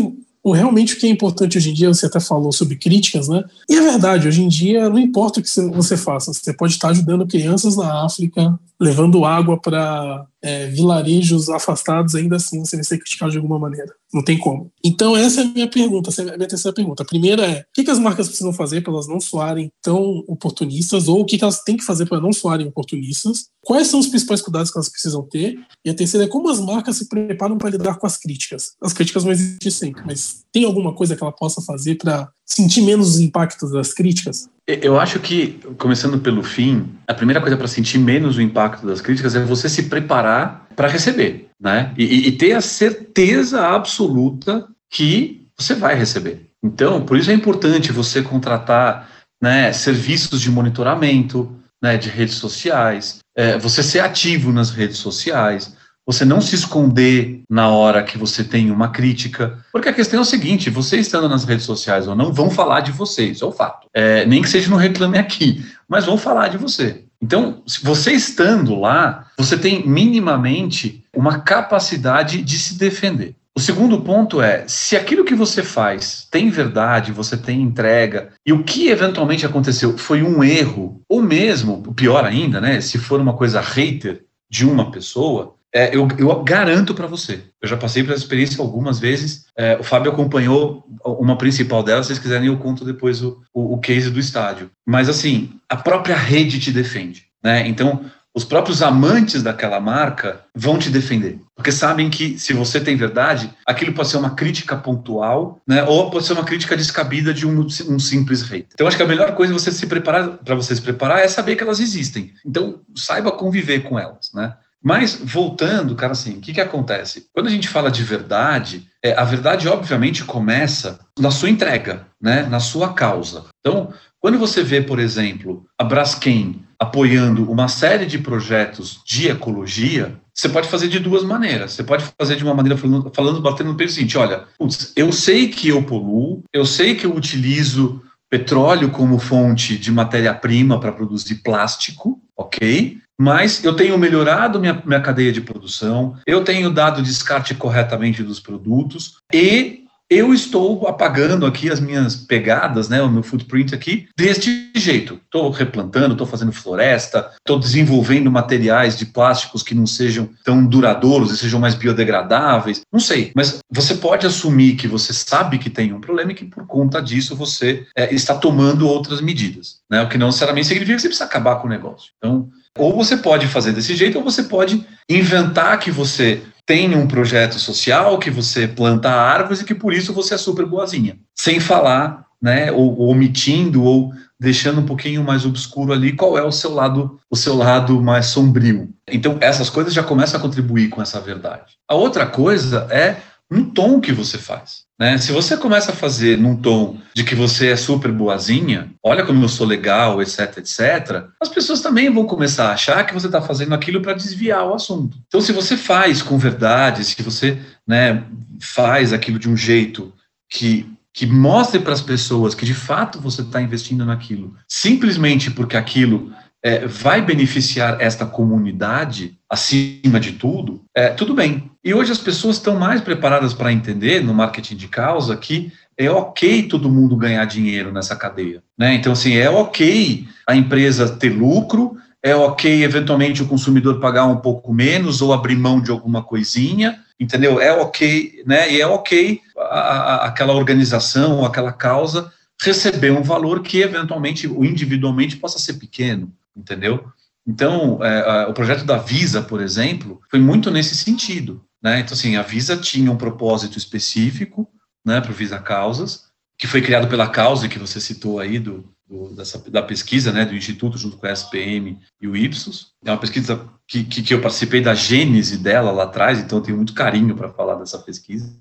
o 0.43 0.51
realmente 0.53 0.95
o 0.95 0.97
que 0.97 1.05
é 1.05 1.09
importante 1.09 1.57
hoje 1.57 1.69
em 1.69 1.73
dia, 1.73 1.87
você 1.87 2.07
até 2.07 2.19
falou 2.19 2.51
sobre 2.51 2.75
críticas, 2.75 3.27
né? 3.27 3.43
E 3.69 3.75
é 3.75 3.81
verdade, 3.81 4.27
hoje 4.27 4.41
em 4.41 4.47
dia 4.47 4.89
não 4.89 4.97
importa 4.97 5.39
o 5.39 5.43
que 5.43 5.49
você 5.49 5.95
faça, 5.95 6.33
você 6.33 6.51
pode 6.51 6.73
estar 6.73 6.89
ajudando 6.89 7.27
crianças 7.27 7.75
na 7.75 8.03
África, 8.03 8.59
levando 8.81 9.23
água 9.23 9.61
para 9.61 10.25
é, 10.41 10.65
vilarejos 10.65 11.49
afastados, 11.49 12.15
ainda 12.15 12.37
assim 12.37 12.65
você 12.65 12.75
vai 12.75 12.83
ser 12.83 12.97
criticado 12.97 13.31
de 13.31 13.37
alguma 13.37 13.59
maneira. 13.59 13.93
Não 14.11 14.23
tem 14.23 14.39
como. 14.39 14.71
Então, 14.83 15.15
essa 15.15 15.41
é 15.41 15.43
a 15.43 15.47
minha 15.47 15.69
pergunta, 15.69 16.09
essa 16.09 16.23
é 16.23 16.33
a 16.33 16.35
minha 16.35 16.49
terceira 16.49 16.73
pergunta. 16.73 17.03
A 17.03 17.05
primeira 17.05 17.45
é: 17.45 17.59
o 17.59 17.65
que, 17.75 17.83
que 17.83 17.91
as 17.91 17.99
marcas 17.99 18.27
precisam 18.27 18.51
fazer 18.51 18.81
para 18.81 18.91
elas 18.91 19.07
não 19.07 19.19
soarem 19.19 19.71
tão 19.83 20.23
oportunistas, 20.27 21.07
ou 21.07 21.21
o 21.21 21.25
que, 21.25 21.37
que 21.37 21.43
elas 21.43 21.61
têm 21.61 21.77
que 21.77 21.85
fazer 21.85 22.07
para 22.07 22.19
não 22.19 22.33
soarem 22.33 22.67
oportunistas? 22.67 23.45
Quais 23.63 23.87
são 23.87 23.99
os 23.99 24.07
principais 24.07 24.41
cuidados 24.41 24.71
que 24.71 24.77
elas 24.79 24.89
precisam 24.89 25.21
ter? 25.29 25.59
E 25.85 25.89
a 25.89 25.93
terceira 25.93 26.25
é 26.25 26.29
como 26.29 26.49
as 26.49 26.59
marcas 26.59 26.97
se 26.97 27.07
preparam 27.07 27.59
para 27.59 27.69
lidar 27.69 27.99
com 27.99 28.07
as 28.07 28.17
críticas. 28.17 28.71
As 28.81 28.93
críticas 28.93 29.23
vão 29.23 29.31
existir 29.31 29.69
sempre, 29.69 30.01
mas 30.03 30.43
tem 30.51 30.65
alguma 30.65 30.95
coisa 30.95 31.15
que 31.15 31.23
ela 31.23 31.31
possa 31.31 31.61
fazer 31.61 31.95
para 31.95 32.27
sentir 32.53 32.81
menos 32.81 33.15
os 33.15 33.19
impactos 33.19 33.71
das 33.71 33.93
críticas? 33.93 34.49
Eu 34.67 34.99
acho 34.99 35.19
que, 35.19 35.59
começando 35.77 36.19
pelo 36.19 36.43
fim, 36.43 36.87
a 37.07 37.13
primeira 37.13 37.41
coisa 37.41 37.57
para 37.57 37.67
sentir 37.67 37.97
menos 37.97 38.37
o 38.37 38.41
impacto 38.41 38.85
das 38.85 39.01
críticas 39.01 39.35
é 39.35 39.43
você 39.43 39.67
se 39.67 39.83
preparar 39.83 40.67
para 40.75 40.87
receber, 40.87 41.49
né? 41.59 41.93
E, 41.97 42.27
e, 42.27 42.31
ter 42.31 42.53
a 42.53 42.61
certeza 42.61 43.67
absoluta 43.67 44.67
que 44.89 45.47
você 45.57 45.73
vai 45.75 45.95
receber. 45.95 46.47
Então, 46.63 47.01
por 47.05 47.17
isso 47.17 47.31
é 47.31 47.33
importante 47.33 47.91
você 47.91 48.21
contratar 48.21 49.09
né, 49.41 49.73
serviços 49.73 50.39
de 50.39 50.51
monitoramento 50.51 51.51
né, 51.81 51.97
de 51.97 52.09
redes 52.09 52.35
sociais, 52.35 53.19
é, 53.35 53.57
você 53.57 53.81
ser 53.81 53.99
ativo 53.99 54.51
nas 54.51 54.69
redes 54.69 54.97
sociais, 54.97 55.75
você 56.11 56.25
não 56.25 56.41
se 56.41 56.55
esconder 56.55 57.41
na 57.49 57.69
hora 57.69 58.03
que 58.03 58.17
você 58.17 58.43
tem 58.43 58.69
uma 58.69 58.89
crítica, 58.89 59.57
porque 59.71 59.87
a 59.87 59.93
questão 59.93 60.19
é 60.19 60.21
o 60.21 60.25
seguinte: 60.25 60.69
você 60.69 60.97
estando 60.97 61.29
nas 61.29 61.45
redes 61.45 61.65
sociais 61.65 62.07
ou 62.07 62.15
não, 62.15 62.33
vão 62.33 62.49
falar 62.49 62.81
de 62.81 62.91
você, 62.91 63.27
isso 63.27 63.45
é 63.45 63.47
o 63.47 63.51
fato. 63.51 63.87
É, 63.93 64.25
nem 64.25 64.41
que 64.41 64.49
seja 64.49 64.69
no 64.69 64.75
Reclame 64.75 65.17
Aqui, 65.17 65.65
mas 65.87 66.05
vão 66.05 66.17
falar 66.17 66.49
de 66.49 66.57
você. 66.57 67.05
Então, 67.21 67.61
você 67.81 68.11
estando 68.11 68.77
lá, 68.77 69.27
você 69.37 69.57
tem 69.57 69.87
minimamente 69.87 71.03
uma 71.15 71.39
capacidade 71.39 72.41
de 72.41 72.57
se 72.57 72.77
defender. 72.77 73.35
O 73.55 73.59
segundo 73.59 74.01
ponto 74.01 74.41
é: 74.41 74.65
se 74.67 74.97
aquilo 74.97 75.23
que 75.23 75.35
você 75.35 75.63
faz 75.63 76.27
tem 76.29 76.49
verdade, 76.49 77.13
você 77.13 77.37
tem 77.37 77.61
entrega, 77.61 78.31
e 78.45 78.51
o 78.51 78.63
que 78.63 78.89
eventualmente 78.89 79.45
aconteceu 79.45 79.97
foi 79.97 80.23
um 80.23 80.43
erro, 80.43 81.01
ou 81.07 81.21
mesmo, 81.21 81.81
pior 81.93 82.25
ainda, 82.25 82.59
né, 82.59 82.81
se 82.81 82.97
for 82.97 83.21
uma 83.21 83.33
coisa 83.33 83.61
hater 83.61 84.25
de 84.49 84.65
uma 84.65 84.91
pessoa, 84.91 85.55
é, 85.73 85.95
eu, 85.95 86.07
eu, 86.17 86.43
garanto 86.43 86.93
para 86.93 87.07
você. 87.07 87.41
Eu 87.61 87.67
já 87.67 87.77
passei 87.77 88.03
por 88.03 88.11
essa 88.11 88.21
experiência 88.21 88.61
algumas 88.61 88.99
vezes. 88.99 89.45
É, 89.57 89.77
o 89.77 89.83
Fábio 89.83 90.11
acompanhou 90.11 90.85
uma 91.05 91.37
principal 91.37 91.81
delas. 91.81 92.05
Se 92.05 92.13
vocês 92.13 92.19
quiserem, 92.19 92.47
eu 92.47 92.57
conto 92.57 92.83
depois 92.83 93.21
o, 93.23 93.41
o, 93.53 93.75
o, 93.75 93.77
case 93.79 94.09
do 94.09 94.19
estádio. 94.19 94.69
Mas, 94.85 95.07
assim, 95.07 95.51
a 95.69 95.77
própria 95.77 96.15
rede 96.15 96.59
te 96.59 96.71
defende. 96.71 97.25
Né? 97.41 97.67
Então, 97.67 98.05
os 98.33 98.43
próprios 98.43 98.81
amantes 98.81 99.43
daquela 99.43 99.79
marca 99.79 100.41
vão 100.55 100.77
te 100.77 100.89
defender. 100.89 101.39
Porque 101.55 101.71
sabem 101.71 102.09
que, 102.09 102.37
se 102.37 102.53
você 102.53 102.79
tem 102.79 102.97
verdade, 102.97 103.49
aquilo 103.65 103.93
pode 103.93 104.09
ser 104.09 104.17
uma 104.17 104.35
crítica 104.35 104.75
pontual, 104.75 105.61
né? 105.67 105.83
ou 105.83 106.09
pode 106.09 106.25
ser 106.25 106.33
uma 106.33 106.43
crítica 106.43 106.75
descabida 106.75 107.33
de 107.33 107.47
um, 107.47 107.59
um 107.61 107.99
simples 107.99 108.41
rei. 108.41 108.65
Então, 108.73 108.87
acho 108.87 108.97
que 108.97 109.03
a 109.03 109.07
melhor 109.07 109.35
coisa 109.35 109.53
você 109.53 109.71
se 109.71 109.87
preparar 109.87 110.37
para 110.37 110.55
você 110.55 110.75
se 110.75 110.81
preparar 110.81 111.19
é 111.19 111.27
saber 111.27 111.55
que 111.55 111.63
elas 111.63 111.79
existem. 111.79 112.33
Então, 112.45 112.81
saiba 112.95 113.31
conviver 113.31 113.81
com 113.81 113.99
elas. 113.99 114.31
Né? 114.33 114.53
Mas, 114.83 115.19
voltando, 115.23 115.95
cara, 115.95 116.13
assim, 116.13 116.37
o 116.37 116.41
que, 116.41 116.53
que 116.53 116.61
acontece? 116.61 117.27
Quando 117.33 117.47
a 117.47 117.51
gente 117.51 117.67
fala 117.67 117.91
de 117.91 118.03
verdade, 118.03 118.87
é, 119.03 119.13
a 119.13 119.23
verdade, 119.23 119.67
obviamente, 119.67 120.23
começa 120.23 120.99
na 121.19 121.29
sua 121.29 121.49
entrega, 121.49 122.07
né? 122.19 122.43
na 122.43 122.59
sua 122.59 122.93
causa. 122.93 123.45
Então, 123.59 123.93
quando 124.19 124.39
você 124.39 124.63
vê, 124.63 124.81
por 124.81 124.99
exemplo, 124.99 125.65
a 125.77 125.83
Braskem 125.83 126.63
apoiando 126.79 127.49
uma 127.51 127.67
série 127.67 128.07
de 128.07 128.17
projetos 128.17 129.01
de 129.05 129.29
ecologia, 129.29 130.19
você 130.33 130.49
pode 130.49 130.67
fazer 130.67 130.87
de 130.87 130.99
duas 130.99 131.23
maneiras. 131.23 131.73
Você 131.73 131.83
pode 131.83 132.05
fazer 132.19 132.35
de 132.35 132.43
uma 132.43 132.53
maneira 132.53 132.77
falando, 132.77 133.11
falando 133.13 133.41
batendo 133.41 133.71
no 133.71 133.77
peito 133.77 133.93
seguinte: 133.93 134.17
olha, 134.17 134.45
putz, 134.57 134.93
eu 134.95 135.11
sei 135.11 135.49
que 135.49 135.69
eu 135.69 135.83
poluo, 135.83 136.43
eu 136.51 136.65
sei 136.65 136.95
que 136.95 137.05
eu 137.05 137.15
utilizo 137.15 138.01
petróleo 138.29 138.89
como 138.89 139.19
fonte 139.19 139.77
de 139.77 139.91
matéria-prima 139.91 140.79
para 140.79 140.91
produzir 140.91 141.35
plástico, 141.43 142.19
ok? 142.35 142.97
Mas 143.21 143.63
eu 143.63 143.75
tenho 143.75 143.99
melhorado 143.99 144.59
minha, 144.59 144.81
minha 144.83 144.99
cadeia 144.99 145.31
de 145.31 145.41
produção, 145.41 146.17
eu 146.25 146.43
tenho 146.43 146.71
dado 146.71 147.03
descarte 147.03 147.53
corretamente 147.53 148.23
dos 148.23 148.39
produtos 148.39 149.17
e 149.31 149.81
eu 150.09 150.33
estou 150.33 150.87
apagando 150.87 151.45
aqui 151.45 151.69
as 151.69 151.79
minhas 151.79 152.15
pegadas, 152.15 152.89
né, 152.89 153.01
o 153.01 153.09
meu 153.09 153.23
footprint 153.23 153.73
aqui, 153.73 154.09
deste 154.17 154.69
jeito. 154.75 155.21
Estou 155.23 155.49
replantando, 155.51 156.13
estou 156.13 156.27
fazendo 156.27 156.51
floresta, 156.51 157.31
estou 157.37 157.57
desenvolvendo 157.57 158.29
materiais 158.29 158.97
de 158.97 159.05
plásticos 159.05 159.63
que 159.63 159.73
não 159.73 159.85
sejam 159.87 160.27
tão 160.43 160.65
duradouros 160.65 161.31
e 161.31 161.37
sejam 161.37 161.61
mais 161.61 161.75
biodegradáveis. 161.75 162.81
Não 162.91 162.99
sei, 162.99 163.31
mas 163.33 163.59
você 163.71 163.95
pode 163.95 164.25
assumir 164.25 164.75
que 164.75 164.87
você 164.87 165.13
sabe 165.13 165.59
que 165.59 165.69
tem 165.69 165.93
um 165.93 166.01
problema 166.01 166.31
e 166.31 166.35
que 166.35 166.43
por 166.43 166.65
conta 166.65 167.01
disso 167.01 167.35
você 167.35 167.85
é, 167.95 168.13
está 168.13 168.35
tomando 168.35 168.89
outras 168.89 169.21
medidas, 169.21 169.77
né? 169.89 170.01
O 170.01 170.09
que 170.09 170.17
não 170.17 170.27
necessariamente 170.27 170.67
significa 170.67 170.95
que 170.95 171.01
você 171.03 171.07
precisa 171.07 171.23
acabar 171.25 171.57
com 171.57 171.67
o 171.67 171.69
negócio. 171.69 172.11
Então, 172.17 172.49
ou 172.77 172.95
você 172.95 173.17
pode 173.17 173.47
fazer 173.47 173.73
desse 173.73 173.95
jeito, 173.95 174.17
ou 174.17 174.23
você 174.23 174.43
pode 174.43 174.85
inventar 175.09 175.79
que 175.79 175.91
você 175.91 176.41
tem 176.65 176.95
um 176.95 177.07
projeto 177.07 177.59
social, 177.59 178.17
que 178.17 178.29
você 178.29 178.67
planta 178.67 179.09
árvores 179.09 179.61
e 179.61 179.65
que 179.65 179.75
por 179.75 179.93
isso 179.93 180.13
você 180.13 180.35
é 180.35 180.37
super 180.37 180.65
boazinha. 180.65 181.17
Sem 181.35 181.59
falar, 181.59 182.25
né, 182.41 182.71
ou, 182.71 182.97
ou 182.97 183.09
omitindo, 183.09 183.83
ou 183.83 184.11
deixando 184.39 184.81
um 184.81 184.85
pouquinho 184.85 185.23
mais 185.23 185.45
obscuro 185.45 185.93
ali 185.93 186.13
qual 186.13 186.37
é 186.37 186.43
o 186.43 186.51
seu 186.51 186.73
lado, 186.73 187.19
o 187.29 187.35
seu 187.35 187.55
lado 187.55 188.01
mais 188.01 188.27
sombrio. 188.27 188.89
Então, 189.07 189.37
essas 189.41 189.69
coisas 189.69 189.93
já 189.93 190.01
começam 190.01 190.39
a 190.39 190.41
contribuir 190.41 190.89
com 190.89 191.01
essa 191.01 191.19
verdade. 191.19 191.73
A 191.87 191.95
outra 191.95 192.25
coisa 192.25 192.87
é 192.89 193.17
no 193.49 193.65
tom 193.65 193.99
que 193.99 194.13
você 194.13 194.37
faz. 194.37 194.85
Né? 195.01 195.17
Se 195.17 195.31
você 195.31 195.57
começa 195.57 195.91
a 195.91 195.95
fazer 195.95 196.37
num 196.37 196.55
tom 196.55 196.95
de 197.15 197.23
que 197.23 197.33
você 197.33 197.69
é 197.69 197.75
super 197.75 198.11
boazinha, 198.11 198.93
olha 199.03 199.25
como 199.25 199.43
eu 199.43 199.49
sou 199.49 199.65
legal, 199.65 200.21
etc, 200.21 200.59
etc, 200.59 201.25
as 201.41 201.49
pessoas 201.49 201.81
também 201.81 202.13
vão 202.13 202.27
começar 202.27 202.67
a 202.69 202.73
achar 202.73 203.03
que 203.03 203.11
você 203.15 203.25
está 203.25 203.41
fazendo 203.41 203.73
aquilo 203.73 203.99
para 203.99 204.13
desviar 204.13 204.63
o 204.63 204.75
assunto. 204.75 205.17
Então, 205.25 205.41
se 205.41 205.51
você 205.51 205.75
faz 205.75 206.21
com 206.21 206.37
verdade, 206.37 207.03
se 207.03 207.19
você 207.23 207.57
né, 207.87 208.23
faz 208.61 209.11
aquilo 209.11 209.39
de 209.39 209.49
um 209.49 209.57
jeito 209.57 210.13
que 210.47 210.87
que 211.13 211.25
mostre 211.25 211.79
para 211.79 211.91
as 211.91 212.01
pessoas 212.01 212.55
que 212.55 212.65
de 212.65 212.73
fato 212.73 213.19
você 213.19 213.41
está 213.41 213.61
investindo 213.61 214.05
naquilo, 214.05 214.55
simplesmente 214.65 215.51
porque 215.51 215.75
aquilo 215.75 216.31
é, 216.63 216.85
vai 216.85 217.21
beneficiar 217.21 217.97
esta 217.99 218.25
comunidade 218.25 219.37
acima 219.49 220.19
de 220.19 220.33
tudo, 220.33 220.83
é, 220.95 221.09
tudo 221.09 221.33
bem. 221.33 221.71
E 221.83 221.93
hoje 221.93 222.11
as 222.11 222.19
pessoas 222.19 222.57
estão 222.57 222.77
mais 222.77 223.01
preparadas 223.01 223.53
para 223.53 223.73
entender 223.73 224.23
no 224.23 224.33
marketing 224.33 224.75
de 224.75 224.87
causa 224.87 225.35
que 225.35 225.71
é 225.97 226.09
ok 226.09 226.63
todo 226.63 226.89
mundo 226.89 227.17
ganhar 227.17 227.43
dinheiro 227.45 227.91
nessa 227.91 228.15
cadeia. 228.15 228.63
Né? 228.77 228.93
Então, 228.93 229.13
assim, 229.13 229.35
é 229.35 229.49
ok 229.49 230.27
a 230.47 230.55
empresa 230.55 231.09
ter 231.09 231.29
lucro, 231.29 231.97
é 232.23 232.35
ok 232.35 232.83
eventualmente 232.83 233.41
o 233.41 233.47
consumidor 233.47 233.99
pagar 233.99 234.25
um 234.25 234.37
pouco 234.37 234.71
menos 234.73 235.21
ou 235.21 235.33
abrir 235.33 235.55
mão 235.55 235.81
de 235.81 235.89
alguma 235.89 236.23
coisinha, 236.23 236.99
entendeu? 237.19 237.59
É 237.59 237.71
ok, 237.73 238.43
né? 238.45 238.71
E 238.71 238.79
é 238.79 238.85
ok 238.85 239.41
a, 239.57 239.63
a, 239.63 240.25
aquela 240.27 240.53
organização, 240.53 241.43
aquela 241.43 241.73
causa 241.73 242.31
receber 242.61 243.11
um 243.11 243.23
valor 243.23 243.63
que 243.63 243.81
eventualmente, 243.81 244.45
individualmente, 244.45 245.35
possa 245.35 245.57
ser 245.57 245.73
pequeno 245.73 246.31
entendeu? 246.55 247.05
Então, 247.45 248.03
é, 248.03 248.47
o 248.47 248.53
projeto 248.53 248.85
da 248.85 248.97
Visa, 248.97 249.41
por 249.41 249.61
exemplo, 249.61 250.21
foi 250.29 250.39
muito 250.39 250.69
nesse 250.69 250.95
sentido. 250.95 251.63
Né? 251.81 251.99
Então, 251.99 252.13
assim, 252.13 252.35
a 252.35 252.43
Visa 252.43 252.77
tinha 252.77 253.11
um 253.11 253.17
propósito 253.17 253.77
específico 253.77 254.67
né, 255.05 255.19
para 255.19 255.31
o 255.31 255.35
Visa 255.35 255.59
Causas, 255.59 256.25
que 256.57 256.67
foi 256.67 256.81
criado 256.81 257.07
pela 257.07 257.27
causa 257.27 257.67
que 257.67 257.79
você 257.79 257.99
citou 257.99 258.39
aí, 258.39 258.59
do, 258.59 258.87
do 259.09 259.35
dessa, 259.35 259.57
da 259.71 259.81
pesquisa 259.81 260.31
né, 260.31 260.45
do 260.45 260.55
Instituto, 260.55 260.97
junto 260.97 261.17
com 261.17 261.25
a 261.25 261.31
SPM 261.31 261.97
e 262.21 262.27
o 262.27 262.37
Ipsos. 262.37 262.91
É 263.03 263.09
uma 263.09 263.17
pesquisa 263.17 263.67
que, 263.87 264.03
que, 264.03 264.21
que 264.21 264.33
eu 264.33 264.41
participei 264.41 264.79
da 264.79 264.93
gênese 264.93 265.57
dela 265.57 265.91
lá 265.91 266.03
atrás, 266.03 266.39
então 266.39 266.59
eu 266.59 266.63
tenho 266.63 266.77
muito 266.77 266.93
carinho 266.93 267.35
para 267.35 267.49
falar 267.49 267.75
dessa 267.75 267.97
pesquisa. 267.97 268.55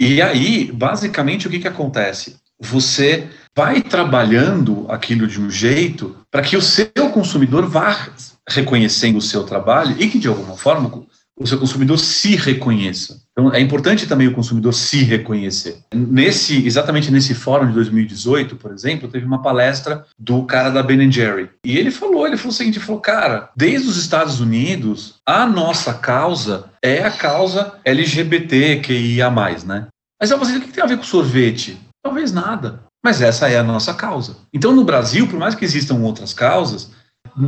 E 0.00 0.22
aí, 0.22 0.72
basicamente, 0.72 1.46
o 1.46 1.50
que, 1.50 1.58
que 1.58 1.68
acontece? 1.68 2.36
Você 2.58 3.28
vai 3.54 3.82
trabalhando 3.82 4.86
aquilo 4.88 5.26
de 5.26 5.38
um 5.38 5.50
jeito 5.50 6.16
para 6.32 6.42
que 6.42 6.56
o 6.56 6.62
seu 6.62 7.10
consumidor 7.12 7.66
vá 7.68 8.08
reconhecendo 8.48 9.18
o 9.18 9.22
seu 9.22 9.44
trabalho 9.44 9.94
e 9.98 10.08
que, 10.08 10.18
de 10.18 10.26
alguma 10.26 10.56
forma, 10.56 11.04
o 11.38 11.46
seu 11.46 11.58
consumidor 11.58 11.98
se 11.98 12.34
reconheça. 12.36 13.20
Então, 13.32 13.52
é 13.52 13.60
importante 13.60 14.06
também 14.06 14.28
o 14.28 14.34
consumidor 14.34 14.72
se 14.72 15.02
reconhecer. 15.02 15.78
Nesse, 15.94 16.66
exatamente 16.66 17.10
nesse 17.10 17.34
fórum 17.34 17.66
de 17.66 17.74
2018, 17.74 18.56
por 18.56 18.72
exemplo, 18.72 19.08
teve 19.08 19.26
uma 19.26 19.42
palestra 19.42 20.06
do 20.18 20.44
cara 20.44 20.70
da 20.70 20.82
Ben 20.82 21.10
Jerry. 21.12 21.50
E 21.64 21.76
ele 21.76 21.90
falou, 21.90 22.26
ele 22.26 22.36
falou 22.36 22.52
o 22.52 22.56
seguinte, 22.56 22.78
ele 22.78 22.84
falou, 22.84 23.00
cara, 23.00 23.50
desde 23.54 23.88
os 23.88 23.96
Estados 23.96 24.40
Unidos, 24.40 25.16
a 25.26 25.46
nossa 25.46 25.94
causa 25.94 26.70
é 26.82 27.02
a 27.02 27.10
causa 27.10 27.74
LGBTQIA+, 27.84 29.30
né? 29.66 29.86
Mas 30.20 30.30
eu 30.30 30.38
falei, 30.38 30.56
o 30.56 30.60
que 30.60 30.72
tem 30.72 30.84
a 30.84 30.86
ver 30.86 30.96
com 30.96 31.02
sorvete? 31.02 31.78
Talvez 32.02 32.32
nada. 32.32 32.84
Mas 33.02 33.20
essa 33.20 33.48
é 33.48 33.58
a 33.58 33.62
nossa 33.62 33.92
causa. 33.94 34.36
Então, 34.52 34.74
no 34.74 34.84
Brasil, 34.84 35.26
por 35.26 35.38
mais 35.38 35.54
que 35.54 35.64
existam 35.64 35.96
outras 35.96 36.32
causas, 36.32 36.90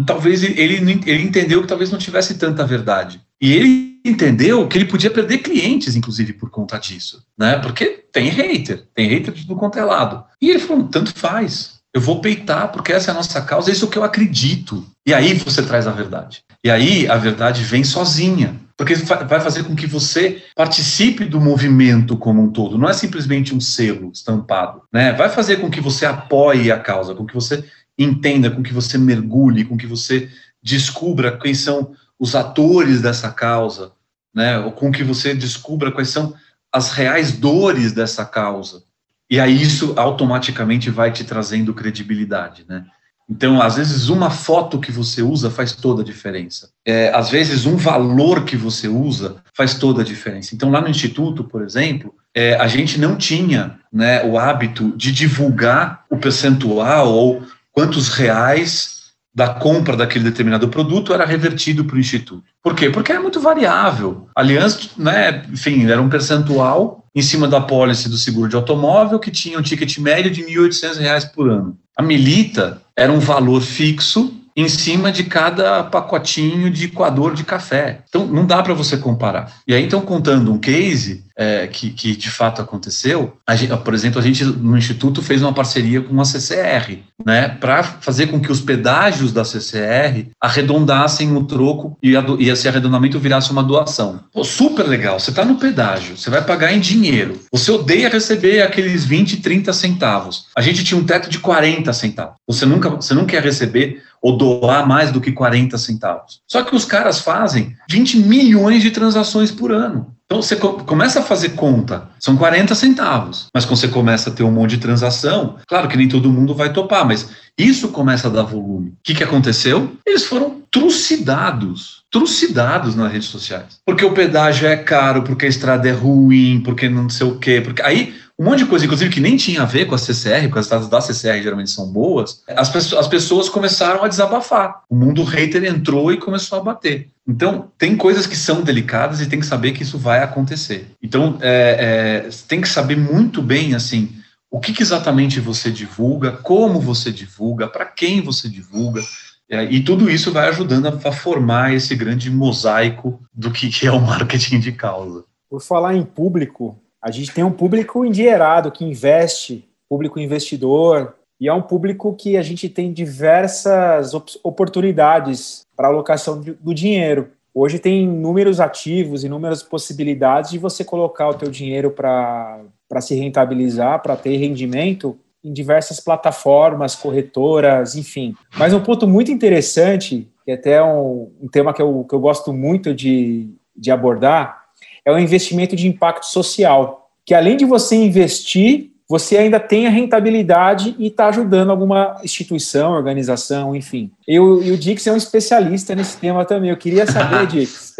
talvez 0.06 0.42
ele, 0.42 0.60
ele 1.06 1.22
entendeu 1.22 1.62
que 1.62 1.68
talvez 1.68 1.90
não 1.90 1.98
tivesse 1.98 2.34
tanta 2.34 2.66
verdade. 2.66 3.20
E 3.40 3.52
ele 3.52 4.00
entendeu 4.04 4.66
que 4.68 4.76
ele 4.76 4.84
podia 4.84 5.10
perder 5.10 5.38
clientes, 5.38 5.96
inclusive, 5.96 6.32
por 6.32 6.50
conta 6.50 6.78
disso. 6.78 7.22
Né? 7.38 7.58
Porque 7.58 8.04
tem 8.12 8.28
hater, 8.28 8.84
tem 8.94 9.08
hater 9.08 9.32
de 9.32 9.42
tudo 9.42 9.58
quanto 9.58 9.78
é 9.78 9.84
lado. 9.84 10.24
E 10.40 10.50
ele 10.50 10.58
falou: 10.58 10.84
tanto 10.88 11.12
faz. 11.14 11.74
Eu 11.94 12.00
vou 12.00 12.20
peitar 12.20 12.72
porque 12.72 12.92
essa 12.92 13.10
é 13.10 13.12
a 13.12 13.14
nossa 13.14 13.40
causa, 13.40 13.70
é 13.70 13.72
isso 13.72 13.88
que 13.88 13.96
eu 13.96 14.02
acredito. 14.02 14.84
E 15.06 15.14
aí 15.14 15.34
você 15.34 15.62
traz 15.62 15.86
a 15.86 15.92
verdade. 15.92 16.42
E 16.64 16.68
aí 16.68 17.06
a 17.06 17.16
verdade 17.16 17.62
vem 17.62 17.84
sozinha, 17.84 18.60
porque 18.76 18.94
vai 18.94 19.40
fazer 19.40 19.64
com 19.64 19.76
que 19.76 19.86
você 19.86 20.42
participe 20.54 21.24
do 21.24 21.40
movimento 21.40 22.16
como 22.16 22.42
um 22.42 22.50
todo. 22.50 22.76
Não 22.76 22.88
é 22.88 22.92
simplesmente 22.92 23.54
um 23.54 23.60
selo 23.60 24.10
estampado, 24.12 24.82
né? 24.92 25.12
Vai 25.12 25.28
fazer 25.28 25.58
com 25.58 25.70
que 25.70 25.80
você 25.80 26.04
apoie 26.04 26.72
a 26.72 26.78
causa, 26.78 27.14
com 27.14 27.24
que 27.24 27.34
você 27.34 27.64
entenda, 27.96 28.50
com 28.50 28.62
que 28.62 28.72
você 28.72 28.98
mergulhe, 28.98 29.64
com 29.64 29.76
que 29.76 29.86
você 29.86 30.28
descubra 30.60 31.38
quem 31.38 31.54
são 31.54 31.94
os 32.18 32.34
atores 32.34 33.00
dessa 33.00 33.30
causa, 33.30 33.92
né? 34.34 34.58
Ou 34.58 34.72
com 34.72 34.90
que 34.90 35.04
você 35.04 35.34
descubra 35.34 35.92
quais 35.92 36.08
são 36.08 36.34
as 36.72 36.90
reais 36.90 37.32
dores 37.32 37.92
dessa 37.92 38.24
causa. 38.24 38.82
E 39.30 39.38
aí 39.38 39.62
isso 39.62 39.94
automaticamente 39.96 40.90
vai 40.90 41.12
te 41.12 41.22
trazendo 41.22 41.72
credibilidade, 41.72 42.64
né? 42.68 42.84
Então, 43.28 43.60
às 43.60 43.76
vezes, 43.76 44.08
uma 44.08 44.30
foto 44.30 44.78
que 44.78 44.92
você 44.92 45.22
usa 45.22 45.50
faz 45.50 45.72
toda 45.72 46.02
a 46.02 46.04
diferença. 46.04 46.70
É, 46.84 47.10
às 47.14 47.30
vezes, 47.30 47.64
um 47.64 47.76
valor 47.76 48.44
que 48.44 48.56
você 48.56 48.86
usa 48.86 49.36
faz 49.54 49.74
toda 49.74 50.02
a 50.02 50.04
diferença. 50.04 50.54
Então, 50.54 50.70
lá 50.70 50.80
no 50.80 50.88
Instituto, 50.88 51.42
por 51.42 51.62
exemplo, 51.62 52.14
é, 52.34 52.54
a 52.56 52.66
gente 52.66 52.98
não 52.98 53.16
tinha 53.16 53.78
né, 53.92 54.24
o 54.24 54.38
hábito 54.38 54.92
de 54.96 55.10
divulgar 55.12 56.04
o 56.10 56.16
percentual 56.16 57.12
ou 57.12 57.42
quantos 57.72 58.08
reais 58.08 58.94
da 59.34 59.48
compra 59.48 59.96
daquele 59.96 60.24
determinado 60.24 60.68
produto 60.68 61.12
era 61.12 61.24
revertido 61.24 61.84
para 61.84 61.96
o 61.96 62.00
Instituto. 62.00 62.44
Por 62.62 62.74
quê? 62.74 62.88
Porque 62.88 63.12
é 63.12 63.18
muito 63.18 63.40
variável. 63.40 64.28
Aliás, 64.34 64.90
né, 64.96 65.42
enfim, 65.50 65.86
era 65.90 66.00
um 66.00 66.08
percentual 66.08 67.04
em 67.14 67.22
cima 67.22 67.48
da 67.48 67.60
pólice 67.60 68.08
do 68.08 68.16
seguro 68.16 68.48
de 68.48 68.56
automóvel 68.56 69.18
que 69.18 69.30
tinha 69.30 69.58
um 69.58 69.62
ticket 69.62 69.98
médio 69.98 70.30
de 70.30 70.42
R$ 70.42 70.54
1.800 70.54 71.32
por 71.32 71.48
ano. 71.48 71.78
A 71.96 72.02
Milita 72.02 72.82
era 72.96 73.12
um 73.12 73.18
valor 73.18 73.60
fixo 73.60 74.40
em 74.56 74.68
cima 74.68 75.10
de 75.10 75.24
cada 75.24 75.82
pacotinho 75.82 76.70
de 76.70 76.88
coador 76.88 77.34
de 77.34 77.42
café. 77.42 78.00
Então, 78.08 78.24
não 78.26 78.46
dá 78.46 78.62
para 78.62 78.74
você 78.74 78.96
comparar. 78.96 79.52
E 79.66 79.74
aí, 79.74 79.84
então, 79.84 80.00
contando 80.00 80.52
um 80.52 80.58
case 80.58 81.24
é, 81.36 81.66
que, 81.66 81.90
que, 81.90 82.16
de 82.16 82.30
fato 82.30 82.62
aconteceu, 82.62 83.36
gente, 83.50 83.76
por 83.78 83.94
exemplo, 83.94 84.20
a 84.20 84.22
gente 84.22 84.44
no 84.44 84.76
Instituto 84.76 85.20
fez 85.20 85.42
uma 85.42 85.52
parceria 85.52 86.00
com 86.00 86.20
a 86.20 86.24
CCR, 86.24 86.98
né, 87.24 87.48
para 87.48 87.82
fazer 87.82 88.28
com 88.28 88.40
que 88.40 88.52
os 88.52 88.60
pedágios 88.60 89.32
da 89.32 89.44
CCR 89.44 90.28
arredondassem 90.40 91.34
o 91.36 91.44
troco 91.44 91.96
e, 92.02 92.16
a, 92.16 92.24
e 92.38 92.48
esse 92.50 92.68
arredondamento 92.68 93.18
virasse 93.18 93.50
uma 93.50 93.62
doação. 93.62 94.20
Pô, 94.32 94.44
super 94.44 94.86
legal, 94.86 95.18
você 95.18 95.30
está 95.30 95.44
no 95.44 95.56
pedágio, 95.56 96.16
você 96.16 96.30
vai 96.30 96.44
pagar 96.44 96.72
em 96.72 96.80
dinheiro, 96.80 97.40
você 97.50 97.70
odeia 97.70 98.08
receber 98.08 98.62
aqueles 98.62 99.04
20, 99.04 99.38
30 99.38 99.72
centavos. 99.72 100.46
A 100.56 100.60
gente 100.60 100.84
tinha 100.84 100.98
um 100.98 101.04
teto 101.04 101.28
de 101.28 101.38
40 101.38 101.92
centavos. 101.92 102.36
Você 102.46 102.64
nunca, 102.64 102.90
você 102.90 103.14
não 103.14 103.26
quer 103.26 103.42
receber 103.42 104.02
ou 104.22 104.38
doar 104.38 104.88
mais 104.88 105.10
do 105.10 105.20
que 105.20 105.32
40 105.32 105.76
centavos. 105.76 106.40
Só 106.50 106.62
que 106.62 106.74
os 106.74 106.84
caras 106.84 107.18
fazem 107.18 107.76
20 107.90 108.18
milhões 108.20 108.82
de 108.82 108.90
transações 108.90 109.50
por 109.50 109.70
ano. 109.70 110.13
Então 110.34 110.42
você 110.42 110.56
começa 110.56 111.20
a 111.20 111.22
fazer 111.22 111.50
conta, 111.50 112.08
são 112.18 112.36
40 112.36 112.74
centavos, 112.74 113.46
mas 113.54 113.64
quando 113.64 113.78
você 113.78 113.86
começa 113.86 114.30
a 114.30 114.32
ter 114.32 114.42
um 114.42 114.50
monte 114.50 114.70
de 114.70 114.78
transação, 114.78 115.58
claro 115.64 115.86
que 115.86 115.96
nem 115.96 116.08
todo 116.08 116.28
mundo 116.28 116.52
vai 116.52 116.72
topar, 116.72 117.06
mas 117.06 117.28
isso 117.56 117.86
começa 117.90 118.26
a 118.26 118.30
dar 118.32 118.42
volume. 118.42 118.88
O 118.88 118.96
que, 119.04 119.14
que 119.14 119.22
aconteceu? 119.22 119.92
Eles 120.04 120.24
foram 120.24 120.62
trucidados, 120.72 122.02
trucidados 122.10 122.96
nas 122.96 123.12
redes 123.12 123.28
sociais. 123.28 123.78
Porque 123.86 124.04
o 124.04 124.12
pedágio 124.12 124.66
é 124.66 124.76
caro, 124.76 125.22
porque 125.22 125.46
a 125.46 125.48
estrada 125.48 125.88
é 125.88 125.92
ruim, 125.92 126.60
porque 126.64 126.88
não 126.88 127.08
sei 127.08 127.28
o 127.28 127.38
quê. 127.38 127.60
Porque 127.64 127.80
aí 127.80 128.12
um 128.36 128.46
monte 128.46 128.58
de 128.58 128.66
coisa, 128.66 128.84
inclusive, 128.84 129.12
que 129.12 129.20
nem 129.20 129.36
tinha 129.36 129.62
a 129.62 129.64
ver 129.64 129.84
com 129.84 129.94
a 129.94 129.98
CCR, 129.98 130.48
porque 130.48 130.58
as 130.58 130.64
estradas 130.64 130.88
da 130.88 131.00
CCR 131.00 131.40
geralmente 131.40 131.70
são 131.70 131.86
boas, 131.86 132.42
as, 132.48 132.68
pessoas, 132.68 133.02
as 133.02 133.06
pessoas 133.06 133.48
começaram 133.48 134.02
a 134.02 134.08
desabafar. 134.08 134.82
O 134.90 134.96
mundo 134.96 135.22
hater 135.22 135.64
entrou 135.64 136.12
e 136.12 136.16
começou 136.16 136.58
a 136.58 136.62
bater. 136.62 137.13
Então, 137.26 137.70
tem 137.78 137.96
coisas 137.96 138.26
que 138.26 138.36
são 138.36 138.62
delicadas 138.62 139.20
e 139.20 139.28
tem 139.28 139.40
que 139.40 139.46
saber 139.46 139.72
que 139.72 139.82
isso 139.82 139.98
vai 139.98 140.22
acontecer. 140.22 140.88
Então, 141.02 141.38
é, 141.40 142.26
é, 142.26 142.30
tem 142.46 142.60
que 142.60 142.68
saber 142.68 142.96
muito 142.96 143.40
bem, 143.40 143.74
assim, 143.74 144.10
o 144.50 144.60
que, 144.60 144.72
que 144.72 144.82
exatamente 144.82 145.40
você 145.40 145.70
divulga, 145.70 146.32
como 146.32 146.78
você 146.78 147.10
divulga, 147.10 147.66
para 147.66 147.86
quem 147.86 148.20
você 148.20 148.48
divulga, 148.48 149.02
é, 149.50 149.64
e 149.64 149.82
tudo 149.82 150.10
isso 150.10 150.30
vai 150.32 150.48
ajudando 150.48 150.86
a, 150.86 151.08
a, 151.08 151.12
formar 151.12 151.74
esse 151.74 151.94
grande 151.96 152.30
mosaico 152.30 153.20
do 153.32 153.50
que, 153.50 153.68
que 153.68 153.86
é 153.86 153.90
o 153.90 154.00
marketing 154.00 154.60
de 154.60 154.72
causa. 154.72 155.24
Por 155.50 155.62
falar 155.62 155.94
em 155.94 156.04
público, 156.04 156.78
a 157.02 157.10
gente 157.10 157.32
tem 157.32 157.42
um 157.42 157.50
público 157.50 158.04
endinheirado 158.04 158.70
que 158.70 158.84
investe, 158.84 159.68
público 159.88 160.20
investidor, 160.20 161.14
e 161.40 161.48
é 161.48 161.52
um 161.52 161.62
público 161.62 162.14
que 162.14 162.36
a 162.36 162.42
gente 162.42 162.68
tem 162.68 162.92
diversas 162.92 164.12
oportunidades 164.42 165.63
para 165.76 165.88
alocação 165.88 166.40
do 166.40 166.74
dinheiro. 166.74 167.30
Hoje 167.52 167.78
tem 167.78 168.02
inúmeros 168.02 168.58
ativos, 168.58 169.22
inúmeras 169.22 169.62
possibilidades 169.62 170.50
de 170.50 170.58
você 170.58 170.84
colocar 170.84 171.28
o 171.28 171.34
teu 171.34 171.50
dinheiro 171.50 171.90
para 171.90 172.60
se 173.00 173.14
rentabilizar, 173.14 174.02
para 174.02 174.16
ter 174.16 174.36
rendimento 174.36 175.16
em 175.44 175.52
diversas 175.52 176.00
plataformas, 176.00 176.96
corretoras, 176.96 177.94
enfim. 177.94 178.34
Mas 178.56 178.72
um 178.72 178.80
ponto 178.80 179.06
muito 179.06 179.30
interessante, 179.30 180.28
que 180.44 180.50
é 180.50 180.54
até 180.54 180.82
um, 180.82 181.30
um 181.40 181.48
tema 181.48 181.72
que 181.72 181.82
eu, 181.82 182.04
que 182.08 182.14
eu 182.14 182.20
gosto 182.20 182.52
muito 182.52 182.94
de, 182.94 183.50
de 183.76 183.90
abordar, 183.90 184.64
é 185.04 185.12
o 185.12 185.18
investimento 185.18 185.76
de 185.76 185.86
impacto 185.86 186.24
social. 186.24 187.10
que 187.26 187.34
além 187.34 187.56
de 187.56 187.64
você 187.64 187.94
investir, 187.94 188.93
você 189.08 189.36
ainda 189.36 189.60
tem 189.60 189.86
a 189.86 189.90
rentabilidade 189.90 190.96
e 190.98 191.08
está 191.08 191.26
ajudando 191.26 191.70
alguma 191.70 192.18
instituição, 192.24 192.92
organização, 192.92 193.76
enfim. 193.76 194.10
Eu, 194.26 194.62
e 194.62 194.70
o 194.72 194.78
Dix 194.78 195.06
é 195.06 195.12
um 195.12 195.16
especialista 195.16 195.94
nesse 195.94 196.16
tema 196.16 196.44
também. 196.44 196.70
Eu 196.70 196.76
queria 196.76 197.06
saber, 197.06 197.46
Dix, 197.48 197.94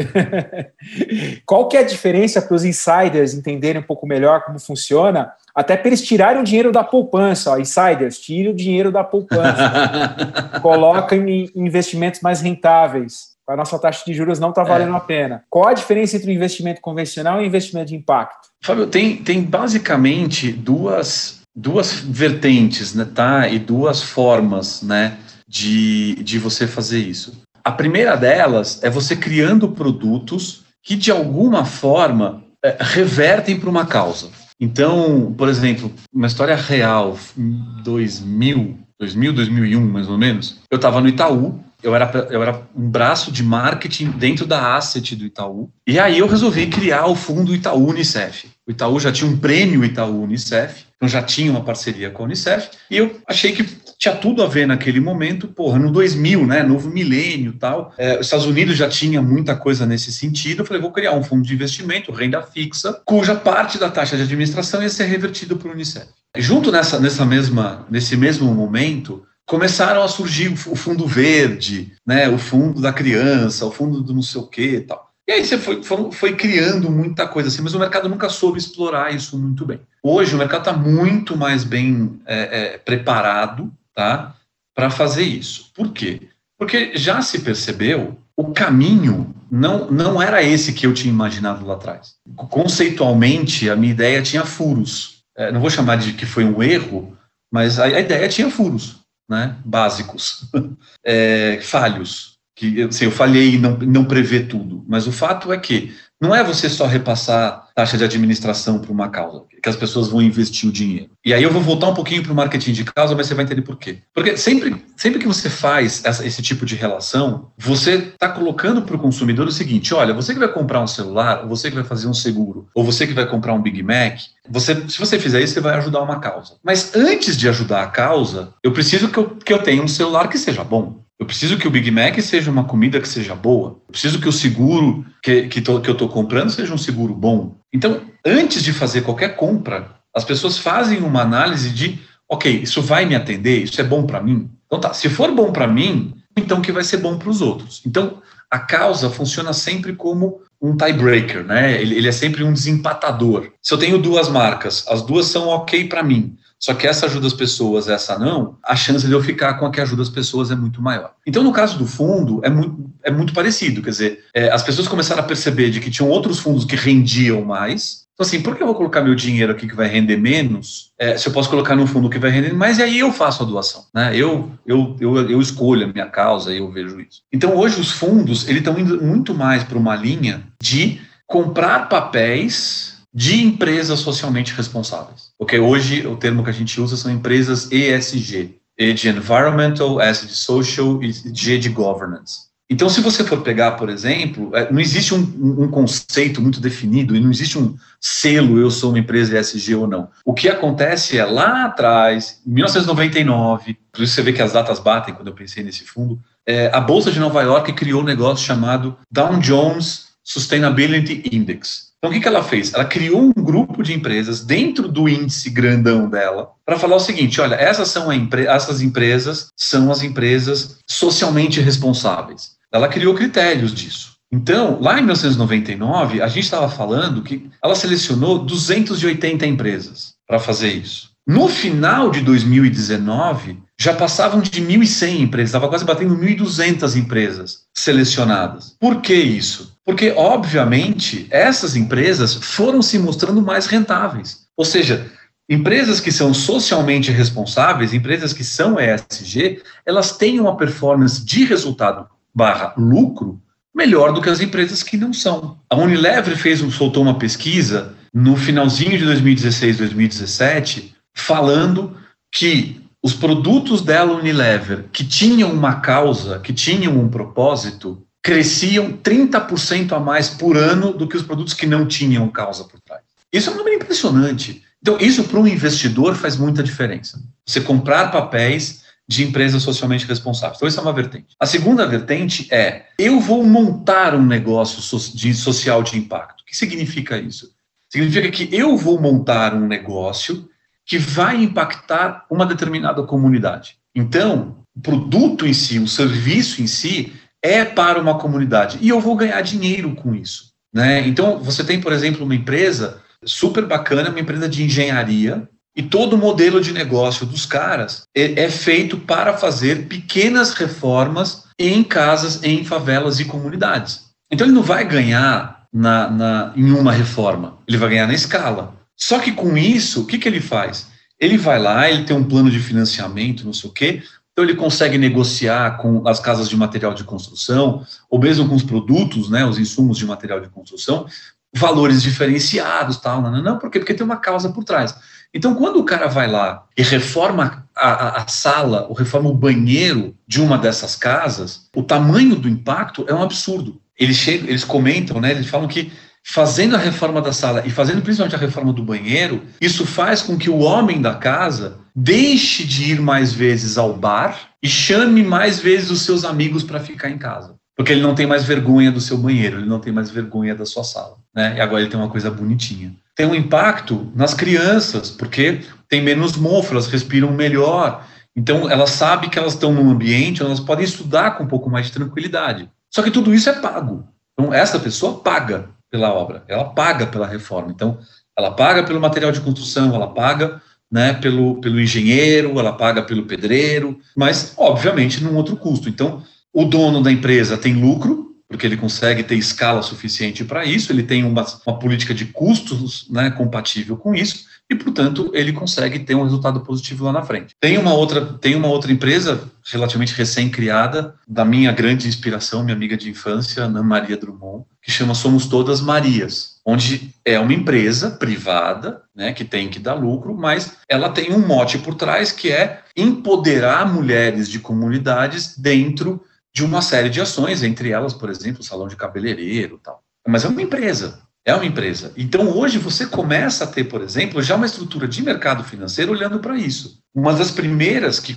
qual 1.45 1.69
que 1.69 1.77
é 1.77 1.81
a 1.81 1.85
diferença 1.85 2.41
para 2.41 2.55
os 2.55 2.65
insiders 2.65 3.35
entenderem 3.35 3.83
um 3.83 3.85
pouco 3.85 4.07
melhor 4.07 4.45
como 4.45 4.59
funciona, 4.59 5.31
até 5.55 5.77
para 5.77 5.89
eles 5.89 6.03
tirarem 6.03 6.41
o 6.41 6.45
dinheiro 6.45 6.73
da 6.73 6.83
poupança. 6.83 7.51
Ó, 7.51 7.59
insiders, 7.59 8.19
tire 8.19 8.49
o 8.49 8.55
dinheiro 8.55 8.91
da 8.91 9.05
poupança. 9.05 10.17
Coloca 10.63 11.15
em 11.15 11.51
investimentos 11.55 12.21
mais 12.23 12.41
rentáveis 12.41 13.34
a 13.49 13.57
nossa 13.57 13.79
taxa 13.79 14.05
de 14.07 14.15
juros 14.15 14.39
não 14.39 14.51
está 14.51 14.63
é. 14.63 14.65
valendo 14.65 14.95
é. 14.95 14.97
a 14.97 15.01
pena. 15.01 15.45
Qual 15.51 15.69
a 15.69 15.75
diferença 15.75 16.17
entre 16.17 16.31
o 16.31 16.35
investimento 16.35 16.81
convencional 16.81 17.41
e 17.41 17.45
o 17.45 17.47
investimento 17.47 17.89
de 17.89 17.97
impacto? 17.97 18.49
Fábio, 18.63 18.87
tem, 18.87 19.17
tem 19.17 19.43
basicamente 19.43 20.51
duas, 20.51 21.43
duas 21.55 21.93
vertentes, 21.93 22.95
né, 22.95 23.07
tá? 23.15 23.49
E 23.49 23.59
duas 23.59 24.03
formas, 24.03 24.83
né, 24.83 25.19
de, 25.47 26.15
de 26.17 26.39
você 26.39 26.67
fazer 26.67 26.99
isso. 26.99 27.43
A 27.63 27.73
primeira 27.73 28.17
delas 28.17 28.83
é 28.83 28.91
você 28.91 29.17
criando 29.17 29.69
produtos 29.69 30.65
que, 30.83 30.97
de 30.97 31.11
alguma 31.11 31.65
forma, 31.65 32.45
é, 32.63 32.77
revertem 32.79 33.59
para 33.59 33.71
uma 33.71 33.87
causa. 33.87 34.29
Então, 34.61 35.35
por 35.37 35.49
exemplo, 35.49 35.93
uma 36.13 36.27
história 36.27 36.55
real, 36.55 37.19
em 37.37 37.83
2000, 37.83 38.79
2000, 38.99 39.33
2001, 39.33 39.81
mais 39.81 40.09
ou 40.09 40.17
menos, 40.17 40.61
eu 40.71 40.77
estava 40.77 41.01
no 41.01 41.09
Itaú 41.09 41.61
eu 41.85 41.95
era, 41.95 42.11
eu 42.31 42.43
era 42.43 42.63
um 42.75 42.89
braço 42.89 43.31
de 43.31 43.43
marketing 43.43 44.11
dentro 44.13 44.47
da 44.47 44.75
asset 44.75 45.15
do 45.15 45.25
Itaú. 45.25 45.71
E 45.87 45.99
aí 45.99 46.19
eu 46.19 46.27
resolvi 46.27 46.67
criar 46.67 47.07
o 47.07 47.15
fundo 47.15 47.55
Itaú 47.55 47.91
Unicef. 47.91 48.49
O 48.67 48.71
Itaú 48.71 48.99
já 48.99 49.13
tinha 49.13 49.31
um 49.31 49.37
prêmio 49.37 49.85
Itaú 49.85 50.23
Unicef, 50.23 50.87
então 50.97 51.07
já 51.07 51.23
tinha 51.23 51.51
uma 51.51 51.63
parceria 51.63 52.11
com 52.11 52.23
a 52.23 52.27
Unicef, 52.27 52.71
e 52.91 52.97
eu 52.97 53.21
achei 53.29 53.53
que 53.53 53.63
tinha 53.99 54.17
tudo 54.17 54.43
a 54.43 54.47
ver 54.47 54.67
naquele 54.67 55.01
momento, 55.01 55.47
porra, 55.47 55.79
no 55.79 55.91
2000, 55.93 56.47
né, 56.47 56.63
novo 56.63 56.91
milênio 56.91 57.53
tal. 57.53 57.93
É, 57.99 58.19
os 58.19 58.27
Estados 58.27 58.47
Unidos 58.47 58.77
já 58.77 58.89
tinha 58.89 59.21
muita 59.21 59.55
coisa 59.55 59.85
nesse 59.85 60.13
sentido, 60.13 60.63
eu 60.63 60.67
falei, 60.67 60.81
vou 60.81 60.93
criar 60.93 61.13
um 61.13 61.23
fundo 61.23 61.43
de 61.43 61.53
investimento, 61.53 62.13
renda 62.13 62.43
fixa, 62.43 63.01
cuja 63.05 63.35
parte 63.35 63.79
da 63.79 63.91
taxa 63.91 64.17
de 64.17 64.23
administração 64.23 64.83
ia 64.83 64.89
ser 64.89 65.05
revertido 65.05 65.57
para 65.57 65.69
o 65.69 65.73
Unicef. 65.73 66.07
Junto 66.37 66.73
nessa, 66.73 66.99
nessa 66.99 67.25
mesma, 67.25 67.87
nesse 67.91 68.17
mesmo 68.17 68.53
momento, 68.53 69.23
começaram 69.47 70.03
a 70.03 70.09
surgir 70.09 70.53
o 70.53 70.77
fundo 70.77 71.07
verde, 71.07 71.93
né, 72.07 72.29
o 72.29 72.39
fundo 72.39 72.81
da 72.81 72.93
criança, 72.93 73.67
o 73.67 73.71
fundo 73.71 74.03
do 74.03 74.15
não 74.15 74.23
sei 74.23 74.41
o 74.41 74.47
que 74.47 74.77
e 74.77 74.81
tal. 74.81 75.11
E 75.27 75.33
aí 75.33 75.45
você 75.45 75.57
foi, 75.57 75.83
foi, 75.83 76.13
foi, 76.13 76.37
criando 76.37 76.91
muita 76.91 77.27
coisa 77.27 77.49
assim, 77.49 77.63
mas 77.63 77.75
o 77.75 77.79
mercado 77.79 78.09
nunca 78.09 78.29
soube 78.29 78.59
explorar 78.59 79.15
isso 79.15 79.39
muito 79.39 79.65
bem. 79.65 79.81
Hoje 80.03 80.35
o 80.35 80.39
mercado 80.39 80.69
está 80.69 80.73
muito 80.75 81.37
mais 81.37 81.65
bem 81.65 82.21
é, 82.27 82.75
é, 82.75 82.79
preparado 82.79 83.73
tá, 83.95 84.35
para 84.75 84.91
fazer 84.91 85.23
isso. 85.23 85.71
Por 85.75 85.93
quê? 85.93 86.29
Porque 86.59 86.93
já 86.95 87.23
se 87.23 87.41
percebeu 87.41 88.19
o 88.37 88.53
caminho 88.53 89.35
não, 89.51 89.91
não 89.91 90.21
era 90.21 90.43
esse 90.43 90.73
que 90.73 90.87
eu 90.87 90.93
tinha 90.93 91.13
imaginado 91.13 91.65
lá 91.65 91.75
atrás. 91.75 92.17
Conceitualmente, 92.37 93.71
a 93.71 93.77
minha 93.77 93.93
ideia 93.93 94.21
tinha 94.21 94.45
furos. 94.45 95.23
É, 95.37 95.51
não 95.51 95.61
vou 95.61 95.71
chamar 95.71 95.97
de 95.97 96.13
que 96.13 96.27
foi 96.27 96.45
um 96.45 96.63
erro, 96.63 97.17
mas 97.51 97.79
a, 97.79 97.85
a 97.85 98.01
ideia 98.01 98.29
tinha 98.29 98.51
furos 98.51 99.04
né, 99.29 99.57
básicos, 99.65 100.51
é, 101.05 101.59
falhos, 101.63 102.39
que 102.55 102.83
assim, 102.83 103.07
eu 103.07 103.11
falhei 103.11 103.57
em 103.57 103.59
não, 103.59 103.77
não 103.79 104.05
prever 104.05 104.47
tudo, 104.47 104.85
mas 104.87 105.07
o 105.07 105.13
fato 105.13 105.53
é 105.53 105.59
que 105.59 105.95
não 106.21 106.35
é 106.35 106.43
você 106.43 106.69
só 106.69 106.87
repassar 106.87 107.65
taxa 107.75 107.99
de 107.99 108.05
administração 108.05 108.79
para 108.79 108.93
uma 108.93 109.09
causa, 109.09 109.43
que 109.63 109.69
as 109.69 109.75
pessoas 109.75 110.09
vão 110.09 110.23
investir 110.23 110.69
o 110.69 110.73
dinheiro. 110.73 111.11
E 111.25 111.35
aí 111.35 111.43
eu 111.43 111.53
vou 111.53 111.61
voltar 111.61 111.89
um 111.89 111.95
pouquinho 111.95 112.23
para 112.23 112.33
o 112.33 112.35
marketing 112.35 112.73
de 112.73 112.85
causa, 112.85 113.15
mas 113.17 113.27
você 113.27 113.35
vai 113.35 113.45
entender 113.45 113.63
por 113.63 113.77
quê. 113.77 113.99
Porque 114.15 114.37
sempre, 114.37 114.77
sempre 114.97 115.19
que 115.19 115.27
você 115.27 115.51
faz 115.51 116.05
essa, 116.05 116.25
esse 116.25 116.41
tipo 116.41 116.65
de 116.65 116.77
relação, 116.77 117.51
você 117.59 117.95
está 117.95 118.29
colocando 118.29 118.83
para 118.83 118.95
o 118.95 118.99
consumidor 118.99 119.49
o 119.49 119.53
seguinte: 119.53 119.93
olha, 119.93 120.15
você 120.15 120.33
que 120.33 120.39
vai 120.39 120.53
comprar 120.53 120.81
um 120.81 120.87
celular, 120.87 121.43
ou 121.43 121.49
você 121.49 121.69
que 121.69 121.77
vai 121.77 121.85
fazer 121.85 122.07
um 122.07 122.15
seguro, 122.15 122.69
ou 122.75 122.85
você 122.85 123.07
que 123.07 123.13
vai 123.13 123.27
comprar 123.27 123.53
um 123.53 123.63
Big 123.63 123.83
Mac, 123.83 124.21
você, 124.49 124.75
se 124.89 124.99
você 124.99 125.19
fizer 125.19 125.43
isso, 125.43 125.55
você 125.55 125.61
vai 125.61 125.77
ajudar 125.77 126.03
uma 126.03 126.21
causa. 126.21 126.55
Mas 126.63 126.95
antes 126.95 127.37
de 127.37 127.49
ajudar 127.49 127.83
a 127.83 127.89
causa, 127.89 128.55
eu 128.63 128.73
preciso 128.73 129.09
que 129.09 129.19
eu, 129.19 129.31
que 129.31 129.53
eu 129.53 129.63
tenha 129.63 129.83
um 129.83 129.89
celular 129.89 130.29
que 130.29 130.39
seja 130.39 130.63
bom. 130.63 131.04
Eu 131.19 131.27
preciso 131.27 131.57
que 131.57 131.69
o 131.69 131.71
Big 131.71 131.91
Mac 131.91 132.19
seja 132.21 132.51
uma 132.51 132.65
comida 132.65 133.01
que 133.01 133.09
seja 133.09 133.35
boa. 133.35 133.81
Eu 133.87 133.93
preciso 133.93 134.21
que 134.21 134.29
o 134.29 134.33
seguro 134.33 135.07
que, 135.23 135.49
que, 135.49 135.61
tô, 135.61 135.81
que 135.81 135.89
eu 135.89 135.93
estou 135.93 136.09
comprando 136.09 136.51
seja 136.51 136.75
um 136.75 136.79
seguro 136.79 137.15
bom. 137.15 137.57
Então, 137.73 138.01
antes 138.25 138.63
de 138.63 138.73
fazer 138.73 139.03
qualquer 139.03 139.37
compra, 139.37 139.95
as 140.15 140.25
pessoas 140.25 140.59
fazem 140.59 140.99
uma 140.99 141.23
análise 141.23 141.71
de, 141.71 142.01
ok, 142.29 142.53
isso 142.53 142.83
vai 142.83 143.05
me 143.07 143.15
atender? 143.15 143.63
Isso 143.63 143.81
é 143.81 143.85
bom 143.85 144.05
para 144.05 144.23
mim? 144.23 144.51
Então 144.67 144.81
tá, 144.81 144.93
se 144.93 145.09
for 145.09 145.31
bom 145.33 145.53
para 145.53 145.69
mim, 145.69 146.15
então 146.37 146.61
que 146.61 146.73
vai 146.73 146.83
ser 146.83 146.97
bom 146.97 147.17
para 147.17 147.31
os 147.31 147.41
outros. 147.41 147.81
Então, 147.87 148.21
a 148.51 148.59
causa 148.59 149.09
funciona 149.09 149.53
sempre 149.53 149.95
como 149.95 150.41
um 150.61 150.77
tiebreaker, 150.77 151.45
né? 151.45 151.81
Ele, 151.81 151.97
ele, 151.97 152.09
é 152.09 152.13
sempre 152.13 152.43
um 152.43 152.53
desempatador. 152.53 153.51
Se 153.61 153.75
eu 153.75 153.79
tenho 153.79 153.99
duas 153.99 154.29
marcas, 154.29 154.85
as 154.89 155.03
duas 155.03 155.27
são 155.27 155.49
ok 155.49 155.89
para 155.89 156.03
mim, 156.03 156.37
só 156.65 156.73
que 156.73 156.87
essa 156.87 157.05
ajuda 157.05 157.27
as 157.27 157.35
pessoas, 157.35 157.89
essa 157.89 158.19
não, 158.19 158.57
a 158.65 158.75
chance 158.75 159.07
de 159.07 159.13
eu 159.13 159.23
ficar 159.23 159.53
com 159.59 159.67
a 159.67 159.71
que 159.71 159.83
ajuda 159.83 160.01
as 160.01 160.09
pessoas 160.09 160.51
é 160.51 160.57
muito 160.57 160.81
maior. 160.81 161.13
Então, 161.27 161.43
no 161.43 161.53
caso 161.53 161.77
do 161.77 161.87
fundo, 161.87 162.41
é 162.43 162.49
muito, 162.49 162.91
é 163.03 163.11
muito 163.11 163.35
parecido. 163.35 163.83
Quer 163.83 163.91
dizer, 163.91 164.25
é, 164.33 164.51
as 164.51 164.63
pessoas 164.63 164.89
começaram 164.89 165.21
a 165.21 165.27
perceber 165.27 165.69
de 165.69 165.79
que 165.79 165.91
tinham 165.91 166.09
outros 166.09 166.39
fundos 166.39 166.65
que 166.65 166.75
rendiam 166.75 167.45
mais. 167.45 168.07
Então, 168.15 168.25
assim, 168.25 168.41
por 168.41 168.57
que 168.57 168.63
eu 168.63 168.67
vou 168.67 168.75
colocar 168.75 169.03
meu 169.03 169.15
dinheiro 169.15 169.53
aqui 169.53 169.69
que 169.69 169.77
vai 169.77 169.89
render 169.89 170.17
menos, 170.17 170.91
é, 170.99 171.19
se 171.19 171.29
eu 171.29 171.35
posso 171.35 171.51
colocar 171.51 171.77
num 171.77 171.87
fundo 171.87 172.09
que 172.09 172.19
vai 172.19 172.31
render 172.31 172.55
mais, 172.55 172.79
e 172.79 172.83
aí 172.83 172.99
eu 172.99 173.13
faço 173.13 173.43
a 173.43 173.47
doação, 173.47 173.85
né? 173.95 174.17
Eu, 174.17 174.51
eu, 174.67 174.97
eu, 174.99 175.31
eu 175.33 175.43
escolho 175.43 175.85
a 175.85 175.93
minha 175.93 176.07
causa 176.07 176.51
e 176.51 176.57
eu 176.57 176.73
vejo 176.73 176.99
isso. 176.99 177.21
Então, 177.31 177.55
hoje 177.55 177.79
os 177.79 177.91
fundos, 177.93 178.49
eles 178.49 178.61
estão 178.61 178.79
indo 178.79 179.03
muito 179.03 179.35
mais 179.35 179.63
para 179.63 179.77
uma 179.77 179.95
linha 179.95 180.45
de 180.63 180.99
comprar 181.27 181.91
papéis 181.91 182.94
de 183.15 183.41
empresas 183.43 184.01
socialmente 184.01 184.53
responsáveis. 184.53 185.31
Porque 185.39 185.59
hoje 185.59 186.07
o 186.07 186.17
termo 186.17 186.43
que 186.43 186.51
a 186.51 186.55
gente 186.55 186.81
usa 186.81 186.97
são 186.97 187.13
empresas 187.13 187.71
ESG, 187.71 188.57
E 188.77 188.93
de 188.93 189.09
Environmental, 189.09 190.01
S 190.01 190.27
de 190.27 190.35
Social 190.35 191.01
e 191.01 191.13
G 191.13 191.59
de 191.59 191.69
Governance. 191.69 192.53
Então, 192.69 192.89
se 192.89 193.01
você 193.03 193.23
for 193.23 193.43
pegar, 193.43 193.73
por 193.73 193.91
exemplo, 193.91 194.51
é, 194.57 194.73
não 194.73 194.81
existe 194.81 195.15
um, 195.15 195.21
um, 195.65 195.69
conceito 195.69 196.41
muito 196.41 196.61
definido 196.61 197.15
e 197.15 197.21
não 197.21 197.31
existe 197.31 197.59
um 197.59 197.77
selo, 198.01 198.59
eu 198.59 198.71
sou 198.71 198.91
uma 198.91 198.99
empresa 198.99 199.39
ESG 199.39 199.75
ou 199.75 199.87
não. 199.87 200.09
O 200.25 200.33
que 200.33 200.49
acontece 200.49 201.19
é, 201.19 201.25
lá 201.25 201.67
atrás, 201.67 202.41
em 202.45 202.53
1999, 202.55 203.77
por 203.93 204.03
isso 204.03 204.15
você 204.15 204.23
vê 204.23 204.33
que 204.33 204.43
as 204.43 204.55
datas 204.55 204.81
batem 204.81 205.15
quando 205.15 205.29
eu 205.29 205.35
pensei 205.35 205.63
nesse 205.63 205.85
fundo, 205.85 206.19
é, 206.47 206.71
a 206.75 206.81
Bolsa 206.81 207.13
de 207.13 207.21
Nova 207.21 207.43
York 207.43 207.73
criou 207.75 208.01
um 208.01 208.05
negócio 208.05 208.45
chamado 208.45 208.97
Dow 209.11 209.39
Jones 209.39 210.07
Sustainability 210.25 211.23
Index. 211.31 211.93
Então, 212.05 212.11
o 212.11 212.15
que, 212.15 212.21
que 212.21 212.29
ela 212.29 212.45
fez? 212.45 212.75
Ela 212.75 212.85
criou 212.85 213.19
um 213.19 213.33
grupo 213.33 213.83
de 213.83 213.95
empresas 213.95 214.45
dentro 214.45 214.89
do 214.89 215.09
índice 215.09 215.49
grandão 215.49 216.07
dela 216.07 216.51
para 216.63 216.79
falar 216.79 216.97
o 216.97 217.01
seguinte: 217.01 217.41
olha, 217.41 217.55
essas 217.55 217.89
são 217.89 218.13
empre 218.13 218.47
essas 218.47 218.83
empresas 218.83 219.49
são 219.57 219.91
as 219.91 220.03
empresas 220.03 220.81
socialmente 220.87 221.63
responsáveis. 221.63 222.57
Ela 222.71 222.89
criou 222.89 223.15
critérios 223.15 223.73
disso. 223.73 224.17
Então, 224.31 224.79
lá 224.83 224.99
em 224.99 225.03
1999, 225.03 226.21
a 226.21 226.29
gente 226.29 226.45
estava 226.45 226.69
falando 226.69 227.23
que 227.23 227.49
ela 227.63 227.75
selecionou 227.75 228.41
280 228.41 229.47
empresas 229.47 230.13
para 230.27 230.39
fazer 230.39 230.75
isso. 230.75 231.09
No 231.27 231.49
final 231.49 232.11
de 232.11 232.21
2019, 232.21 233.63
já 233.79 233.93
passavam 233.93 234.41
de 234.41 234.63
1.100 234.63 235.21
empresas, 235.21 235.51
estava 235.51 235.69
quase 235.69 235.85
batendo 235.85 236.17
1.200 236.17 236.97
empresas 236.97 237.65
selecionadas. 237.75 238.77
Por 238.79 239.01
que 239.01 239.15
isso? 239.15 239.77
Porque, 239.85 240.13
obviamente, 240.17 241.27
essas 241.31 241.77
empresas 241.77 242.35
foram 242.35 242.81
se 242.81 242.99
mostrando 242.99 243.43
mais 243.43 243.67
rentáveis. 243.67 244.47
Ou 244.57 244.65
seja, 244.65 245.11
empresas 245.49 246.01
que 246.01 246.13
são 246.13 246.33
socialmente 246.33 247.11
responsáveis, 247.11 247.93
empresas 247.93 248.33
que 248.33 248.45
são 248.45 248.77
ESG, 248.79 249.63
elas 249.85 250.17
têm 250.17 250.41
uma 250.41 250.57
performance 250.57 251.25
de 251.25 251.45
resultado 251.45 252.09
barra 252.35 252.73
lucro 252.77 253.41
melhor 253.75 254.13
do 254.13 254.23
que 254.23 254.31
as 254.31 254.41
empresas 254.41 254.83
que 254.83 254.97
não 254.97 255.13
são. 255.13 255.59
A 255.69 255.77
Unilever 255.77 256.37
fez 256.37 256.63
um, 256.63 256.71
soltou 256.71 257.03
uma 257.03 257.19
pesquisa 257.19 257.95
no 258.13 258.37
finalzinho 258.37 258.97
de 258.97 259.05
2016, 259.05 259.79
2017, 259.79 260.95
falando 261.13 261.97
que 262.33 262.81
os 263.05 263.13
produtos 263.13 263.83
dela 263.83 264.15
Unilever, 264.15 264.87
que 264.91 265.05
tinham 265.05 265.53
uma 265.53 265.75
causa, 265.81 266.39
que 266.39 266.55
tinham 266.55 266.99
um 266.99 267.07
propósito, 267.07 268.03
cresciam 268.23 268.95
30% 268.95 269.93
a 269.93 270.01
mais 270.01 270.31
por 270.31 270.57
ano 270.57 270.91
do 270.91 271.07
que 271.07 271.19
os 271.19 271.23
produtos 271.23 271.53
que 271.53 271.67
não 271.67 271.87
tinham 271.87 272.27
causa 272.31 272.65
por 272.65 272.81
trás. 272.81 273.03
Isso 273.31 273.51
é 273.51 273.53
um 273.53 273.57
número 273.59 273.77
impressionante. 273.77 274.63
Então, 274.81 274.97
isso 274.99 275.25
para 275.25 275.39
um 275.39 275.47
investidor 275.47 276.15
faz 276.15 276.39
muita 276.39 276.63
diferença. 276.63 277.23
Você 277.45 277.61
comprar 277.61 278.11
papéis 278.11 278.85
de 279.07 279.23
empresas 279.23 279.63
socialmente 279.63 280.07
responsáveis. 280.07 280.57
Então, 280.57 280.69
isso 280.69 280.81
é 280.81 280.83
uma 280.83 280.93
vertente. 280.95 281.37
A 281.39 281.45
segunda 281.45 281.87
vertente 281.87 282.49
é: 282.51 282.87
eu 282.99 283.21
vou 283.21 283.45
montar 283.45 284.15
um 284.15 284.25
negócio 284.25 284.81
de 285.15 285.35
social 285.35 285.83
de 285.83 285.99
impacto. 285.99 286.41
O 286.41 286.45
que 286.47 286.57
significa 286.57 287.19
isso? 287.19 287.51
Significa 287.91 288.31
que 288.31 288.49
eu 288.51 288.79
vou 288.79 288.99
montar 288.99 289.53
um 289.53 289.67
negócio 289.67 290.49
que 290.87 290.99
vai 290.99 291.43
impactar 291.43 292.25
uma 292.31 292.47
determinada 292.47 293.03
comunidade. 293.03 293.77
Então, 293.95 294.57
o 294.77 294.81
produto 294.81 295.47
em 295.47 295.55
si, 295.55 295.79
o 295.79 295.89
serviço 295.89 296.63
em 296.63 296.67
si, 296.67 297.13
é 297.43 297.65
para 297.65 298.01
uma 298.01 298.19
comunidade 298.19 298.79
e 298.81 298.89
eu 298.89 299.01
vou 299.01 299.17
ganhar 299.17 299.41
dinheiro 299.43 299.95
com 299.95 300.15
isso. 300.15 300.53
Né? 300.73 301.07
Então, 301.07 301.39
você 301.39 301.63
tem, 301.63 301.81
por 301.81 301.93
exemplo, 301.93 302.25
uma 302.25 302.35
empresa 302.35 303.01
super 303.25 303.65
bacana, 303.65 304.11
uma 304.11 304.21
empresa 304.21 304.49
de 304.49 304.65
engenharia, 304.65 305.49
e 305.77 305.83
todo 305.83 306.15
o 306.15 306.19
modelo 306.19 306.61
de 306.61 306.73
negócio 306.73 307.27
dos 307.27 307.47
caras 307.47 308.03
é, 308.17 308.45
é 308.45 308.51
feito 308.51 308.97
para 308.97 309.37
fazer 309.37 309.87
pequenas 309.89 310.53
reformas 310.55 311.45
em 311.59 311.83
casas, 311.83 312.43
em 312.45 312.65
favelas 312.65 313.19
e 313.19 313.25
comunidades. 313.25 314.05
Então, 314.31 314.47
ele 314.47 314.55
não 314.55 314.63
vai 314.63 314.85
ganhar 314.85 315.65
na, 315.73 316.11
na, 316.11 316.53
em 316.57 316.71
uma 316.73 316.93
reforma, 316.93 317.59
ele 317.67 317.79
vai 317.79 317.91
ganhar 317.91 318.07
na 318.07 318.15
escala. 318.15 318.75
Só 318.97 319.19
que 319.19 319.33
com 319.33 319.57
isso, 319.57 320.03
o 320.03 320.07
que, 320.07 320.19
que 320.19 320.29
ele 320.29 320.41
faz? 320.41 320.89
Ele 321.19 321.37
vai 321.37 321.59
lá, 321.59 321.91
ele 321.91 322.05
tem 322.05 322.17
um 322.17 322.25
plano 322.25 322.51
de 322.51 322.59
financiamento, 322.59 323.45
não 323.45 323.53
sei 323.53 323.71
o 323.71 323.73
quê, 323.73 324.03
então 324.33 324.45
ele 324.45 324.57
consegue 324.57 324.99
negociar 324.99 325.77
com 325.79 326.07
as 326.09 326.19
casas 326.19 326.49
de 326.49 326.57
material 326.57 326.93
de 326.93 327.05
construção, 327.05 327.87
ou 328.11 328.19
mesmo 328.19 328.49
com 328.49 328.55
os 328.55 328.65
produtos, 328.65 329.31
né, 329.31 329.47
os 329.47 329.59
insumos 329.59 329.97
de 329.97 330.05
material 330.05 330.41
de 330.41 330.49
construção, 330.49 331.07
valores 331.55 332.03
diferenciados, 332.03 332.97
tal, 332.97 333.23
não, 333.23 333.31
não, 333.31 333.43
não, 333.43 333.59
por 333.59 333.71
quê? 333.71 333.79
Porque 333.79 333.95
tem 333.95 334.05
uma 334.05 334.17
causa 334.17 334.51
por 334.51 334.65
trás. 334.65 334.95
Então, 335.33 335.55
quando 335.55 335.79
o 335.79 335.85
cara 335.85 336.09
vai 336.09 336.31
lá 336.31 336.65
e 336.77 336.83
reforma 336.83 337.67
a, 337.77 337.89
a, 337.89 338.23
a, 338.23 338.29
sala, 338.29 338.87
ou 338.89 338.95
reforma 338.95 339.31
o 339.31 339.35
banheiro 339.35 340.17
de 340.27 340.41
uma 340.41 340.59
dessas 340.59 340.95
casas, 340.95 341.69
o 341.75 341.83
tamanho 341.83 342.37
do 342.37 342.49
impacto 342.49 343.05
é 343.09 343.15
um 343.15 343.23
absurdo. 343.23 343.81
Eles 343.99 344.17
chegam, 344.17 344.49
eles 344.49 344.65
comentam, 344.65 345.21
né? 345.21 345.33
Eles 345.33 345.49
falam 345.49 345.69
que 345.69 345.93
fazendo 346.27 346.75
a 346.75 346.79
reforma 346.79 347.21
da 347.21 347.33
sala 347.33 347.63
e 347.67 347.71
fazendo 347.71 348.01
principalmente 348.01 348.35
a 348.35 348.39
reforma 348.39 348.73
do 348.73 348.83
banheiro, 348.83 349.43
isso 349.61 349.85
faz 349.85 350.23
com 350.23 350.39
que 350.39 350.49
o 350.49 350.59
homem 350.59 351.03
da 351.03 351.15
casa 351.15 351.77
deixe 351.95 352.65
de 352.65 352.93
ir 352.93 353.01
mais 353.01 353.33
vezes 353.33 353.77
ao 353.77 353.93
bar 353.93 354.49
e 354.63 354.69
chame 354.69 355.23
mais 355.23 355.61
vezes 355.61 355.91
os 355.91 356.01
seus 356.01 356.25
amigos 356.25 356.65
para 356.65 356.81
ficar 356.81 357.11
em 357.11 357.19
casa. 357.19 357.55
Porque 357.77 357.93
ele 357.93 358.01
não 358.01 358.15
tem 358.15 358.27
mais 358.27 358.45
vergonha 358.45 358.91
do 358.91 359.01
seu 359.01 359.19
banheiro, 359.19 359.59
ele 359.59 359.69
não 359.69 359.81
tem 359.81 359.93
mais 359.93 360.11
vergonha 360.11 360.55
da 360.55 360.65
sua 360.65 360.83
sala. 360.83 361.17
Né? 361.35 361.57
E 361.59 361.61
agora 361.61 361.83
ele 361.83 361.91
tem 361.91 362.01
uma 362.01 362.09
coisa 362.09 362.31
bonitinha. 362.31 362.95
Tem 363.15 363.27
um 363.27 363.35
impacto 363.35 364.11
nas 364.15 364.33
crianças, 364.33 365.11
porque 365.11 365.61
tem 365.89 366.03
menos 366.03 366.37
mofo, 366.37 366.73
elas 366.73 366.87
respiram 366.87 367.33
melhor. 367.33 368.07
Então, 368.35 368.71
elas 368.71 368.91
sabem 368.91 369.29
que 369.29 369.39
elas 369.39 369.53
estão 369.53 369.73
num 369.73 369.91
ambiente 369.91 370.43
onde 370.43 370.53
elas 370.53 370.61
podem 370.61 370.85
estudar 370.85 371.33
com 371.33 371.45
um 371.45 371.49
pouco 371.49 371.69
mais 371.69 371.87
de 371.87 371.93
tranquilidade. 371.93 372.71
Só 372.93 373.03
que 373.03 373.11
tudo 373.11 373.35
isso 373.35 373.51
é 373.51 373.53
pago. 373.55 374.07
Então, 374.33 374.53
essa 374.55 374.79
pessoa 374.79 375.21
paga 375.21 375.69
pela 375.95 376.13
obra, 376.13 376.43
ela 376.49 376.65
paga 376.65 377.07
pela 377.07 377.25
reforma. 377.25 377.71
Então, 377.71 378.01
ela 378.37 378.51
paga 378.51 378.83
pelo 378.83 379.01
material 379.01 379.31
de 379.31 379.41
construção, 379.41 379.95
ela 379.95 380.09
paga 380.09 380.61
né, 380.91 381.13
pelo, 381.15 381.61
pelo 381.61 381.81
engenheiro, 381.81 382.59
ela 382.59 382.73
paga 382.73 383.01
pelo 383.01 383.27
pedreiro, 383.27 384.01
mas, 384.17 384.55
obviamente, 384.57 385.23
num 385.23 385.37
outro 385.37 385.57
custo. 385.57 385.89
Então, 385.89 386.21
o 386.53 386.65
dono 386.65 387.01
da 387.01 387.13
empresa 387.13 387.57
tem 387.57 387.75
lucro, 387.75 388.35
porque 388.49 388.67
ele 388.67 388.77
consegue 388.77 389.23
ter 389.23 389.37
escala 389.37 389.83
suficiente 389.83 390.45
para 390.45 390.65
isso, 390.65 390.91
ele 390.91 391.05
tem 391.05 391.23
uma, 391.23 391.47
uma 391.65 391.79
política 391.79 392.13
de 392.13 392.25
custos 392.25 393.09
né, 393.09 393.31
compatível 393.31 393.97
com 393.97 394.17
isso, 394.17 394.47
e, 394.71 394.75
portanto, 394.75 395.31
ele 395.35 395.53
consegue 395.53 395.99
ter 395.99 396.15
um 396.15 396.23
resultado 396.23 396.61
positivo 396.61 397.05
lá 397.05 397.13
na 397.13 397.23
frente. 397.23 397.55
Tem 397.61 397.77
uma 397.77 397.93
outra, 397.93 398.25
tem 398.25 398.55
uma 398.55 398.69
outra 398.69 398.91
empresa 398.91 399.51
relativamente 399.71 400.15
recém-criada, 400.15 401.15
da 401.29 401.45
minha 401.45 401.71
grande 401.73 402.09
inspiração, 402.09 402.65
minha 402.65 402.77
amiga 402.77 402.97
de 402.97 403.11
infância, 403.11 403.65
Ana 403.65 403.83
Maria 403.83 404.17
Drummond, 404.17 404.65
que 404.83 404.91
chama 404.91 405.15
Somos 405.15 405.47
Todas 405.47 405.81
Marias, 405.81 406.61
onde 406.65 407.15
é 407.25 407.39
uma 407.39 407.53
empresa 407.53 408.11
privada, 408.11 409.03
né, 409.15 409.33
que 409.33 409.45
tem 409.45 409.69
que 409.69 409.79
dar 409.79 409.95
lucro, 409.95 410.35
mas 410.35 410.77
ela 410.89 411.09
tem 411.09 411.33
um 411.33 411.47
mote 411.47 411.79
por 411.79 411.95
trás 411.95 412.33
que 412.33 412.51
é 412.51 412.83
empoderar 412.97 413.93
mulheres 413.93 414.49
de 414.49 414.59
comunidades 414.59 415.57
dentro 415.59 416.23
de 416.55 416.65
uma 416.65 416.81
série 416.81 417.11
de 417.11 417.21
ações, 417.21 417.63
entre 417.63 417.91
elas, 417.91 418.15
por 418.15 418.31
exemplo, 418.31 418.61
o 418.61 418.65
salão 418.65 418.89
de 418.89 418.97
cabeleireiro, 418.97 419.81
tal. 419.83 420.03
Mas 420.27 420.45
é 420.45 420.49
uma 420.49 420.63
empresa, 420.63 421.21
é 421.45 421.55
uma 421.55 421.67
empresa. 421.67 422.13
Então, 422.17 422.57
hoje 422.57 422.79
você 422.79 423.07
começa 423.07 423.65
a 423.65 423.67
ter, 423.67 423.85
por 423.85 424.01
exemplo, 424.01 424.43
já 424.43 424.57
uma 424.57 424.67
estrutura 424.67 425.07
de 425.07 425.23
mercado 425.23 425.63
financeiro 425.63 426.13
olhando 426.13 426.39
para 426.39 426.57
isso. 426.57 426.99
Uma 427.15 427.35
das 427.35 427.51
primeiras 427.51 428.19
que 428.19 428.37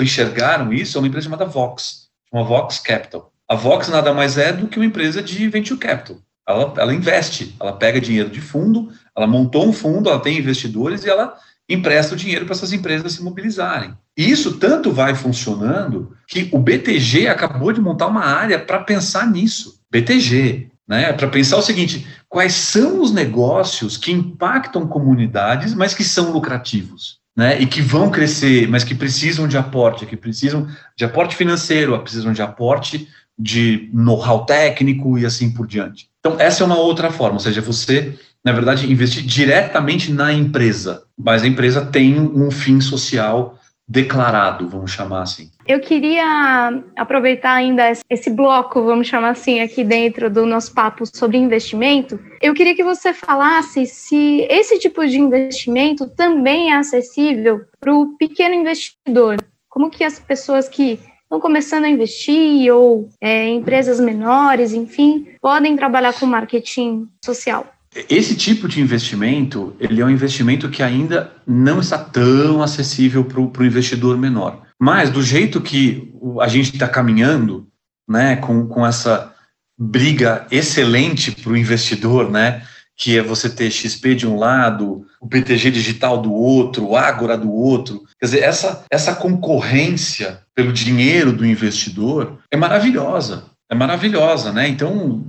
enxergaram 0.00 0.72
isso 0.72 0.96
é 0.96 1.00
uma 1.00 1.08
empresa 1.08 1.24
chamada 1.24 1.44
Vox, 1.44 2.08
uma 2.32 2.44
Vox 2.44 2.78
Capital. 2.78 3.30
A 3.46 3.54
Vox 3.54 3.88
nada 3.88 4.14
mais 4.14 4.38
é 4.38 4.52
do 4.52 4.66
que 4.66 4.78
uma 4.78 4.86
empresa 4.86 5.22
de 5.22 5.48
venture 5.48 5.78
capital. 5.78 6.16
Ela, 6.46 6.72
ela 6.78 6.94
investe, 6.94 7.54
ela 7.60 7.74
pega 7.74 8.00
dinheiro 8.00 8.30
de 8.30 8.40
fundo, 8.40 8.90
ela 9.14 9.26
montou 9.26 9.68
um 9.68 9.72
fundo, 9.72 10.08
ela 10.08 10.18
tem 10.18 10.38
investidores 10.38 11.04
e 11.04 11.10
ela 11.10 11.36
empresta 11.68 12.14
o 12.14 12.16
dinheiro 12.16 12.46
para 12.46 12.54
essas 12.54 12.72
empresas 12.72 13.12
se 13.12 13.22
mobilizarem. 13.22 13.94
E 14.16 14.30
isso 14.30 14.58
tanto 14.58 14.90
vai 14.90 15.14
funcionando 15.14 16.16
que 16.26 16.48
o 16.50 16.58
BTG 16.58 17.28
acabou 17.28 17.72
de 17.72 17.80
montar 17.80 18.06
uma 18.06 18.24
área 18.24 18.58
para 18.58 18.80
pensar 18.80 19.30
nisso. 19.30 19.80
BTG, 19.90 20.70
né, 20.88 21.12
para 21.12 21.28
pensar 21.28 21.58
o 21.58 21.62
seguinte: 21.62 22.06
quais 22.28 22.54
são 22.54 23.02
os 23.02 23.12
negócios 23.12 23.96
que 23.96 24.10
impactam 24.10 24.86
comunidades, 24.86 25.74
mas 25.74 25.92
que 25.92 26.02
são 26.02 26.32
lucrativos, 26.32 27.18
né, 27.36 27.60
e 27.60 27.66
que 27.66 27.82
vão 27.82 28.10
crescer, 28.10 28.66
mas 28.66 28.82
que 28.82 28.94
precisam 28.94 29.46
de 29.46 29.58
aporte, 29.58 30.06
que 30.06 30.16
precisam 30.16 30.66
de 30.96 31.04
aporte 31.04 31.36
financeiro, 31.36 31.98
precisam 32.00 32.32
de 32.32 32.40
aporte 32.40 33.06
de 33.38 33.88
know-how 33.92 34.44
técnico 34.44 35.16
e 35.18 35.24
assim 35.24 35.50
por 35.50 35.66
diante. 35.66 36.08
Então, 36.18 36.36
essa 36.40 36.64
é 36.64 36.66
uma 36.66 36.78
outra 36.78 37.12
forma, 37.12 37.34
ou 37.34 37.40
seja, 37.40 37.60
você, 37.60 38.18
na 38.44 38.50
verdade, 38.50 38.90
investir 38.90 39.22
diretamente 39.22 40.10
na 40.10 40.32
empresa, 40.32 41.04
mas 41.16 41.44
a 41.44 41.46
empresa 41.46 41.84
tem 41.84 42.18
um 42.18 42.50
fim 42.50 42.80
social 42.80 43.57
declarado, 43.88 44.68
vamos 44.68 44.90
chamar 44.90 45.22
assim. 45.22 45.50
Eu 45.66 45.80
queria 45.80 46.82
aproveitar 46.94 47.54
ainda 47.54 47.90
esse 48.10 48.28
bloco, 48.28 48.82
vamos 48.82 49.06
chamar 49.06 49.30
assim, 49.30 49.60
aqui 49.60 49.82
dentro 49.82 50.28
do 50.28 50.44
nosso 50.44 50.74
papo 50.74 51.06
sobre 51.06 51.38
investimento. 51.38 52.20
Eu 52.42 52.52
queria 52.52 52.74
que 52.74 52.84
você 52.84 53.14
falasse 53.14 53.86
se 53.86 54.46
esse 54.50 54.78
tipo 54.78 55.06
de 55.06 55.18
investimento 55.18 56.06
também 56.06 56.70
é 56.70 56.76
acessível 56.76 57.62
para 57.80 57.94
o 57.94 58.16
pequeno 58.18 58.54
investidor. 58.54 59.42
Como 59.70 59.90
que 59.90 60.04
as 60.04 60.18
pessoas 60.18 60.68
que 60.68 61.00
estão 61.22 61.40
começando 61.40 61.84
a 61.84 61.88
investir 61.88 62.72
ou 62.74 63.08
é, 63.20 63.48
empresas 63.48 64.00
menores, 64.00 64.74
enfim, 64.74 65.28
podem 65.40 65.76
trabalhar 65.76 66.12
com 66.12 66.26
marketing 66.26 67.08
social? 67.24 67.66
Esse 68.08 68.36
tipo 68.36 68.68
de 68.68 68.80
investimento, 68.80 69.74
ele 69.80 70.00
é 70.00 70.04
um 70.04 70.10
investimento 70.10 70.68
que 70.68 70.82
ainda 70.82 71.32
não 71.46 71.80
está 71.80 71.98
tão 71.98 72.62
acessível 72.62 73.24
para 73.24 73.40
o 73.40 73.64
investidor 73.64 74.16
menor. 74.18 74.62
Mas 74.80 75.10
do 75.10 75.22
jeito 75.22 75.60
que 75.60 76.12
a 76.40 76.48
gente 76.48 76.72
está 76.72 76.86
caminhando, 76.86 77.66
né, 78.08 78.36
com, 78.36 78.66
com 78.66 78.86
essa 78.86 79.34
briga 79.78 80.46
excelente 80.50 81.32
para 81.32 81.52
o 81.52 81.56
investidor, 81.56 82.30
né, 82.30 82.62
que 82.96 83.16
é 83.16 83.22
você 83.22 83.48
ter 83.48 83.70
XP 83.70 84.14
de 84.16 84.26
um 84.26 84.36
lado, 84.36 85.06
o 85.20 85.28
PTG 85.28 85.70
digital 85.70 86.20
do 86.20 86.32
outro, 86.32 86.84
o 86.84 86.96
Ágora 86.96 87.38
do 87.38 87.52
outro. 87.52 88.02
Quer 88.18 88.26
dizer, 88.26 88.42
essa, 88.42 88.84
essa 88.90 89.14
concorrência 89.14 90.40
pelo 90.54 90.72
dinheiro 90.72 91.32
do 91.32 91.46
investidor 91.46 92.38
é 92.50 92.56
maravilhosa. 92.56 93.44
É 93.70 93.74
maravilhosa, 93.74 94.52
né? 94.52 94.66
Então, 94.68 95.24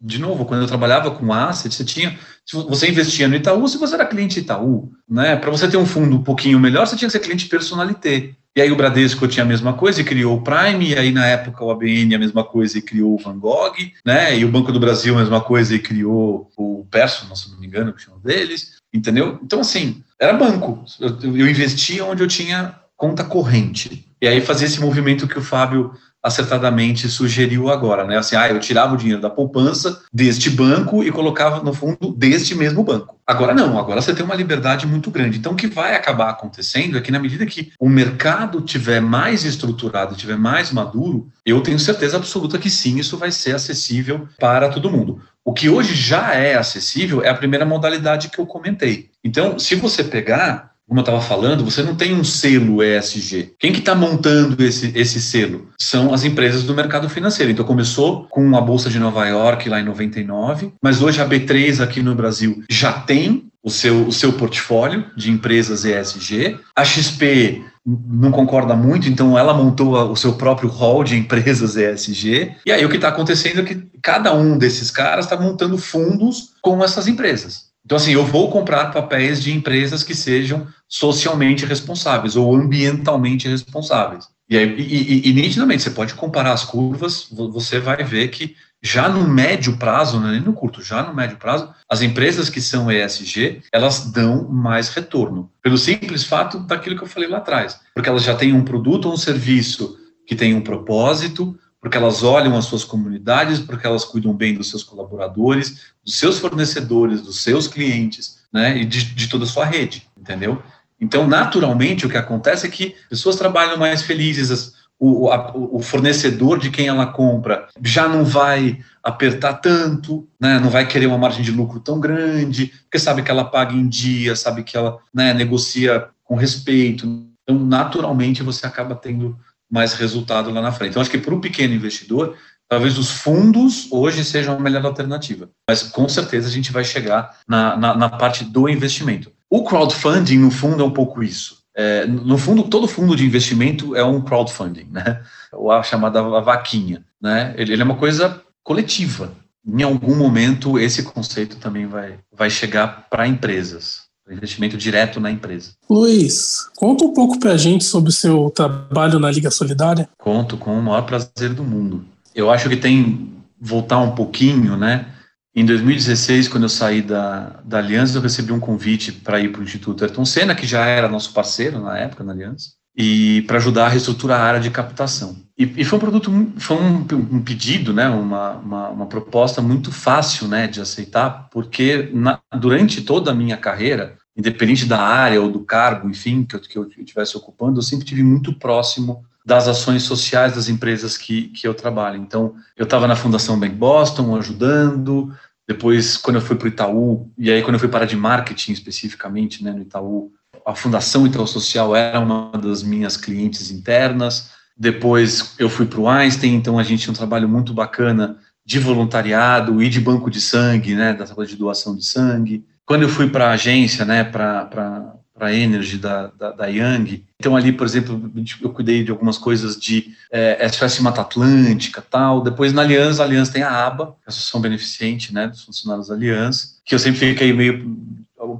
de 0.00 0.18
novo, 0.18 0.46
quando 0.46 0.62
eu 0.62 0.66
trabalhava 0.66 1.10
com 1.10 1.32
asset, 1.32 1.74
você 1.74 1.84
tinha, 1.84 2.18
você 2.50 2.88
investia 2.88 3.28
no 3.28 3.36
Itaú 3.36 3.68
se 3.68 3.76
você 3.76 3.94
era 3.94 4.06
cliente 4.06 4.40
Itaú, 4.40 4.90
né? 5.08 5.36
Para 5.36 5.50
você 5.50 5.68
ter 5.68 5.76
um 5.76 5.84
fundo 5.84 6.16
um 6.16 6.22
pouquinho 6.22 6.58
melhor, 6.58 6.86
você 6.86 6.96
tinha 6.96 7.08
que 7.08 7.12
ser 7.12 7.20
cliente 7.20 7.48
personalité. 7.48 8.34
E 8.56 8.60
aí 8.62 8.72
o 8.72 8.76
Bradesco 8.76 9.28
tinha 9.28 9.44
a 9.44 9.48
mesma 9.48 9.74
coisa 9.74 10.00
e 10.00 10.04
criou 10.04 10.36
o 10.36 10.42
Prime, 10.42 10.88
e 10.88 10.98
aí 10.98 11.12
na 11.12 11.26
época 11.26 11.62
o 11.62 11.70
ABN 11.70 12.14
a 12.14 12.18
mesma 12.18 12.42
coisa 12.42 12.78
e 12.78 12.82
criou 12.82 13.14
o 13.14 13.18
Van 13.18 13.38
Gogh, 13.38 13.76
né? 14.04 14.36
E 14.38 14.44
o 14.44 14.50
Banco 14.50 14.72
do 14.72 14.80
Brasil 14.80 15.14
a 15.14 15.20
mesma 15.20 15.40
coisa 15.40 15.74
e 15.74 15.78
criou 15.78 16.50
o 16.56 16.86
Perso, 16.90 17.26
se 17.36 17.50
não 17.50 17.60
me 17.60 17.66
engano, 17.66 17.92
que 17.92 18.02
chama 18.02 18.18
deles, 18.24 18.78
entendeu? 18.92 19.38
Então 19.42 19.60
assim, 19.60 20.02
era 20.18 20.32
banco. 20.32 20.82
Eu, 20.98 21.36
eu 21.36 21.48
investia 21.48 22.04
onde 22.04 22.22
eu 22.22 22.28
tinha 22.28 22.74
conta 22.96 23.22
corrente. 23.22 24.06
E 24.20 24.26
aí 24.26 24.40
fazia 24.40 24.66
esse 24.66 24.80
movimento 24.80 25.26
que 25.26 25.38
o 25.38 25.42
Fábio 25.42 25.92
acertadamente 26.22 27.08
sugeriu 27.08 27.70
agora, 27.70 28.04
né? 28.04 28.18
Assim, 28.18 28.36
ah, 28.36 28.48
eu 28.48 28.60
tirava 28.60 28.94
o 28.94 28.96
dinheiro 28.96 29.20
da 29.20 29.30
poupança 29.30 30.02
deste 30.12 30.50
banco 30.50 31.02
e 31.02 31.10
colocava 31.10 31.62
no 31.62 31.72
fundo 31.72 32.14
deste 32.16 32.54
mesmo 32.54 32.84
banco. 32.84 33.16
Agora 33.26 33.54
não, 33.54 33.78
agora 33.78 34.02
você 34.02 34.14
tem 34.14 34.24
uma 34.24 34.34
liberdade 34.34 34.86
muito 34.86 35.10
grande. 35.10 35.38
Então, 35.38 35.52
o 35.52 35.56
que 35.56 35.66
vai 35.66 35.94
acabar 35.94 36.30
acontecendo 36.30 36.98
é 36.98 37.00
que, 37.00 37.12
na 37.12 37.18
medida 37.18 37.46
que 37.46 37.72
o 37.78 37.88
mercado 37.88 38.60
tiver 38.60 39.00
mais 39.00 39.44
estruturado, 39.44 40.16
tiver 40.16 40.36
mais 40.36 40.72
maduro, 40.72 41.28
eu 41.46 41.60
tenho 41.60 41.78
certeza 41.78 42.16
absoluta 42.16 42.58
que 42.58 42.68
sim, 42.68 42.98
isso 42.98 43.16
vai 43.16 43.30
ser 43.30 43.54
acessível 43.54 44.28
para 44.38 44.68
todo 44.68 44.90
mundo. 44.90 45.22
O 45.44 45.52
que 45.52 45.68
hoje 45.68 45.94
já 45.94 46.34
é 46.34 46.54
acessível 46.54 47.22
é 47.22 47.28
a 47.28 47.34
primeira 47.34 47.64
modalidade 47.64 48.28
que 48.28 48.38
eu 48.38 48.46
comentei. 48.46 49.10
Então, 49.24 49.58
se 49.58 49.74
você 49.74 50.04
pegar 50.04 50.69
como 50.90 50.98
eu 50.98 51.02
estava 51.02 51.20
falando, 51.20 51.64
você 51.64 51.84
não 51.84 51.94
tem 51.94 52.12
um 52.12 52.24
selo 52.24 52.82
ESG. 52.82 53.52
Quem 53.60 53.70
que 53.70 53.78
está 53.78 53.94
montando 53.94 54.60
esse, 54.60 54.90
esse 54.96 55.22
selo? 55.22 55.68
São 55.78 56.12
as 56.12 56.24
empresas 56.24 56.64
do 56.64 56.74
mercado 56.74 57.08
financeiro. 57.08 57.52
Então 57.52 57.64
começou 57.64 58.24
com 58.28 58.56
a 58.56 58.60
Bolsa 58.60 58.90
de 58.90 58.98
Nova 58.98 59.24
York 59.24 59.68
lá 59.68 59.78
em 59.78 59.84
99, 59.84 60.72
mas 60.82 61.00
hoje 61.00 61.22
a 61.22 61.28
B3 61.28 61.80
aqui 61.80 62.02
no 62.02 62.16
Brasil 62.16 62.64
já 62.68 62.92
tem 62.92 63.44
o 63.62 63.70
seu, 63.70 64.08
o 64.08 64.12
seu 64.12 64.32
portfólio 64.32 65.06
de 65.16 65.30
empresas 65.30 65.84
ESG. 65.84 66.58
A 66.74 66.84
XP 66.84 67.62
não 67.86 68.32
concorda 68.32 68.74
muito, 68.74 69.08
então 69.08 69.38
ela 69.38 69.54
montou 69.54 69.94
o 70.10 70.16
seu 70.16 70.32
próprio 70.32 70.68
hall 70.68 71.04
de 71.04 71.16
empresas 71.16 71.76
ESG. 71.76 72.56
E 72.66 72.72
aí 72.72 72.84
o 72.84 72.88
que 72.88 72.96
está 72.96 73.10
acontecendo 73.10 73.60
é 73.60 73.64
que 73.64 73.80
cada 74.02 74.34
um 74.34 74.58
desses 74.58 74.90
caras 74.90 75.26
está 75.26 75.36
montando 75.36 75.78
fundos 75.78 76.50
com 76.60 76.82
essas 76.82 77.06
empresas. 77.06 77.69
Então, 77.84 77.96
assim, 77.96 78.12
eu 78.12 78.24
vou 78.24 78.50
comprar 78.50 78.92
papéis 78.92 79.42
de 79.42 79.52
empresas 79.52 80.02
que 80.02 80.14
sejam 80.14 80.66
socialmente 80.88 81.64
responsáveis 81.64 82.36
ou 82.36 82.54
ambientalmente 82.54 83.48
responsáveis. 83.48 84.28
E, 84.48 84.56
aí, 84.56 84.74
e, 84.78 85.28
e, 85.28 85.30
e, 85.30 85.32
nitidamente, 85.32 85.82
você 85.82 85.90
pode 85.90 86.14
comparar 86.14 86.52
as 86.52 86.64
curvas, 86.64 87.28
você 87.30 87.78
vai 87.78 88.02
ver 88.02 88.28
que 88.28 88.56
já 88.82 89.08
no 89.08 89.28
médio 89.28 89.76
prazo, 89.76 90.18
não 90.18 90.28
é 90.28 90.32
nem 90.32 90.40
no 90.40 90.54
curto, 90.54 90.82
já 90.82 91.02
no 91.02 91.14
médio 91.14 91.36
prazo, 91.36 91.72
as 91.88 92.00
empresas 92.00 92.48
que 92.48 92.60
são 92.60 92.90
ESG, 92.90 93.62
elas 93.72 94.10
dão 94.10 94.48
mais 94.48 94.88
retorno. 94.88 95.50
Pelo 95.62 95.76
simples 95.76 96.24
fato 96.24 96.58
daquilo 96.60 96.96
que 96.96 97.04
eu 97.04 97.08
falei 97.08 97.28
lá 97.28 97.38
atrás. 97.38 97.78
Porque 97.94 98.08
elas 98.08 98.24
já 98.24 98.34
têm 98.34 98.52
um 98.52 98.64
produto 98.64 99.06
ou 99.06 99.14
um 99.14 99.18
serviço 99.18 99.98
que 100.26 100.34
tem 100.34 100.54
um 100.54 100.62
propósito, 100.62 101.58
porque 101.80 101.96
elas 101.96 102.22
olham 102.22 102.56
as 102.56 102.66
suas 102.66 102.84
comunidades, 102.84 103.58
porque 103.58 103.86
elas 103.86 104.04
cuidam 104.04 104.34
bem 104.34 104.54
dos 104.54 104.68
seus 104.68 104.82
colaboradores, 104.82 105.92
dos 106.04 106.18
seus 106.18 106.38
fornecedores, 106.38 107.22
dos 107.22 107.40
seus 107.40 107.66
clientes, 107.66 108.40
né, 108.52 108.76
e 108.76 108.84
de, 108.84 109.14
de 109.14 109.28
toda 109.28 109.44
a 109.44 109.46
sua 109.46 109.64
rede, 109.64 110.06
entendeu? 110.18 110.62
Então, 111.00 111.26
naturalmente, 111.26 112.04
o 112.04 112.10
que 112.10 112.18
acontece 112.18 112.66
é 112.66 112.70
que 112.70 112.94
pessoas 113.08 113.36
trabalham 113.36 113.78
mais 113.78 114.02
felizes, 114.02 114.74
o, 114.98 115.30
a, 115.30 115.52
o 115.56 115.80
fornecedor 115.80 116.58
de 116.58 116.68
quem 116.68 116.88
ela 116.88 117.06
compra 117.06 117.66
já 117.82 118.06
não 118.06 118.22
vai 118.22 118.78
apertar 119.02 119.54
tanto, 119.54 120.28
né, 120.38 120.58
não 120.58 120.68
vai 120.68 120.86
querer 120.86 121.06
uma 121.06 121.16
margem 121.16 121.42
de 121.42 121.50
lucro 121.50 121.80
tão 121.80 121.98
grande, 121.98 122.66
porque 122.82 122.98
sabe 122.98 123.22
que 123.22 123.30
ela 123.30 123.44
paga 123.44 123.72
em 123.72 123.88
dia, 123.88 124.36
sabe 124.36 124.62
que 124.62 124.76
ela 124.76 124.98
né, 125.14 125.32
negocia 125.32 126.08
com 126.22 126.34
respeito. 126.34 127.06
Então, 127.42 127.58
naturalmente, 127.58 128.42
você 128.42 128.66
acaba 128.66 128.94
tendo 128.94 129.38
mais 129.70 129.94
resultado 129.94 130.50
lá 130.50 130.60
na 130.60 130.72
frente. 130.72 130.90
Então, 130.90 131.02
acho 131.02 131.10
que 131.10 131.18
para 131.18 131.34
o 131.34 131.40
pequeno 131.40 131.74
investidor, 131.74 132.36
talvez 132.68 132.98
os 132.98 133.10
fundos 133.10 133.88
hoje 133.90 134.24
sejam 134.24 134.56
a 134.56 134.60
melhor 134.60 134.84
alternativa. 134.84 135.48
Mas 135.68 135.82
com 135.82 136.08
certeza 136.08 136.48
a 136.48 136.50
gente 136.50 136.72
vai 136.72 136.84
chegar 136.84 137.38
na, 137.46 137.76
na, 137.76 137.96
na 137.96 138.08
parte 138.08 138.44
do 138.44 138.68
investimento. 138.68 139.32
O 139.48 139.64
crowdfunding, 139.64 140.38
no 140.38 140.50
fundo, 140.50 140.82
é 140.82 140.86
um 140.86 140.92
pouco 140.92 141.22
isso. 141.22 141.60
É, 141.74 142.04
no 142.06 142.36
fundo, 142.36 142.64
todo 142.64 142.88
fundo 142.88 143.14
de 143.14 143.24
investimento 143.24 143.94
é 143.94 144.04
um 144.04 144.20
crowdfunding, 144.20 144.88
né? 144.90 145.22
Ou 145.52 145.70
a 145.70 145.82
chamada 145.82 146.22
vaquinha, 146.40 147.04
né? 147.20 147.54
Ele, 147.56 147.72
ele 147.72 147.82
é 147.82 147.84
uma 147.84 147.96
coisa 147.96 148.42
coletiva. 148.62 149.32
Em 149.66 149.82
algum 149.82 150.16
momento, 150.16 150.78
esse 150.78 151.02
conceito 151.02 151.56
também 151.56 151.86
vai, 151.86 152.18
vai 152.32 152.50
chegar 152.50 153.08
para 153.08 153.26
empresas 153.26 154.09
investimento 154.34 154.76
direto 154.76 155.20
na 155.20 155.30
empresa. 155.30 155.72
Luiz, 155.88 156.68
conta 156.76 157.04
um 157.04 157.12
pouco 157.12 157.38
para 157.38 157.52
a 157.52 157.56
gente 157.56 157.84
sobre 157.84 158.10
o 158.10 158.12
seu 158.12 158.50
trabalho 158.50 159.18
na 159.18 159.30
Liga 159.30 159.50
Solidária. 159.50 160.08
Conto 160.18 160.56
com 160.56 160.78
o 160.78 160.82
maior 160.82 161.02
prazer 161.02 161.54
do 161.54 161.64
mundo. 161.64 162.04
Eu 162.34 162.50
acho 162.50 162.68
que 162.68 162.76
tem 162.76 163.30
voltar 163.60 163.98
um 163.98 164.12
pouquinho, 164.12 164.76
né? 164.76 165.06
Em 165.54 165.64
2016, 165.64 166.48
quando 166.48 166.64
eu 166.64 166.68
saí 166.68 167.02
da, 167.02 167.60
da 167.64 167.78
Aliança, 167.78 168.16
eu 168.16 168.22
recebi 168.22 168.52
um 168.52 168.60
convite 168.60 169.10
para 169.10 169.40
ir 169.40 169.50
para 169.50 169.60
o 169.60 169.64
Instituto 169.64 170.04
Ayrton 170.04 170.24
Senna, 170.24 170.54
que 170.54 170.66
já 170.66 170.86
era 170.86 171.08
nosso 171.08 171.32
parceiro 171.32 171.80
na 171.80 171.98
época 171.98 172.22
na 172.22 172.32
Aliança, 172.32 172.70
e 172.96 173.42
para 173.42 173.58
ajudar 173.58 173.86
a 173.86 173.88
reestruturar 173.88 174.40
a 174.40 174.44
área 174.44 174.60
de 174.60 174.70
captação. 174.70 175.36
E, 175.58 175.64
e 175.76 175.84
foi 175.84 175.98
um 175.98 176.00
produto, 176.00 176.52
foi 176.56 176.76
um, 176.76 177.06
um 177.32 177.42
pedido, 177.42 177.92
né, 177.92 178.08
uma, 178.08 178.52
uma, 178.52 178.88
uma, 178.90 179.06
proposta 179.06 179.60
muito 179.60 179.90
fácil 179.90 180.46
né, 180.46 180.68
de 180.68 180.80
aceitar, 180.80 181.48
porque 181.50 182.08
na, 182.14 182.40
durante 182.56 183.02
toda 183.02 183.32
a 183.32 183.34
minha 183.34 183.56
carreira, 183.56 184.16
independente 184.36 184.86
da 184.86 185.00
área 185.00 185.40
ou 185.40 185.50
do 185.50 185.60
cargo, 185.60 186.08
enfim, 186.08 186.44
que 186.44 186.56
eu, 186.56 186.60
que 186.60 186.78
eu 186.78 186.86
estivesse 186.98 187.36
ocupando, 187.36 187.78
eu 187.78 187.82
sempre 187.82 188.06
tive 188.06 188.22
muito 188.22 188.52
próximo 188.54 189.24
das 189.44 189.66
ações 189.66 190.02
sociais 190.02 190.54
das 190.54 190.68
empresas 190.68 191.16
que, 191.16 191.48
que 191.48 191.66
eu 191.66 191.74
trabalho. 191.74 192.16
Então, 192.16 192.54
eu 192.76 192.84
estava 192.84 193.06
na 193.06 193.16
Fundação 193.16 193.58
Bank 193.58 193.74
Boston 193.74 194.36
ajudando, 194.36 195.34
depois, 195.66 196.16
quando 196.16 196.36
eu 196.36 196.42
fui 196.42 196.56
para 196.56 196.66
o 196.66 196.68
Itaú, 196.68 197.30
e 197.38 197.50
aí 197.50 197.62
quando 197.62 197.74
eu 197.74 197.80
fui 197.80 197.88
para 197.88 198.04
de 198.04 198.16
marketing 198.16 198.72
especificamente, 198.72 199.62
né, 199.62 199.72
no 199.72 199.82
Itaú, 199.82 200.32
a 200.66 200.74
Fundação 200.74 201.26
Itaú 201.26 201.46
Social 201.46 201.94
era 201.94 202.18
uma 202.20 202.50
das 202.52 202.82
minhas 202.82 203.16
clientes 203.16 203.70
internas. 203.70 204.50
Depois 204.76 205.54
eu 205.58 205.70
fui 205.70 205.86
para 205.86 206.00
o 206.00 206.08
Einstein, 206.08 206.54
então 206.54 206.78
a 206.78 206.82
gente 206.82 207.02
tinha 207.02 207.12
um 207.12 207.16
trabalho 207.16 207.48
muito 207.48 207.72
bacana 207.72 208.36
de 208.64 208.78
voluntariado 208.78 209.82
e 209.82 209.88
de 209.88 210.00
banco 210.00 210.30
de 210.30 210.40
sangue, 210.40 210.94
né, 210.94 211.14
da 211.14 211.24
de 211.44 211.56
doação 211.56 211.96
de 211.96 212.04
sangue. 212.04 212.64
Quando 212.86 213.02
eu 213.02 213.08
fui 213.08 213.28
para 213.28 213.48
a 213.48 213.52
agência, 213.52 214.04
né, 214.04 214.24
para 214.24 215.14
a 215.38 215.54
Energy 215.54 215.96
da, 215.96 216.26
da, 216.28 216.50
da, 216.52 216.66
Young, 216.66 217.24
então 217.38 217.56
ali, 217.56 217.72
por 217.72 217.86
exemplo, 217.86 218.30
eu 218.60 218.70
cuidei 218.70 219.02
de 219.04 219.10
algumas 219.10 219.38
coisas 219.38 219.78
de 219.78 220.12
é, 220.30 220.68
SOS 220.68 221.00
Mata 221.00 221.20
Atlântica 221.20 222.02
tal. 222.02 222.42
Depois 222.42 222.72
na 222.72 222.82
Aliança, 222.82 223.22
a 223.22 223.26
Aliança 223.26 223.52
tem 223.52 223.62
a 223.62 223.86
ABA, 223.86 224.14
a 224.26 224.28
Associação 224.28 224.60
Beneficente, 224.60 225.32
né, 225.32 225.48
dos 225.48 225.64
funcionários 225.64 226.08
da 226.08 226.14
Aliança, 226.14 226.76
que 226.84 226.94
eu 226.94 226.98
sempre 226.98 227.20
fiquei 227.20 227.52
meio 227.52 227.96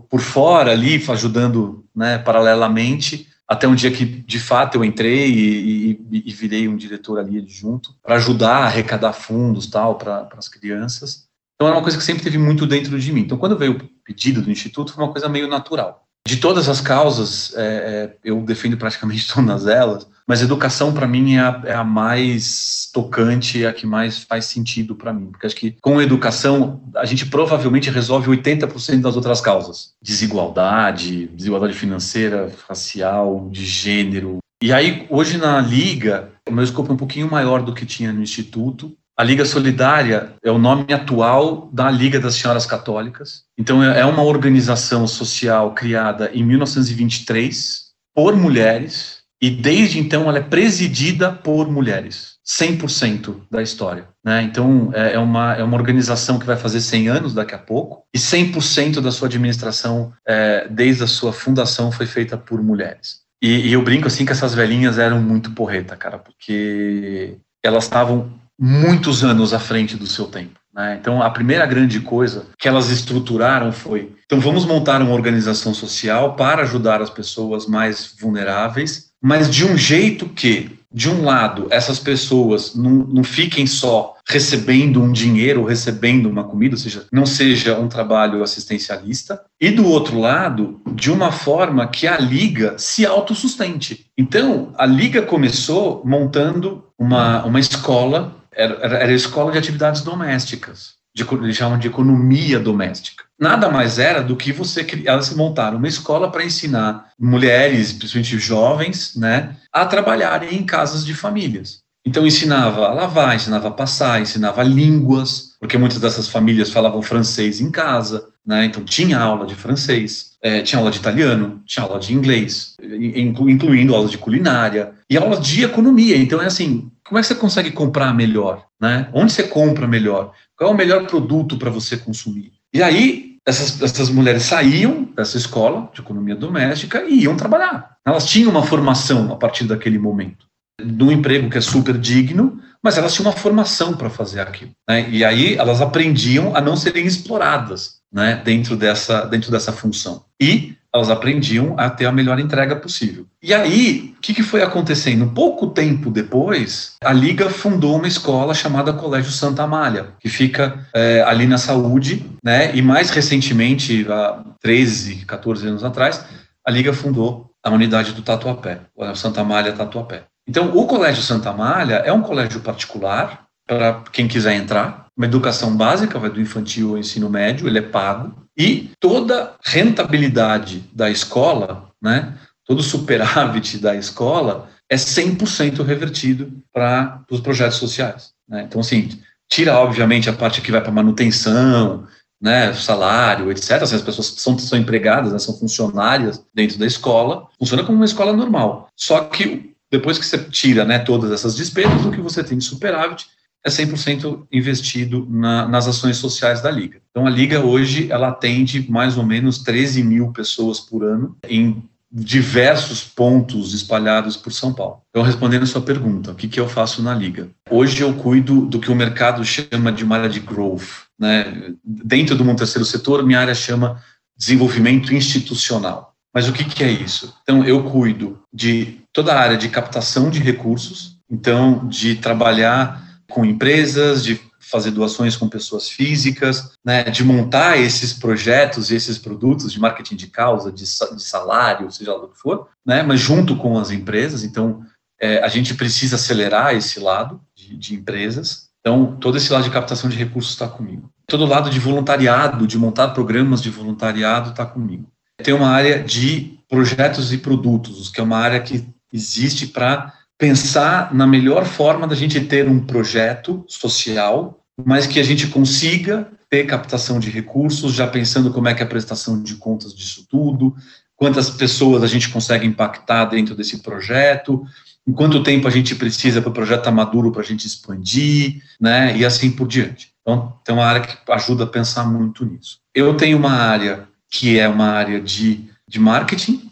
por 0.09 0.21
fora 0.21 0.73
ali, 0.73 1.03
ajudando, 1.09 1.85
né, 1.95 2.19
paralelamente, 2.19 3.29
até 3.51 3.67
um 3.67 3.75
dia 3.75 3.91
que 3.91 4.05
de 4.05 4.39
fato 4.39 4.77
eu 4.77 4.85
entrei 4.85 5.29
e, 5.29 6.01
e, 6.11 6.23
e 6.27 6.33
virei 6.33 6.69
um 6.69 6.77
diretor 6.77 7.19
ali 7.19 7.39
adjunto 7.39 7.97
para 8.01 8.15
ajudar 8.15 8.59
a 8.59 8.67
arrecadar 8.67 9.13
fundos 9.13 9.67
tal 9.67 9.97
para 9.97 10.29
as 10.37 10.49
crianças. 10.49 11.29
Então 11.61 11.69
era 11.69 11.77
uma 11.77 11.83
coisa 11.83 11.99
que 11.99 12.05
sempre 12.05 12.23
teve 12.23 12.39
muito 12.39 12.67
dentro 12.67 12.99
de 12.99 13.13
mim. 13.13 13.21
Então 13.21 13.37
quando 13.37 13.55
veio 13.55 13.73
o 13.73 14.03
pedido 14.03 14.41
do 14.41 14.51
instituto 14.51 14.95
foi 14.95 15.05
uma 15.05 15.13
coisa 15.13 15.29
meio 15.29 15.47
natural. 15.47 16.07
De 16.27 16.39
todas 16.39 16.71
as 16.71 16.81
causas, 16.81 17.53
é, 17.55 17.61
é 17.63 18.17
eu 18.25 18.41
defendo 18.41 18.79
praticamente 18.79 19.29
todas 19.33 19.67
elas, 19.67 20.09
mas 20.27 20.41
educação 20.41 20.95
para 20.95 21.07
mim 21.07 21.35
é 21.35 21.41
a, 21.41 21.63
é 21.67 21.75
a, 21.75 21.85
mais 21.85 22.89
tocante, 22.95 23.63
é 23.63 23.69
a 23.69 23.75
que 23.75 23.87
mais 23.87 24.25
faz 24.25 24.47
sentido 24.47 24.95
para 24.95 25.13
mim, 25.13 25.27
porque 25.27 25.47
acho 25.47 25.57
que 25.57 25.77
com 25.83 26.01
educação 26.01 26.81
a 26.97 27.05
gente 27.05 27.27
provavelmente 27.27 27.91
resolve 27.91 28.31
80% 28.31 29.03
das 29.03 29.17
outras 29.17 29.43
causas: 29.43 29.93
desigualdade, 30.01 31.27
desigualdade 31.27 31.75
financeira, 31.75 32.51
racial, 32.67 33.51
de 33.51 33.67
gênero. 33.67 34.39
E 34.63 34.73
aí 34.73 35.07
hoje 35.11 35.37
na 35.37 35.61
liga 35.61 36.31
o 36.49 36.53
meu 36.53 36.65
escopo 36.65 36.91
é 36.91 36.95
um 36.95 36.99
pouquinho 36.99 37.31
maior 37.31 37.63
do 37.63 37.75
que 37.75 37.87
tinha 37.87 38.13
no 38.13 38.23
instituto, 38.23 38.97
a 39.21 39.23
Liga 39.23 39.45
Solidária 39.45 40.33
é 40.43 40.51
o 40.51 40.57
nome 40.57 40.95
atual 40.95 41.69
da 41.71 41.91
Liga 41.91 42.19
das 42.19 42.37
Senhoras 42.37 42.65
Católicas. 42.65 43.43
Então, 43.59 43.85
é, 43.85 44.01
é 44.01 44.07
uma 44.07 44.23
organização 44.23 45.07
social 45.07 45.75
criada 45.75 46.31
em 46.33 46.43
1923 46.43 47.91
por 48.15 48.35
mulheres 48.35 49.19
e 49.39 49.51
desde 49.51 49.99
então 49.99 50.27
ela 50.27 50.39
é 50.39 50.43
presidida 50.43 51.31
por 51.31 51.71
mulheres. 51.71 52.37
100% 52.49 53.43
da 53.51 53.63
história. 53.63 54.09
Né? 54.25 54.43
Então, 54.43 54.91
é, 54.95 55.13
é 55.13 55.19
uma, 55.19 55.55
é 55.55 55.63
uma 55.63 55.77
organização 55.77 56.39
que 56.39 56.47
vai 56.47 56.57
fazer 56.57 56.81
100 56.81 57.09
anos 57.09 57.35
daqui 57.35 57.55
a 57.55 57.59
pouco, 57.59 58.03
e 58.15 58.19
100% 58.19 59.03
da 59.03 59.13
sua 59.13 59.29
administração, 59.29 60.15
é, 60.27 60.67
desde 60.67 61.05
a 61.05 61.07
sua 61.07 61.31
fundação, 61.31 61.93
foi 61.93 62.07
feita 62.07 62.39
por 62.39 62.63
mulheres. 62.63 63.21
E, 63.43 63.69
e, 63.69 63.73
eu 63.75 63.83
brinco 63.83 64.07
assim 64.07 64.25
que 64.25 64.33
essas 64.33 64.55
velhinhas 64.55 64.99
eram 64.99 65.21
muito 65.21 65.53
porreta, 65.53 65.95
cara, 65.95 66.19
porque 66.19 67.37
elas 67.63 67.85
estavam 67.85 68.40
muitos 68.61 69.25
anos 69.25 69.55
à 69.55 69.59
frente 69.59 69.97
do 69.97 70.07
seu 70.07 70.27
tempo. 70.27 70.61
Né? 70.75 70.99
Então, 71.01 71.23
a 71.23 71.31
primeira 71.31 71.65
grande 71.65 72.01
coisa 72.01 72.47
que 72.59 72.69
elas 72.69 72.91
estruturaram 72.91 73.73
foi: 73.73 74.13
então, 74.27 74.39
vamos 74.39 74.67
montar 74.67 75.01
uma 75.01 75.15
organização 75.15 75.73
social 75.73 76.35
para 76.35 76.63
ajudar 76.63 77.01
as 77.01 77.11
pessoas 77.11 77.67
mais 77.67 78.15
vulneráveis, 78.21 79.11
mas 79.21 79.51
de 79.51 79.65
um 79.65 79.77
jeito 79.77 80.27
que, 80.29 80.79
de 80.93 81.09
um 81.09 81.25
lado, 81.25 81.67
essas 81.71 81.99
pessoas 81.99 82.75
não, 82.75 82.91
não 82.91 83.25
fiquem 83.25 83.67
só 83.67 84.17
recebendo 84.29 85.03
um 85.03 85.11
dinheiro, 85.11 85.65
recebendo 85.65 86.29
uma 86.29 86.45
comida, 86.45 86.77
ou 86.77 86.81
seja, 86.81 87.05
não 87.13 87.27
seja 87.27 87.77
um 87.79 87.89
trabalho 87.89 88.45
assistencialista, 88.45 89.41
e 89.61 89.71
do 89.71 89.87
outro 89.87 90.21
lado, 90.21 90.81
de 90.95 91.11
uma 91.11 91.33
forma 91.33 91.87
que 91.89 92.07
a 92.07 92.17
liga 92.19 92.77
se 92.79 93.05
autossustente. 93.05 94.07
Então, 94.17 94.73
a 94.79 94.87
liga 94.87 95.23
começou 95.23 96.03
montando 96.05 96.85
uma, 96.97 97.45
uma 97.45 97.59
escola 97.59 98.40
era, 98.61 98.99
era 98.99 99.13
escola 99.13 99.53
de 99.53 99.59
atividades 99.59 100.03
domésticas, 100.03 100.95
de, 101.15 101.27
eles 101.33 101.57
chamam 101.57 101.79
de 101.79 101.89
economia 101.89 102.59
doméstica. 102.59 103.25
Nada 103.39 103.69
mais 103.69 103.99
era 103.99 104.23
do 104.23 104.37
que 104.37 104.53
você 104.53 104.87
elas 105.05 105.35
montaram 105.35 105.79
uma 105.79 105.89
escola 105.89 106.31
para 106.31 106.45
ensinar 106.45 107.07
mulheres, 107.19 107.93
principalmente 107.93 108.39
jovens, 108.39 109.17
né, 109.17 109.57
a 109.73 109.87
trabalharem 109.87 110.55
em 110.55 110.65
casas 110.65 111.05
de 111.05 111.15
famílias. 111.15 111.81
Então 112.05 112.27
ensinava 112.27 112.87
a 112.87 112.95
lavar, 112.95 113.37
ensinava 113.37 113.69
a 113.69 113.73
passar, 113.73 114.21
ensinava 114.21 114.63
línguas, 114.63 115.57
porque 115.61 115.77
muitas 115.77 116.01
dessas 116.01 116.29
famílias 116.29 116.71
falavam 116.71 117.03
francês 117.03 117.61
em 117.61 117.71
casa, 117.71 118.27
né? 118.47 118.65
Então 118.65 118.83
tinha 118.83 119.19
aula 119.19 119.47
de 119.47 119.55
francês, 119.55 120.31
é, 120.43 120.63
tinha 120.63 120.79
aula 120.79 120.91
de 120.91 120.97
italiano, 120.97 121.63
tinha 121.67 121.85
aula 121.85 121.99
de 121.99 122.15
inglês, 122.15 122.75
inclu, 122.83 123.51
incluindo 123.51 123.95
aulas 123.95 124.11
de 124.11 124.17
culinária 124.17 124.93
e 125.11 125.19
aulas 125.19 125.47
de 125.47 125.63
economia. 125.63 126.17
Então 126.17 126.41
é 126.41 126.47
assim, 126.47 126.91
como 127.11 127.19
é 127.19 127.23
que 127.23 127.27
você 127.27 127.35
consegue 127.35 127.73
comprar 127.73 128.15
melhor, 128.15 128.65
né? 128.81 129.09
Onde 129.13 129.33
você 129.33 129.43
compra 129.43 129.85
melhor? 129.85 130.33
Qual 130.57 130.71
é 130.71 130.73
o 130.73 130.77
melhor 130.77 131.09
produto 131.09 131.59
para 131.59 131.69
você 131.69 131.97
consumir? 131.97 132.53
E 132.73 132.81
aí 132.81 133.37
essas, 133.45 133.83
essas 133.83 134.09
mulheres 134.09 134.45
saíam 134.45 135.09
dessa 135.17 135.37
escola 135.37 135.91
de 135.93 136.01
economia 136.01 136.37
doméstica 136.37 137.03
e 137.03 137.25
iam 137.25 137.37
trabalhar. 137.37 137.97
Elas 138.07 138.27
tinham 138.27 138.49
uma 138.49 138.63
formação 138.63 139.33
a 139.33 139.37
partir 139.37 139.65
daquele 139.65 139.99
momento, 139.99 140.47
num 140.81 141.11
emprego 141.11 141.51
que 141.51 141.59
é 141.59 141.61
super 141.61 141.99
digno, 141.99 142.61
mas 142.81 142.97
elas 142.97 143.13
tinham 143.13 143.29
uma 143.29 143.37
formação 143.37 143.97
para 143.97 144.09
fazer 144.09 144.43
aquilo. 144.43 144.71
Né? 144.89 145.11
E 145.11 145.25
aí 145.25 145.57
elas 145.57 145.81
aprendiam 145.81 146.55
a 146.55 146.61
não 146.61 146.77
serem 146.77 147.07
exploradas 147.07 147.97
né, 148.13 148.41
dentro, 148.45 148.77
dessa, 148.77 149.25
dentro 149.25 149.51
dessa 149.51 149.73
função. 149.73 150.25
E 150.41 150.77
elas 150.95 151.11
aprendiam 151.11 151.75
a 151.79 151.89
ter 151.89 152.07
a 152.07 152.13
melhor 152.13 152.39
entrega 152.39 152.75
possível. 152.75 153.27
E 153.43 153.55
aí, 153.55 154.15
o 154.17 154.21
que, 154.21 154.35
que 154.35 154.43
foi 154.43 154.63
acontecendo? 154.63 155.29
Pouco 155.29 155.69
tempo 155.69 156.11
depois, 156.11 156.97
a 157.03 157.13
Liga 157.13 157.49
fundou 157.49 157.97
uma 157.97 158.09
escola 158.09 158.55
chamada 158.55 158.93
Colégio 158.93 159.31
Santa 159.31 159.63
Amália, 159.63 160.09
que 160.19 160.29
fica 160.29 160.87
é, 160.95 161.23
ali 161.23 161.47
na 161.47 161.59
saúde, 161.59 162.27
né? 162.45 162.75
E 162.75 162.83
mais 162.83 163.11
recentemente, 163.11 164.07
há 164.11 164.43
13, 164.61 165.25
14 165.27 165.69
anos 165.69 165.85
atrás, 165.85 166.25
a 166.67 166.71
Liga 166.71 166.93
fundou 166.93 167.51
a 167.63 167.71
unidade 167.71 168.13
do 168.13 168.23
Tatuapé, 168.23 168.81
o 168.97 169.15
Santa 169.15 169.43
Amália 169.43 169.73
Tatuapé. 169.73 170.25
Então, 170.49 170.77
o 170.77 170.87
Colégio 170.87 171.23
Santa 171.23 171.51
Amália 171.51 171.97
é 171.97 172.13
um 172.13 172.23
colégio 172.23 172.61
particular 172.61 173.47
para 173.67 174.03
quem 174.11 174.27
quiser 174.27 174.55
entrar, 174.55 175.07
uma 175.21 175.27
educação 175.27 175.77
básica, 175.77 176.19
vai 176.19 176.31
do 176.31 176.41
infantil 176.41 176.93
ao 176.93 176.99
ensino 176.99 177.29
médio, 177.29 177.69
ele 177.69 177.79
é 177.79 177.83
pago, 177.83 178.35
e 178.57 178.91
toda 178.99 179.53
rentabilidade 179.63 180.83
da 180.95 181.11
escola, 181.11 181.91
né, 182.01 182.39
todo 182.65 182.83
superávit 182.83 183.77
da 183.77 183.95
escola 183.95 184.71
é 184.89 184.97
100% 184.97 185.85
revertido 185.85 186.51
para 186.73 187.23
os 187.31 187.41
projetos 187.41 187.77
sociais. 187.77 188.31
Né? 188.49 188.65
Então, 188.67 188.81
assim, 188.81 189.11
tira, 189.47 189.79
obviamente, 189.79 190.31
a 190.31 190.33
parte 190.33 190.63
que 190.63 190.73
vai 190.73 190.81
para 190.81 190.91
manutenção, 190.91 192.07
né, 192.41 192.73
salário, 192.73 193.53
etc. 193.53 193.73
Assim, 193.83 193.97
as 193.97 194.03
pessoas 194.03 194.29
são, 194.39 194.59
são 194.59 194.79
empregadas, 194.79 195.35
né, 195.35 195.39
são 195.39 195.55
funcionárias 195.55 196.43
dentro 196.55 196.79
da 196.79 196.87
escola, 196.87 197.47
funciona 197.59 197.85
como 197.85 197.99
uma 197.99 198.07
escola 198.07 198.33
normal. 198.33 198.89
Só 198.97 199.21
que 199.25 199.75
depois 199.93 200.17
que 200.17 200.25
você 200.25 200.39
tira 200.39 200.87
né, 200.87 200.99
todas 200.99 201.31
essas 201.31 201.55
despesas, 201.55 202.07
o 202.07 202.11
que 202.11 202.23
você 202.23 202.43
tem 202.43 202.57
de 202.57 202.65
superávit 202.65 203.27
é 203.65 203.69
100% 203.69 204.47
investido 204.51 205.27
na, 205.31 205.69
nas 205.69 205.87
ações 205.87 206.17
sociais 206.17 206.61
da 206.61 206.71
Liga. 206.71 207.01
Então, 207.11 207.27
a 207.27 207.31
Liga 207.31 207.61
hoje, 207.61 208.11
ela 208.11 208.29
atende 208.29 208.91
mais 208.91 209.17
ou 209.19 209.25
menos 209.25 209.59
13 209.59 210.03
mil 210.03 210.33
pessoas 210.33 210.81
por 210.81 211.05
ano 211.05 211.37
em 211.49 211.83
diversos 212.13 213.05
pontos 213.05 213.73
espalhados 213.73 214.37
por 214.37 214.53
São 214.53 214.73
Paulo. 214.73 215.03
Então, 215.11 215.23
respondendo 215.23 215.63
a 215.63 215.67
sua 215.67 215.81
pergunta, 215.81 216.33
o 216.33 216.35
que, 216.35 216.49
que 216.49 216.59
eu 216.59 216.69
faço 216.69 217.03
na 217.03 217.15
Liga? 217.15 217.49
Hoje 217.71 218.01
eu 218.01 218.13
cuido 218.15 218.63
do 218.63 218.81
que 218.81 218.91
o 218.91 218.97
mercado 218.97 219.45
chama 219.45 219.93
de 219.93 220.05
área 220.13 220.29
de 220.29 220.41
growth. 220.41 221.07
Né? 221.19 221.75
Dentro 221.85 222.35
do 222.35 222.45
mundo 222.45 222.59
terceiro 222.59 222.85
setor, 222.85 223.25
minha 223.25 223.39
área 223.39 223.55
chama 223.55 224.03
desenvolvimento 224.37 225.15
institucional. 225.15 226.15
Mas 226.35 226.49
o 226.49 226.53
que, 226.53 226.65
que 226.65 226.83
é 226.83 226.91
isso? 226.91 227.35
Então, 227.43 227.65
eu 227.65 227.85
cuido 227.85 228.41
de 228.53 229.01
toda 229.13 229.33
a 229.33 229.41
área 229.41 229.57
de 229.57 229.69
captação 229.69 230.31
de 230.31 230.41
recursos, 230.41 231.19
então, 231.31 231.87
de 231.87 232.17
trabalhar 232.17 233.10
com 233.31 233.45
empresas, 233.45 234.23
de 234.23 234.39
fazer 234.61 234.91
doações 234.91 235.37
com 235.37 235.49
pessoas 235.49 235.89
físicas, 235.89 236.73
né, 236.85 237.05
de 237.05 237.25
montar 237.25 237.79
esses 237.79 238.13
projetos 238.13 238.91
e 238.91 238.95
esses 238.95 239.17
produtos 239.19 239.73
de 239.73 239.81
marketing 239.81 240.17
de 240.17 240.27
causa, 240.27 240.71
de, 240.71 240.85
de 240.85 241.23
salário, 241.23 241.91
seja 241.91 242.13
lá 242.13 242.25
o 242.25 242.29
que 242.29 242.39
for, 242.39 242.69
né, 242.87 243.03
mas 243.03 243.19
junto 243.19 243.57
com 243.57 243.79
as 243.79 243.91
empresas. 243.91 244.45
Então, 244.45 244.85
é, 245.21 245.43
a 245.43 245.49
gente 245.49 245.75
precisa 245.75 246.17
acelerar 246.17 246.75
esse 246.75 247.01
lado 247.01 247.41
de, 247.55 247.77
de 247.77 247.95
empresas. 247.95 248.69
Então, 248.81 249.17
todo 249.17 249.37
esse 249.37 249.53
lado 249.53 249.65
de 249.65 249.71
captação 249.71 250.09
de 250.09 250.17
recursos 250.17 250.53
está 250.53 250.69
comigo. 250.69 251.11
Todo 251.27 251.47
lado 251.47 251.69
de 251.69 251.79
voluntariado, 251.79 252.67
de 252.67 252.79
montar 252.79 253.09
programas 253.09 253.61
de 253.63 253.71
voluntariado, 253.71 254.51
está 254.51 254.65
comigo. 254.65 255.07
Tem 255.43 255.55
uma 255.55 255.69
área 255.69 256.03
de 256.03 256.59
projetos 256.69 257.33
e 257.33 257.39
produtos, 257.39 258.09
que 258.09 258.21
é 258.21 258.23
uma 258.23 258.39
área 258.39 258.61
que 258.61 258.87
existe 259.13 259.67
para 259.67 260.15
pensar 260.41 261.15
na 261.15 261.27
melhor 261.27 261.67
forma 261.67 262.09
da 262.09 262.17
gente 262.17 262.41
ter 262.41 262.67
um 262.67 262.81
projeto 262.81 263.63
social, 263.69 264.65
mas 264.83 265.07
que 265.07 265.21
a 265.21 265.23
gente 265.23 265.47
consiga 265.49 266.27
ter 266.49 266.65
captação 266.65 267.21
de 267.21 267.29
recursos, 267.29 267.93
já 267.93 268.07
pensando 268.07 268.51
como 268.51 268.67
é 268.67 268.73
que 268.73 268.83
é 268.83 268.87
a 268.87 268.89
prestação 268.89 269.41
de 269.43 269.57
contas 269.57 269.95
disso 269.95 270.27
tudo, 270.29 270.75
quantas 271.15 271.51
pessoas 271.51 272.03
a 272.03 272.07
gente 272.07 272.31
consegue 272.31 272.67
impactar 272.67 273.27
dentro 273.27 273.55
desse 273.55 273.83
projeto, 273.83 274.65
em 275.07 275.13
quanto 275.13 275.43
tempo 275.43 275.69
a 275.69 275.71
gente 275.71 275.95
precisa 275.95 276.41
para 276.41 276.51
o 276.51 276.55
projeto 276.55 276.81
estar 276.81 276.91
maduro 276.91 277.31
para 277.31 277.43
a 277.43 277.45
gente 277.45 277.67
expandir, 277.67 278.63
né, 278.81 279.15
e 279.15 279.27
assim 279.27 279.51
por 279.51 279.69
diante. 279.69 280.09
Então, 280.23 280.55
tem 280.65 280.75
uma 280.75 280.87
área 280.87 281.03
que 281.03 281.17
ajuda 281.33 281.65
a 281.65 281.67
pensar 281.67 282.05
muito 282.05 282.47
nisso. 282.47 282.79
Eu 282.95 283.15
tenho 283.15 283.37
uma 283.37 283.53
área 283.53 284.09
que 284.31 284.59
é 284.59 284.67
uma 284.67 284.87
área 284.87 285.21
de, 285.21 285.69
de 285.87 286.01
marketing, 286.01 286.70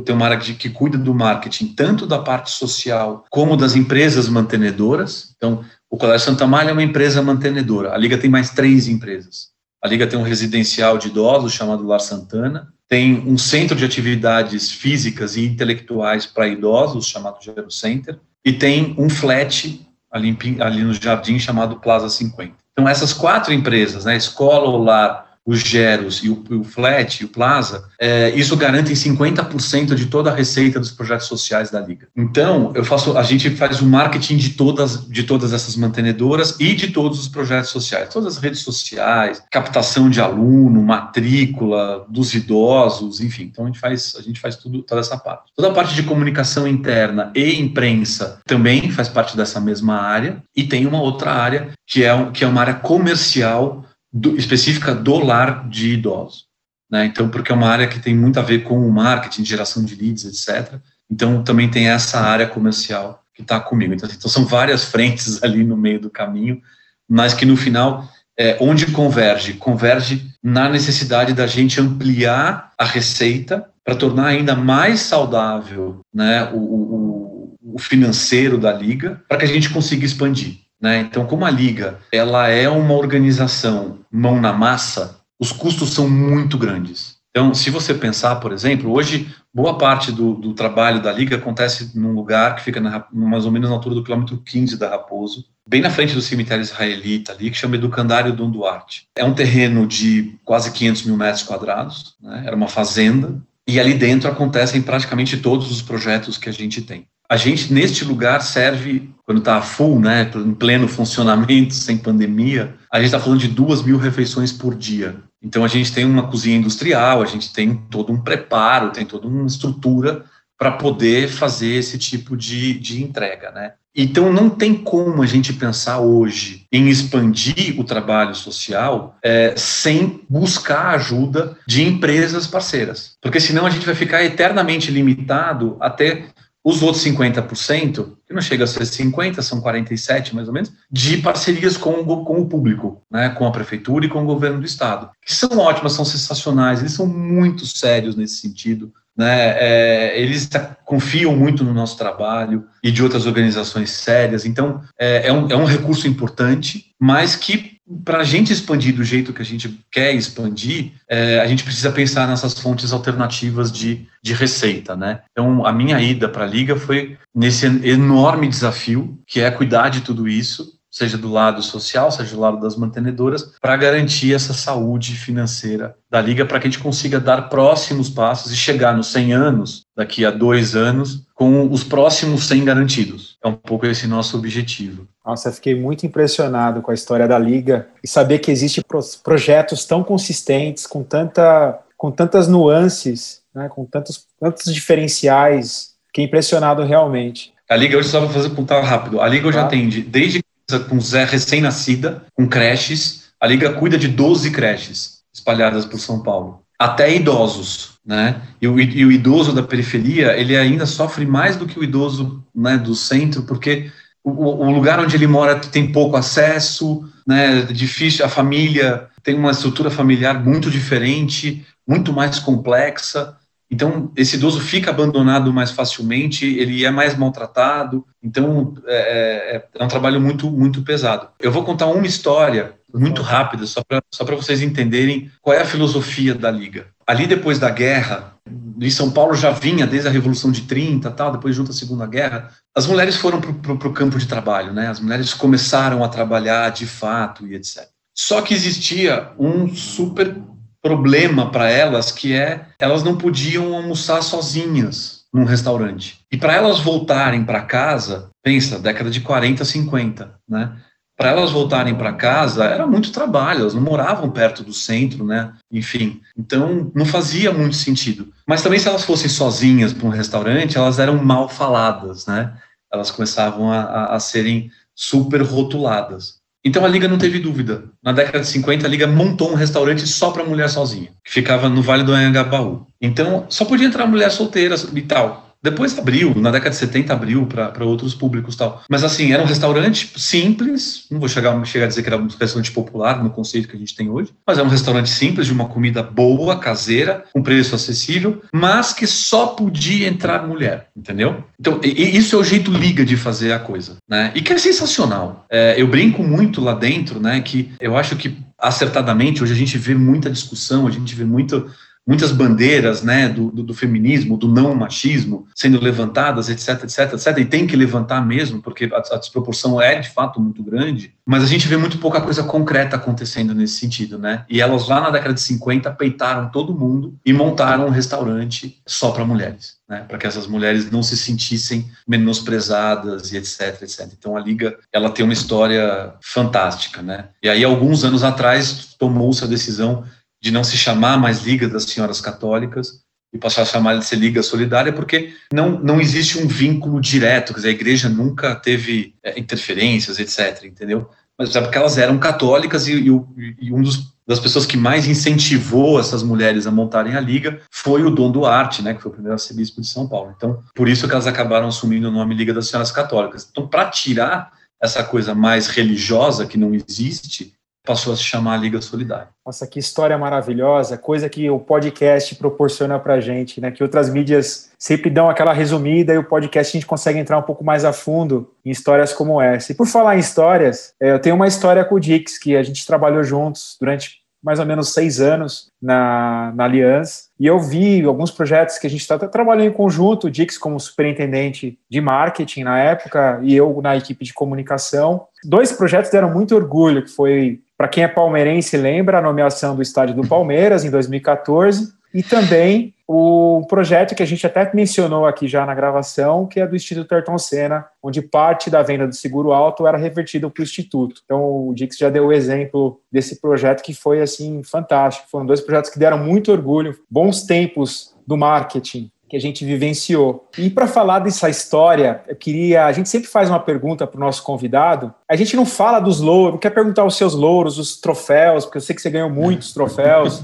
tem 0.00 0.14
uma 0.14 0.26
área 0.26 0.38
que, 0.38 0.54
que 0.54 0.70
cuida 0.70 0.96
do 0.96 1.14
marketing, 1.14 1.68
tanto 1.74 2.06
da 2.06 2.18
parte 2.18 2.50
social 2.50 3.24
como 3.30 3.56
das 3.56 3.76
empresas 3.76 4.28
mantenedoras. 4.28 5.34
Então, 5.36 5.64
o 5.88 5.96
Colégio 5.96 6.26
Santa 6.26 6.46
Malha 6.46 6.70
é 6.70 6.72
uma 6.72 6.82
empresa 6.82 7.22
mantenedora. 7.22 7.92
A 7.92 7.96
Liga 7.96 8.18
tem 8.18 8.30
mais 8.30 8.50
três 8.50 8.88
empresas. 8.88 9.48
A 9.82 9.88
Liga 9.88 10.06
tem 10.06 10.18
um 10.18 10.22
residencial 10.22 10.98
de 10.98 11.08
idosos 11.08 11.52
chamado 11.52 11.86
Lar 11.86 12.00
Santana, 12.00 12.68
tem 12.86 13.26
um 13.26 13.38
centro 13.38 13.76
de 13.76 13.84
atividades 13.84 14.70
físicas 14.70 15.36
e 15.36 15.46
intelectuais 15.46 16.26
para 16.26 16.48
idosos 16.48 17.06
chamado 17.06 17.42
Gero 17.42 17.70
Center, 17.70 18.18
e 18.44 18.52
tem 18.52 18.94
um 18.98 19.08
flat 19.08 19.80
ali, 20.10 20.36
ali 20.60 20.82
no 20.82 20.92
jardim 20.92 21.38
chamado 21.38 21.76
Plaza 21.76 22.08
50. 22.08 22.54
Então, 22.72 22.88
essas 22.88 23.12
quatro 23.12 23.52
empresas, 23.52 24.04
né, 24.04 24.16
escola, 24.16 24.68
o 24.68 24.82
lar, 24.82 25.29
os 25.50 25.58
Geros 25.58 26.22
e 26.22 26.28
o, 26.28 26.44
o 26.52 26.62
Flat 26.62 27.20
e 27.20 27.24
o 27.24 27.28
Plaza, 27.28 27.88
é, 27.98 28.30
isso 28.30 28.56
garantem 28.56 28.94
50% 28.94 29.96
de 29.96 30.06
toda 30.06 30.30
a 30.30 30.34
receita 30.34 30.78
dos 30.78 30.92
projetos 30.92 31.26
sociais 31.26 31.72
da 31.72 31.80
Liga. 31.80 32.06
Então, 32.16 32.70
eu 32.76 32.84
faço, 32.84 33.18
a 33.18 33.22
gente 33.24 33.50
faz 33.50 33.80
o 33.80 33.86
marketing 33.86 34.36
de 34.36 34.50
todas, 34.50 35.08
de 35.08 35.24
todas 35.24 35.52
essas 35.52 35.74
mantenedoras 35.74 36.54
e 36.60 36.72
de 36.72 36.92
todos 36.92 37.18
os 37.18 37.26
projetos 37.26 37.70
sociais, 37.70 38.08
todas 38.10 38.36
as 38.36 38.42
redes 38.42 38.60
sociais, 38.60 39.42
captação 39.50 40.08
de 40.08 40.20
aluno, 40.20 40.80
matrícula 40.82 42.06
dos 42.08 42.32
idosos, 42.32 43.20
enfim. 43.20 43.50
Então, 43.50 43.64
a 43.64 43.66
gente 43.66 43.80
faz, 43.80 44.14
a 44.16 44.22
gente 44.22 44.38
faz 44.38 44.54
tudo, 44.54 44.82
toda 44.82 45.00
essa 45.00 45.18
parte. 45.18 45.50
Toda 45.56 45.68
a 45.68 45.74
parte 45.74 45.96
de 45.96 46.04
comunicação 46.04 46.68
interna 46.68 47.32
e 47.34 47.60
imprensa 47.60 48.40
também 48.46 48.88
faz 48.92 49.08
parte 49.08 49.36
dessa 49.36 49.60
mesma 49.60 49.96
área 49.96 50.40
e 50.54 50.62
tem 50.62 50.86
uma 50.86 51.02
outra 51.02 51.32
área 51.32 51.70
que 51.84 52.04
é, 52.04 52.30
que 52.32 52.44
é 52.44 52.46
uma 52.46 52.60
área 52.60 52.74
comercial 52.74 53.84
do, 54.12 54.36
específica 54.36 54.94
do 54.94 55.18
lar 55.18 55.68
de 55.68 55.90
idosos. 55.90 56.46
Né? 56.90 57.06
Então, 57.06 57.28
porque 57.28 57.52
é 57.52 57.54
uma 57.54 57.68
área 57.68 57.86
que 57.86 58.00
tem 58.00 58.14
muito 58.14 58.38
a 58.38 58.42
ver 58.42 58.64
com 58.64 58.86
o 58.86 58.92
marketing, 58.92 59.44
geração 59.44 59.84
de 59.84 59.94
leads, 59.94 60.24
etc. 60.24 60.74
Então, 61.10 61.42
também 61.42 61.70
tem 61.70 61.88
essa 61.88 62.20
área 62.20 62.46
comercial 62.46 63.22
que 63.34 63.42
está 63.42 63.60
comigo. 63.60 63.94
Então, 63.94 64.08
então, 64.12 64.30
são 64.30 64.44
várias 64.44 64.84
frentes 64.90 65.42
ali 65.42 65.64
no 65.64 65.76
meio 65.76 66.00
do 66.00 66.10
caminho, 66.10 66.60
mas 67.08 67.34
que 67.34 67.46
no 67.46 67.56
final, 67.56 68.08
é, 68.38 68.56
onde 68.60 68.86
converge? 68.86 69.54
Converge 69.54 70.30
na 70.42 70.68
necessidade 70.68 71.32
da 71.32 71.46
gente 71.46 71.80
ampliar 71.80 72.72
a 72.76 72.84
receita 72.84 73.68
para 73.84 73.94
tornar 73.94 74.26
ainda 74.26 74.54
mais 74.54 75.00
saudável 75.00 76.00
né, 76.12 76.50
o, 76.52 76.58
o, 76.58 77.58
o 77.74 77.78
financeiro 77.78 78.58
da 78.58 78.72
liga, 78.72 79.22
para 79.28 79.38
que 79.38 79.44
a 79.44 79.48
gente 79.48 79.70
consiga 79.70 80.04
expandir. 80.04 80.58
Né? 80.80 81.00
Então, 81.00 81.26
como 81.26 81.44
a 81.44 81.50
liga 81.50 81.98
ela 82.10 82.48
é 82.48 82.68
uma 82.68 82.94
organização 82.94 83.98
mão 84.10 84.40
na 84.40 84.52
massa, 84.52 85.20
os 85.38 85.52
custos 85.52 85.90
são 85.90 86.08
muito 86.08 86.56
grandes. 86.56 87.20
Então, 87.30 87.54
se 87.54 87.70
você 87.70 87.94
pensar, 87.94 88.36
por 88.36 88.50
exemplo, 88.50 88.90
hoje 88.90 89.32
boa 89.54 89.78
parte 89.78 90.10
do, 90.10 90.34
do 90.34 90.52
trabalho 90.52 91.00
da 91.00 91.12
liga 91.12 91.36
acontece 91.36 91.96
num 91.96 92.12
lugar 92.12 92.56
que 92.56 92.62
fica 92.62 92.80
na, 92.80 93.06
mais 93.12 93.46
ou 93.46 93.52
menos 93.52 93.68
na 93.68 93.76
altura 93.76 93.94
do 93.94 94.02
quilômetro 94.02 94.38
15 94.38 94.76
da 94.76 94.90
Raposo, 94.90 95.44
bem 95.66 95.80
na 95.80 95.90
frente 95.90 96.14
do 96.14 96.20
cemitério 96.20 96.62
israelita 96.62 97.32
ali, 97.32 97.50
que 97.50 97.56
chama 97.56 97.76
Educandário 97.76 98.32
Dom 98.32 98.50
Duarte. 98.50 99.06
É 99.16 99.24
um 99.24 99.34
terreno 99.34 99.86
de 99.86 100.36
quase 100.44 100.72
500 100.72 101.04
mil 101.04 101.16
metros 101.16 101.44
quadrados, 101.44 102.16
né? 102.20 102.42
era 102.46 102.56
uma 102.56 102.68
fazenda, 102.68 103.40
e 103.66 103.78
ali 103.78 103.94
dentro 103.94 104.28
acontecem 104.28 104.82
praticamente 104.82 105.36
todos 105.36 105.70
os 105.70 105.82
projetos 105.82 106.36
que 106.36 106.48
a 106.48 106.52
gente 106.52 106.82
tem 106.82 107.06
a 107.30 107.36
gente 107.36 107.72
neste 107.72 108.04
lugar 108.04 108.42
serve, 108.42 109.08
quando 109.24 109.38
está 109.38 109.62
full, 109.62 110.00
né, 110.00 110.28
em 110.34 110.52
pleno 110.52 110.88
funcionamento, 110.88 111.72
sem 111.74 111.96
pandemia, 111.96 112.74
a 112.92 112.96
gente 112.96 113.06
está 113.06 113.20
falando 113.20 113.38
de 113.38 113.46
duas 113.46 113.82
mil 113.82 113.96
refeições 113.96 114.50
por 114.52 114.74
dia. 114.74 115.14
Então 115.40 115.64
a 115.64 115.68
gente 115.68 115.92
tem 115.92 116.04
uma 116.04 116.26
cozinha 116.26 116.56
industrial, 116.56 117.22
a 117.22 117.26
gente 117.26 117.52
tem 117.52 117.76
todo 117.88 118.12
um 118.12 118.20
preparo, 118.20 118.90
tem 118.90 119.06
toda 119.06 119.28
uma 119.28 119.46
estrutura 119.46 120.24
para 120.58 120.72
poder 120.72 121.28
fazer 121.28 121.76
esse 121.76 121.96
tipo 121.96 122.36
de, 122.36 122.74
de 122.74 123.02
entrega, 123.02 123.52
né? 123.52 123.74
Então, 123.94 124.32
não 124.32 124.48
tem 124.48 124.74
como 124.74 125.20
a 125.20 125.26
gente 125.26 125.52
pensar 125.52 125.98
hoje 125.98 126.64
em 126.70 126.88
expandir 126.88 127.78
o 127.78 127.82
trabalho 127.82 128.34
social 128.36 129.16
é, 129.20 129.54
sem 129.56 130.22
buscar 130.28 130.94
ajuda 130.94 131.56
de 131.66 131.82
empresas 131.82 132.46
parceiras, 132.46 133.16
porque 133.20 133.40
senão 133.40 133.66
a 133.66 133.70
gente 133.70 133.84
vai 133.84 133.94
ficar 133.94 134.22
eternamente 134.22 134.92
limitado 134.92 135.76
até 135.80 136.26
os 136.64 136.82
outros 136.82 137.02
50%, 137.04 138.16
que 138.26 138.34
não 138.34 138.40
chega 138.40 138.64
a 138.64 138.66
ser 138.66 138.84
50, 138.84 139.40
são 139.40 139.60
47 139.60 140.34
mais 140.34 140.46
ou 140.46 140.54
menos, 140.54 140.70
de 140.90 141.16
parcerias 141.18 141.76
com 141.76 141.90
o, 141.90 142.24
com 142.24 142.40
o 142.40 142.46
público, 142.46 143.02
né, 143.10 143.30
com 143.30 143.46
a 143.46 143.50
prefeitura 143.50 144.04
e 144.04 144.08
com 144.08 144.22
o 144.22 144.26
governo 144.26 144.60
do 144.60 144.66
estado, 144.66 145.10
que 145.24 145.34
são 145.34 145.58
ótimas, 145.58 145.94
são 145.94 146.04
sensacionais, 146.04 146.80
eles 146.80 146.92
são 146.92 147.06
muito 147.06 147.66
sérios 147.66 148.14
nesse 148.14 148.36
sentido, 148.36 148.92
né, 149.16 149.56
é, 149.58 150.20
eles 150.20 150.48
confiam 150.84 151.34
muito 151.34 151.64
no 151.64 151.72
nosso 151.72 151.96
trabalho 151.96 152.66
e 152.82 152.90
de 152.90 153.02
outras 153.02 153.26
organizações 153.26 153.90
sérias, 153.90 154.44
então 154.44 154.82
é, 154.98 155.28
é, 155.28 155.32
um, 155.32 155.48
é 155.50 155.56
um 155.56 155.64
recurso 155.64 156.06
importante, 156.06 156.94
mas 156.98 157.34
que 157.34 157.79
para 158.04 158.18
a 158.18 158.24
gente 158.24 158.52
expandir 158.52 158.94
do 158.94 159.02
jeito 159.02 159.32
que 159.32 159.42
a 159.42 159.44
gente 159.44 159.80
quer 159.90 160.14
expandir, 160.14 160.92
é, 161.08 161.40
a 161.40 161.46
gente 161.46 161.64
precisa 161.64 161.90
pensar 161.90 162.28
nessas 162.28 162.58
fontes 162.58 162.92
alternativas 162.92 163.72
de, 163.72 164.06
de 164.22 164.32
receita, 164.32 164.94
né? 164.94 165.22
Então, 165.32 165.66
a 165.66 165.72
minha 165.72 166.00
ida 166.00 166.28
para 166.28 166.44
a 166.44 166.48
Liga 166.48 166.76
foi 166.76 167.18
nesse 167.34 167.66
enorme 167.66 168.48
desafio, 168.48 169.18
que 169.26 169.40
é 169.40 169.50
cuidar 169.50 169.88
de 169.88 170.02
tudo 170.02 170.28
isso, 170.28 170.79
seja 170.90 171.16
do 171.16 171.30
lado 171.30 171.62
social, 171.62 172.10
seja 172.10 172.34
do 172.34 172.40
lado 172.40 172.60
das 172.60 172.76
mantenedoras, 172.76 173.52
para 173.60 173.76
garantir 173.76 174.34
essa 174.34 174.52
saúde 174.52 175.14
financeira 175.14 175.96
da 176.10 176.20
Liga, 176.20 176.44
para 176.44 176.58
que 176.58 176.66
a 176.66 176.70
gente 176.70 176.82
consiga 176.82 177.20
dar 177.20 177.48
próximos 177.48 178.10
passos 178.10 178.52
e 178.52 178.56
chegar 178.56 178.96
nos 178.96 179.06
100 179.08 179.32
anos, 179.32 179.86
daqui 179.96 180.24
a 180.24 180.30
dois 180.30 180.74
anos, 180.74 181.22
com 181.34 181.70
os 181.70 181.84
próximos 181.84 182.46
100 182.48 182.64
garantidos. 182.64 183.38
É 183.42 183.48
um 183.48 183.54
pouco 183.54 183.86
esse 183.86 184.06
nosso 184.06 184.36
objetivo. 184.36 185.06
Nossa, 185.24 185.52
fiquei 185.52 185.74
muito 185.74 186.04
impressionado 186.04 186.82
com 186.82 186.90
a 186.90 186.94
história 186.94 187.28
da 187.28 187.38
Liga 187.38 187.88
e 188.02 188.08
saber 188.08 188.40
que 188.40 188.50
existem 188.50 188.82
projetos 189.22 189.84
tão 189.84 190.02
consistentes, 190.02 190.86
com, 190.86 191.04
tanta, 191.04 191.78
com 191.96 192.10
tantas 192.10 192.48
nuances, 192.48 193.42
né, 193.54 193.68
com 193.68 193.84
tantos, 193.84 194.26
tantos 194.40 194.74
diferenciais. 194.74 195.94
Fiquei 196.08 196.24
impressionado 196.24 196.82
realmente. 196.82 197.52
A 197.68 197.76
Liga, 197.76 197.96
hoje, 197.96 198.08
só 198.08 198.20
para 198.20 198.30
fazer 198.30 198.50
contar 198.50 198.80
rápido, 198.80 199.20
a 199.20 199.28
Liga 199.28 199.46
hoje 199.46 199.58
ah. 199.58 199.64
atende 199.64 200.02
desde 200.02 200.42
com 200.78 201.00
Zé 201.00 201.24
recém-nascida, 201.24 202.24
com 202.34 202.46
creches. 202.46 203.30
A 203.40 203.46
Liga 203.46 203.72
cuida 203.72 203.98
de 203.98 204.08
12 204.08 204.50
creches 204.50 205.20
espalhadas 205.32 205.84
por 205.84 205.98
São 205.98 206.22
Paulo, 206.22 206.62
até 206.78 207.14
idosos, 207.14 207.92
né? 208.04 208.42
E 208.60 208.68
o, 208.68 208.78
e 208.78 209.04
o 209.04 209.12
idoso 209.12 209.52
da 209.52 209.62
periferia, 209.62 210.36
ele 210.36 210.56
ainda 210.56 210.86
sofre 210.86 211.24
mais 211.24 211.56
do 211.56 211.66
que 211.66 211.78
o 211.78 211.84
idoso 211.84 212.44
né, 212.54 212.76
do 212.76 212.94
centro, 212.94 213.42
porque 213.42 213.90
o, 214.22 214.30
o, 214.30 214.70
lugar 214.70 215.00
onde 215.00 215.16
ele 215.16 215.26
mora 215.26 215.56
tem 215.56 215.92
pouco 215.92 216.16
acesso, 216.16 217.08
né? 217.26 217.62
Difícil, 217.62 218.24
a 218.24 218.28
família 218.28 219.08
tem 219.22 219.34
uma 219.34 219.50
estrutura 219.50 219.90
familiar 219.90 220.42
muito 220.42 220.70
diferente, 220.70 221.64
muito 221.86 222.12
mais 222.12 222.38
complexa. 222.38 223.36
Então, 223.70 224.10
esse 224.16 224.36
idoso 224.36 224.60
fica 224.60 224.90
abandonado 224.90 225.52
mais 225.52 225.70
facilmente, 225.70 226.44
ele 226.44 226.84
é 226.84 226.90
mais 226.90 227.16
maltratado. 227.16 228.04
Então, 228.22 228.74
é, 228.86 229.56
é, 229.56 229.68
é 229.78 229.84
um 229.84 229.88
trabalho 229.88 230.20
muito, 230.20 230.50
muito 230.50 230.82
pesado. 230.82 231.28
Eu 231.38 231.52
vou 231.52 231.64
contar 231.64 231.86
uma 231.86 232.06
história 232.06 232.74
muito 232.92 233.22
rápida, 233.22 233.64
só 233.66 233.82
para 233.84 234.02
só 234.12 234.24
vocês 234.24 234.60
entenderem 234.60 235.30
qual 235.40 235.54
é 235.56 235.60
a 235.60 235.64
filosofia 235.66 236.34
da 236.34 236.50
Liga. 236.50 236.88
Ali, 237.06 237.26
depois 237.26 237.58
da 237.58 237.70
guerra, 237.70 238.34
em 238.80 238.90
São 238.90 239.10
Paulo 239.10 239.34
já 239.34 239.50
vinha 239.50 239.86
desde 239.86 240.08
a 240.08 240.10
Revolução 240.10 240.50
de 240.50 240.62
30, 240.62 241.10
tal, 241.12 241.32
depois 241.32 241.54
junto 241.54 241.70
à 241.70 241.74
Segunda 241.74 242.06
Guerra, 242.06 242.50
as 242.74 242.86
mulheres 242.86 243.16
foram 243.16 243.40
para 243.40 243.72
o 243.88 243.92
campo 243.92 244.18
de 244.18 244.26
trabalho, 244.26 244.72
né? 244.72 244.88
As 244.88 245.00
mulheres 245.00 245.34
começaram 245.34 246.02
a 246.02 246.08
trabalhar 246.08 246.70
de 246.70 246.86
fato 246.86 247.46
e 247.46 247.54
etc. 247.54 247.88
Só 248.14 248.42
que 248.42 248.54
existia 248.54 249.30
um 249.38 249.74
super 249.74 250.36
problema 250.82 251.50
para 251.50 251.70
elas, 251.70 252.10
que 252.10 252.34
é 252.34 252.66
elas 252.78 253.02
não 253.02 253.16
podiam 253.16 253.74
almoçar 253.74 254.22
sozinhas 254.22 255.24
num 255.32 255.44
restaurante. 255.44 256.18
E 256.30 256.36
para 256.36 256.54
elas 256.54 256.80
voltarem 256.80 257.44
para 257.44 257.62
casa, 257.62 258.30
pensa, 258.42 258.78
década 258.78 259.10
de 259.10 259.20
40, 259.20 259.64
50, 259.64 260.34
né? 260.48 260.76
Para 261.16 261.30
elas 261.30 261.50
voltarem 261.50 261.94
para 261.94 262.14
casa 262.14 262.64
era 262.64 262.86
muito 262.86 263.12
trabalho, 263.12 263.60
elas 263.60 263.74
não 263.74 263.82
moravam 263.82 264.30
perto 264.30 264.64
do 264.64 264.72
centro, 264.72 265.22
né? 265.22 265.52
Enfim, 265.70 266.22
então 266.36 266.90
não 266.94 267.04
fazia 267.04 267.52
muito 267.52 267.76
sentido. 267.76 268.32
Mas 268.48 268.62
também 268.62 268.78
se 268.78 268.88
elas 268.88 269.04
fossem 269.04 269.28
sozinhas 269.28 269.92
para 269.92 270.06
um 270.06 270.10
restaurante, 270.10 270.78
elas 270.78 270.98
eram 270.98 271.22
mal 271.22 271.46
faladas, 271.46 272.26
né? 272.26 272.56
Elas 272.90 273.10
começavam 273.10 273.70
a, 273.70 273.82
a, 273.82 274.16
a 274.16 274.20
serem 274.20 274.70
super 274.94 275.42
rotuladas. 275.42 276.39
Então 276.64 276.84
a 276.84 276.88
Liga 276.88 277.08
não 277.08 277.16
teve 277.16 277.38
dúvida. 277.38 277.84
Na 278.02 278.12
década 278.12 278.40
de 278.40 278.46
50, 278.46 278.86
a 278.86 278.90
Liga 278.90 279.06
montou 279.06 279.50
um 279.50 279.54
restaurante 279.54 280.06
só 280.06 280.30
para 280.30 280.44
mulher 280.44 280.68
sozinha, 280.68 281.10
que 281.24 281.32
ficava 281.32 281.68
no 281.68 281.82
Vale 281.82 282.02
do 282.02 282.12
Anhangabaú. 282.12 282.86
Então 283.00 283.46
só 283.48 283.64
podia 283.64 283.86
entrar 283.86 284.06
mulher 284.06 284.30
solteira 284.30 284.74
e 284.94 285.02
tal. 285.02 285.49
Depois 285.62 285.98
abriu, 285.98 286.34
na 286.34 286.50
década 286.50 286.70
de 286.70 286.76
70 286.76 287.12
abriu 287.12 287.46
para 287.46 287.84
outros 287.84 288.14
públicos 288.14 288.56
tal. 288.56 288.82
Mas 288.88 289.04
assim, 289.04 289.32
era 289.32 289.42
um 289.42 289.46
restaurante 289.46 290.10
simples, 290.18 291.06
não 291.10 291.20
vou 291.20 291.28
chegar, 291.28 291.64
chegar 291.66 291.84
a 291.84 291.88
dizer 291.88 292.02
que 292.02 292.08
era 292.08 292.16
um 292.16 292.26
restaurante 292.26 292.72
popular 292.72 293.22
no 293.22 293.30
conceito 293.30 293.68
que 293.68 293.76
a 293.76 293.78
gente 293.78 293.94
tem 293.94 294.08
hoje, 294.08 294.32
mas 294.46 294.56
era 294.56 294.66
um 294.66 294.70
restaurante 294.70 295.10
simples, 295.10 295.46
de 295.46 295.52
uma 295.52 295.66
comida 295.66 296.02
boa, 296.02 296.58
caseira, 296.58 297.24
com 297.32 297.42
preço 297.42 297.74
acessível, 297.74 298.42
mas 298.52 298.92
que 298.92 299.06
só 299.06 299.48
podia 299.48 300.08
entrar 300.08 300.46
mulher, 300.46 300.88
entendeu? 300.96 301.44
Então, 301.58 301.78
e, 301.84 302.16
isso 302.16 302.36
é 302.36 302.38
o 302.38 302.44
jeito 302.44 302.70
liga 302.70 303.04
de 303.04 303.16
fazer 303.16 303.52
a 303.52 303.58
coisa, 303.58 303.96
né? 304.08 304.32
E 304.34 304.40
que 304.40 304.52
é 304.52 304.58
sensacional. 304.58 305.44
É, 305.50 305.74
eu 305.76 305.86
brinco 305.86 306.22
muito 306.22 306.60
lá 306.60 306.74
dentro, 306.74 307.20
né, 307.20 307.40
que 307.40 307.72
eu 307.80 307.96
acho 307.96 308.16
que 308.16 308.36
acertadamente, 308.58 309.42
hoje 309.42 309.52
a 309.52 309.56
gente 309.56 309.78
vê 309.78 309.94
muita 309.94 310.30
discussão, 310.30 310.86
a 310.86 310.90
gente 310.90 311.14
vê 311.14 311.24
muito 311.24 311.70
muitas 312.06 312.32
bandeiras 312.32 313.02
né, 313.02 313.28
do, 313.28 313.50
do, 313.50 313.62
do, 313.62 313.74
feminismo, 313.74 314.36
do 314.36 314.48
não 314.48 314.74
machismo 314.74 315.46
sendo 315.54 315.80
levantadas, 315.80 316.48
etc, 316.48 316.84
etc, 316.84 317.12
etc, 317.12 317.38
e 317.38 317.44
tem 317.44 317.66
que 317.66 317.76
levantar 317.76 318.24
mesmo, 318.24 318.60
porque 318.60 318.90
a, 318.92 319.14
a, 319.14 319.18
desproporção 319.18 319.80
é 319.80 319.98
de 320.00 320.08
fato 320.10 320.40
muito 320.40 320.62
grande, 320.62 321.14
mas 321.24 321.44
a 321.44 321.46
gente 321.46 321.68
vê 321.68 321.76
muito 321.76 321.98
pouca 321.98 322.20
coisa 322.20 322.42
concreta 322.42 322.96
acontecendo 322.96 323.54
nesse 323.54 323.74
sentido, 323.74 324.18
né? 324.18 324.44
E 324.48 324.60
elas 324.60 324.88
lá 324.88 325.00
na 325.00 325.10
década 325.10 325.34
de 325.34 325.40
50 325.40 325.90
peitaram 325.92 326.50
todo 326.50 326.74
mundo 326.74 327.14
e 327.24 327.32
montaram 327.32 327.86
um 327.86 327.90
restaurante 327.90 328.80
só 328.86 329.10
para 329.10 329.24
mulheres. 329.24 329.78
Né, 329.90 330.04
para 330.06 330.18
que 330.18 330.26
essas 330.26 330.46
mulheres 330.46 330.88
não 330.88 331.02
se 331.02 331.16
sentissem 331.16 331.90
menosprezadas 332.06 333.32
e 333.32 333.36
etc, 333.36 333.82
etc. 333.82 334.08
Então 334.16 334.36
a 334.36 334.40
liga 334.40 334.78
ela 334.92 335.10
tem 335.10 335.24
uma 335.24 335.32
história 335.32 336.14
fantástica, 336.20 337.02
né? 337.02 337.30
E 337.42 337.48
aí 337.48 337.64
alguns 337.64 338.04
anos 338.04 338.22
atrás 338.22 338.94
tomou-se 338.96 339.42
a 339.42 339.48
decisão 339.48 340.04
de 340.40 340.50
não 340.50 340.64
se 340.64 340.76
chamar 340.76 341.18
mais 341.18 341.42
Liga 341.42 341.68
das 341.68 341.84
Senhoras 341.84 342.20
Católicas 342.20 343.02
e 343.32 343.38
passar 343.38 343.62
a 343.62 343.66
chamar 343.66 343.98
de 343.98 344.04
ser 344.04 344.16
Liga 344.16 344.42
Solidária, 344.42 344.92
porque 344.92 345.34
não, 345.52 345.78
não 345.78 346.00
existe 346.00 346.38
um 346.38 346.48
vínculo 346.48 347.00
direto, 347.00 347.52
quer 347.52 347.60
dizer, 347.60 347.68
a 347.68 347.72
igreja 347.72 348.08
nunca 348.08 348.56
teve 348.56 349.14
é, 349.22 349.38
interferências, 349.38 350.18
etc., 350.18 350.64
entendeu? 350.64 351.08
Mas 351.38 351.54
é 351.54 351.60
porque 351.60 351.78
elas 351.78 351.96
eram 351.96 352.18
católicas 352.18 352.88
e, 352.88 352.94
e, 352.94 353.56
e 353.60 353.72
um 353.72 353.82
dos 353.82 354.10
das 354.30 354.38
pessoas 354.38 354.64
que 354.64 354.76
mais 354.76 355.08
incentivou 355.08 355.98
essas 355.98 356.22
mulheres 356.22 356.64
a 356.64 356.70
montarem 356.70 357.16
a 357.16 357.20
liga 357.20 357.60
foi 357.68 358.04
o 358.04 358.10
Dom 358.10 358.30
Duarte, 358.30 358.80
né, 358.80 358.94
que 358.94 359.02
foi 359.02 359.10
o 359.10 359.12
primeiro 359.12 359.32
arcebispo 359.32 359.80
de 359.80 359.88
São 359.88 360.06
Paulo. 360.06 360.32
Então, 360.36 360.62
por 360.72 360.88
isso 360.88 361.08
que 361.08 361.12
elas 361.12 361.26
acabaram 361.26 361.66
assumindo 361.66 362.06
o 362.06 362.12
nome 362.12 362.36
Liga 362.36 362.54
das 362.54 362.68
Senhoras 362.68 362.92
Católicas. 362.92 363.48
Então, 363.50 363.66
para 363.66 363.90
tirar 363.90 364.52
essa 364.80 365.02
coisa 365.02 365.34
mais 365.34 365.66
religiosa 365.66 366.46
que 366.46 366.56
não 366.56 366.72
existe, 366.72 367.54
passou 367.90 368.12
a 368.12 368.16
se 368.16 368.22
chamar 368.22 368.56
Liga 368.56 368.80
Solidária. 368.80 369.30
Nossa, 369.44 369.66
que 369.66 369.80
história 369.80 370.16
maravilhosa, 370.16 370.96
coisa 370.96 371.28
que 371.28 371.50
o 371.50 371.58
podcast 371.58 372.36
proporciona 372.36 373.00
para 373.00 373.20
gente, 373.20 373.60
né? 373.60 373.72
Que 373.72 373.82
outras 373.82 374.08
mídias 374.08 374.70
sempre 374.78 375.10
dão 375.10 375.28
aquela 375.28 375.52
resumida 375.52 376.14
e 376.14 376.18
o 376.18 376.22
podcast 376.22 376.70
a 376.70 376.78
gente 376.78 376.86
consegue 376.86 377.18
entrar 377.18 377.36
um 377.36 377.42
pouco 377.42 377.64
mais 377.64 377.84
a 377.84 377.92
fundo 377.92 378.48
em 378.64 378.70
histórias 378.70 379.12
como 379.12 379.42
essa. 379.42 379.72
E 379.72 379.74
por 379.74 379.88
falar 379.88 380.14
em 380.14 380.20
histórias, 380.20 380.94
é, 381.02 381.10
eu 381.10 381.18
tenho 381.18 381.34
uma 381.34 381.48
história 381.48 381.84
com 381.84 381.96
o 381.96 382.00
Dix 382.00 382.38
que 382.38 382.56
a 382.56 382.62
gente 382.62 382.86
trabalhou 382.86 383.24
juntos 383.24 383.76
durante 383.80 384.20
mais 384.42 384.58
ou 384.58 384.64
menos 384.64 384.92
seis 384.92 385.20
anos 385.20 385.66
na, 385.82 386.52
na 386.54 386.64
Aliança. 386.64 387.24
E 387.38 387.46
eu 387.46 387.58
vi 387.58 388.04
alguns 388.04 388.30
projetos 388.30 388.78
que 388.78 388.86
a 388.86 388.90
gente 388.90 389.00
está 389.00 389.18
trabalhando 389.18 389.68
em 389.68 389.72
conjunto, 389.72 390.28
o 390.28 390.30
Dix 390.30 390.56
como 390.56 390.78
superintendente 390.80 391.78
de 391.90 392.00
marketing 392.00 392.62
na 392.62 392.78
época 392.78 393.40
e 393.42 393.54
eu 393.54 393.80
na 393.82 393.96
equipe 393.96 394.24
de 394.24 394.32
comunicação. 394.32 395.26
Dois 395.44 395.72
projetos 395.72 396.10
deram 396.10 396.32
muito 396.32 396.54
orgulho, 396.54 397.02
que 397.02 397.10
foi 397.10 397.60
para 397.80 397.88
quem 397.88 398.04
é 398.04 398.08
palmeirense, 398.08 398.76
lembra 398.76 399.16
a 399.16 399.22
nomeação 399.22 399.74
do 399.74 399.80
estádio 399.80 400.14
do 400.14 400.28
Palmeiras 400.28 400.84
em 400.84 400.90
2014 400.90 401.94
e 402.12 402.22
também 402.22 402.94
o 403.08 403.64
projeto 403.70 404.14
que 404.14 404.22
a 404.22 404.26
gente 404.26 404.46
até 404.46 404.70
mencionou 404.74 405.24
aqui 405.24 405.48
já 405.48 405.64
na 405.64 405.74
gravação, 405.74 406.46
que 406.46 406.60
é 406.60 406.66
do 406.66 406.76
Instituto 406.76 407.10
Ayrton 407.14 407.38
Senna, 407.38 407.86
onde 408.02 408.20
parte 408.20 408.68
da 408.68 408.82
venda 408.82 409.08
do 409.08 409.14
seguro 409.14 409.54
alto 409.54 409.86
era 409.86 409.96
revertida 409.96 410.50
para 410.50 410.60
o 410.60 410.62
Instituto. 410.62 411.22
Então 411.24 411.68
o 411.68 411.74
Dix 411.74 411.96
já 411.96 412.10
deu 412.10 412.26
o 412.26 412.32
exemplo 412.34 413.00
desse 413.10 413.40
projeto 413.40 413.82
que 413.82 413.94
foi 413.94 414.20
assim 414.20 414.62
fantástico. 414.62 415.30
Foram 415.30 415.46
dois 415.46 415.62
projetos 415.62 415.90
que 415.90 415.98
deram 415.98 416.18
muito 416.18 416.52
orgulho, 416.52 416.94
bons 417.10 417.44
tempos 417.44 418.14
do 418.26 418.36
marketing 418.36 419.10
que 419.30 419.36
a 419.36 419.40
gente 419.40 419.64
vivenciou. 419.64 420.48
E 420.58 420.68
para 420.68 420.88
falar 420.88 421.20
dessa 421.20 421.48
história, 421.48 422.20
eu 422.26 422.34
queria. 422.34 422.86
A 422.86 422.92
gente 422.92 423.08
sempre 423.08 423.28
faz 423.28 423.48
uma 423.48 423.60
pergunta 423.60 424.04
para 424.04 424.16
o 424.16 424.20
nosso 424.20 424.42
convidado. 424.42 425.14
A 425.28 425.36
gente 425.36 425.54
não 425.54 425.64
fala 425.64 426.00
dos 426.00 426.20
louros, 426.20 426.58
quer 426.58 426.70
perguntar 426.70 427.04
os 427.04 427.16
seus 427.16 427.32
louros, 427.32 427.78
os 427.78 428.00
troféus, 428.00 428.64
porque 428.64 428.78
eu 428.78 428.82
sei 428.82 428.94
que 428.94 429.00
você 429.00 429.08
ganhou 429.08 429.30
muitos 429.30 429.70
troféus, 429.72 430.42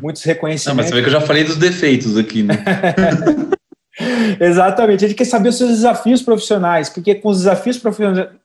muitos 0.00 0.22
reconhecimentos. 0.22 0.68
Não, 0.68 0.76
mas 0.76 0.86
você 0.86 0.94
vê 0.94 1.02
que 1.02 1.08
eu 1.08 1.20
já 1.20 1.20
falei 1.20 1.42
dos 1.42 1.56
defeitos 1.56 2.16
aqui, 2.16 2.44
né? 2.44 2.54
Exatamente, 4.38 5.04
a 5.04 5.08
gente 5.08 5.16
quer 5.16 5.24
saber 5.24 5.48
os 5.48 5.58
seus 5.58 5.70
desafios 5.70 6.22
profissionais, 6.22 6.88
porque 6.88 7.16
com 7.16 7.30
os 7.30 7.38
desafios 7.38 7.82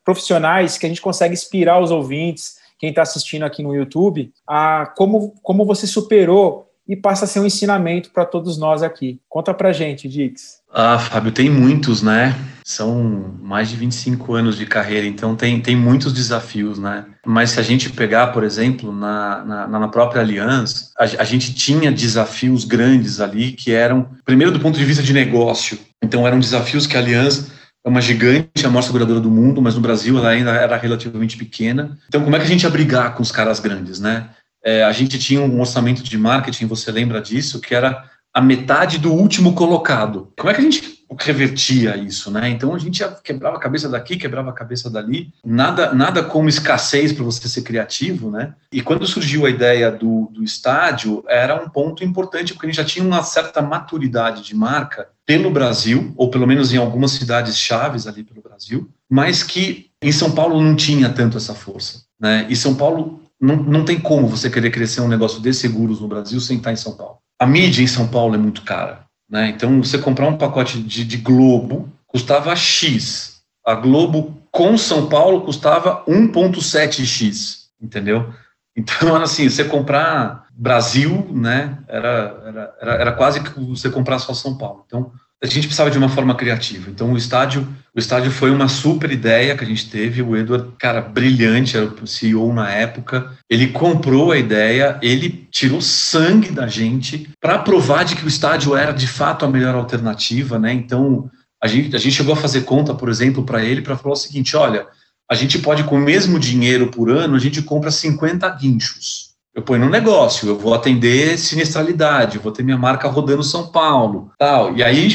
profissionais 0.04 0.80
que 0.80 0.88
a 0.88 0.90
gente 0.90 1.02
consegue 1.02 1.36
inspirar 1.36 1.80
os 1.80 1.92
ouvintes, 1.92 2.56
quem 2.80 2.90
está 2.90 3.04
assistindo 3.04 3.44
aqui 3.46 3.62
no 3.62 3.76
YouTube, 3.76 4.34
a 4.48 4.92
como, 4.98 5.36
como 5.44 5.64
você 5.64 5.86
superou 5.86 6.73
e 6.88 6.96
passa 6.96 7.26
a 7.26 7.28
ser 7.28 7.40
um 7.40 7.46
ensinamento 7.46 8.12
para 8.12 8.26
todos 8.26 8.58
nós 8.58 8.84
aqui. 8.84 9.20
Conta 9.30 9.54
para 9.54 9.72
gente, 9.72 10.08
Dix. 10.08 10.62
Ah, 10.72 11.00
Fábio, 11.00 11.32
tem 11.32 11.50
muitos, 11.50 12.02
né? 12.02 12.36
São 12.66 13.38
mais 13.42 13.70
de 13.70 13.76
25 13.76 14.34
anos 14.34 14.58
de 14.58 14.66
carreira, 14.66 15.06
então 15.06 15.36
tem, 15.36 15.62
tem 15.62 15.76
muitos 15.76 16.14
desafios, 16.14 16.80
né? 16.80 17.06
Mas 17.26 17.52
se 17.52 17.60
a 17.60 17.64
gente 17.64 17.90
pegar, 17.90 18.28
por 18.28 18.44
exemplo, 18.44 18.92
na, 18.92 19.44
na, 19.44 19.68
na 19.68 19.88
própria 19.88 20.22
Aliança, 20.22 20.92
a, 20.98 21.04
a, 21.04 21.24
gente 21.24 21.54
tinha 21.54 21.92
desafios 21.92 22.66
grandes 22.66 23.20
ali 23.20 23.52
que 23.52 23.72
eram, 23.72 24.10
primeiro, 24.26 24.52
do 24.52 24.60
ponto 24.60 24.78
de 24.78 24.86
vista 24.86 25.04
de 25.04 25.14
negócio. 25.14 25.78
Então, 26.02 26.26
eram 26.28 26.40
desafios 26.40 26.88
que 26.88 26.98
a 26.98 27.00
Aliança 27.00 27.52
é 27.86 27.90
uma 27.90 28.02
gigante, 28.02 28.66
a 28.66 28.70
maior 28.70 28.82
seguradora 28.82 29.20
do 29.20 29.30
mundo, 29.30 29.62
mas 29.62 29.76
no 29.76 29.82
Brasil 29.82 30.18
ela 30.18 30.30
ainda 30.30 30.52
era 30.52 30.78
relativamente 30.78 31.38
pequena. 31.38 31.98
Então, 32.08 32.24
como 32.24 32.36
é 32.36 32.40
que 32.40 32.46
a 32.46 32.48
gente 32.48 32.64
ia 32.64 32.70
brigar 32.70 33.14
com 33.14 33.22
os 33.22 33.32
caras 33.32 33.60
grandes, 33.60 34.00
né? 34.00 34.30
É, 34.64 34.84
a 34.84 34.92
gente 34.92 35.20
tinha 35.20 35.42
um 35.42 35.60
orçamento 35.60 36.04
de 36.04 36.18
marketing, 36.18 36.66
você 36.68 36.92
lembra 36.92 37.22
disso, 37.22 37.60
que 37.60 37.76
era 37.76 38.10
a 38.34 38.42
metade 38.42 38.98
do 38.98 39.14
último 39.14 39.54
colocado. 39.54 40.32
Como 40.38 40.50
é 40.50 40.54
que 40.54 40.62
a 40.62 40.64
gente 40.64 41.04
revertia 41.20 41.96
isso, 41.96 42.32
né? 42.32 42.50
Então 42.50 42.74
a 42.74 42.80
gente 42.80 43.04
quebrava 43.24 43.58
a 43.58 43.60
cabeça 43.60 43.88
daqui, 43.88 44.18
quebrava 44.18 44.50
a 44.50 44.54
cabeça 44.54 44.90
dali. 44.90 45.32
Nada, 45.46 45.94
nada 45.94 46.24
como 46.24 46.50
escassez 46.50 47.14
para 47.14 47.24
você 47.24 47.48
ser 47.48 47.62
criativo, 47.62 48.32
né? 48.32 48.56
E 48.72 48.82
quando 48.82 49.06
surgiu 49.06 49.46
a 49.46 49.50
ideia 49.50 49.92
do, 49.92 50.30
do 50.32 50.44
estádio, 50.44 51.24
era 51.28 51.62
um 51.62 51.70
ponto 51.70 52.04
importante 52.04 52.54
porque 52.54 52.66
a 52.66 52.70
gente 52.70 52.78
já 52.78 52.86
tinha 52.86 53.06
uma 53.06 53.22
certa 53.22 53.62
maturidade 53.62 54.44
de 54.44 54.56
marca 54.56 55.08
pelo 55.26 55.52
Brasil, 55.52 56.14
ou 56.18 56.30
pelo 56.30 56.48
menos 56.48 56.74
em 56.74 56.78
algumas 56.78 57.12
cidades 57.12 57.58
chaves 57.58 58.08
ali 58.08 58.24
pelo 58.24 58.42
Brasil, 58.42 58.90
mas 59.10 59.44
que 59.44 59.92
em 60.02 60.12
São 60.12 60.32
Paulo 60.32 60.60
não 60.60 60.76
tinha 60.76 61.10
tanto 61.10 61.38
essa 61.38 61.54
força, 61.54 62.04
né? 62.20 62.46
E 62.50 62.56
São 62.56 62.76
Paulo 62.76 63.23
não, 63.44 63.58
não 63.58 63.84
tem 63.84 64.00
como 64.00 64.26
você 64.26 64.50
querer 64.50 64.72
crescer 64.72 65.02
um 65.02 65.08
negócio 65.10 65.42
de 65.42 65.54
seguros 65.54 66.00
no 66.00 66.08
Brasil 66.08 66.40
sem 66.40 66.58
estar 66.58 66.72
em 66.72 66.78
São 66.78 66.96
Paulo. 66.96 67.18
A 67.38 67.46
mídia 67.46 67.84
em 67.84 67.88
São 67.88 68.08
Paulo 68.08 68.36
é 68.36 68.38
muito 68.38 68.62
cara. 68.62 69.04
Né? 69.30 69.50
Então, 69.50 69.84
você 69.84 69.98
comprar 69.98 70.28
um 70.28 70.38
pacote 70.38 70.82
de, 70.82 71.04
de 71.04 71.18
Globo 71.18 71.92
custava 72.08 72.56
X. 72.56 73.42
A 73.66 73.76
Globo 73.76 74.42
com 74.50 74.78
São 74.78 75.10
Paulo 75.10 75.42
custava 75.42 76.06
1,7x, 76.06 77.66
entendeu? 77.82 78.34
Então, 78.78 79.16
assim, 79.22 79.50
você 79.50 79.66
comprar 79.66 80.48
Brasil, 80.54 81.28
né, 81.32 81.80
era, 81.88 82.74
era, 82.80 82.94
era, 82.94 83.12
quase 83.12 83.42
que 83.42 83.60
você 83.60 83.90
comprar 83.90 84.20
só 84.20 84.34
São 84.34 84.58
Paulo. 84.58 84.84
Então, 84.86 85.12
a 85.44 85.48
gente 85.48 85.68
precisava 85.68 85.92
de 85.92 85.98
uma 85.98 86.08
forma 86.08 86.34
criativa. 86.36 86.90
Então 86.90 87.12
o 87.12 87.18
estádio, 87.18 87.68
o 87.94 88.00
estádio 88.00 88.32
foi 88.32 88.50
uma 88.50 88.70
super 88.70 89.12
ideia 89.12 89.58
que 89.58 89.64
a 89.64 89.68
gente 89.68 89.90
teve. 89.90 90.22
O 90.22 90.38
Edward, 90.38 90.70
cara, 90.80 91.02
brilhante, 91.02 91.76
era 91.76 91.86
o 91.86 92.08
CEO 92.08 92.54
na 92.54 92.72
época. 92.72 93.30
Ele 93.50 93.68
comprou 93.68 94.32
a 94.32 94.38
ideia, 94.38 94.98
ele 95.02 95.46
tirou 95.52 95.82
sangue 95.82 96.50
da 96.50 96.66
gente 96.66 97.30
para 97.42 97.60
provar 97.60 98.06
de 98.06 98.16
que 98.16 98.24
o 98.24 98.28
estádio 98.28 98.74
era 98.74 98.94
de 98.94 99.06
fato 99.06 99.44
a 99.44 99.50
melhor 99.50 99.76
alternativa, 99.76 100.58
né? 100.58 100.72
Então 100.72 101.30
a 101.62 101.68
gente, 101.68 101.94
a 101.94 102.00
gente 102.00 102.16
chegou 102.16 102.34
a 102.34 102.38
fazer 102.38 102.62
conta, 102.62 102.94
por 102.94 103.10
exemplo, 103.10 103.44
para 103.44 103.62
ele 103.62 103.82
para 103.82 103.98
falar 103.98 104.14
o 104.14 104.18
seguinte: 104.18 104.56
olha, 104.56 104.88
a 105.30 105.36
gente 105.36 105.60
pode 105.60 105.84
com 105.84 105.98
o 105.98 106.02
mesmo 106.02 106.40
dinheiro 106.40 106.88
por 106.88 107.12
ano, 107.12 107.36
a 107.36 107.40
gente 107.40 107.62
compra 107.62 107.92
50 107.92 108.50
guinchos 108.52 109.33
eu 109.56 109.62
ponho 109.62 109.86
no 109.86 109.90
negócio, 109.90 110.48
eu 110.48 110.58
vou 110.58 110.74
atender 110.74 111.38
sinistralidade, 111.38 112.40
vou 112.40 112.52
ter 112.52 112.64
minha 112.64 112.78
marca 112.78 113.08
rodando 113.08 113.44
São 113.44 113.68
Paulo, 113.68 114.32
tal. 114.38 114.76
E 114.76 114.84
aí, 114.84 115.12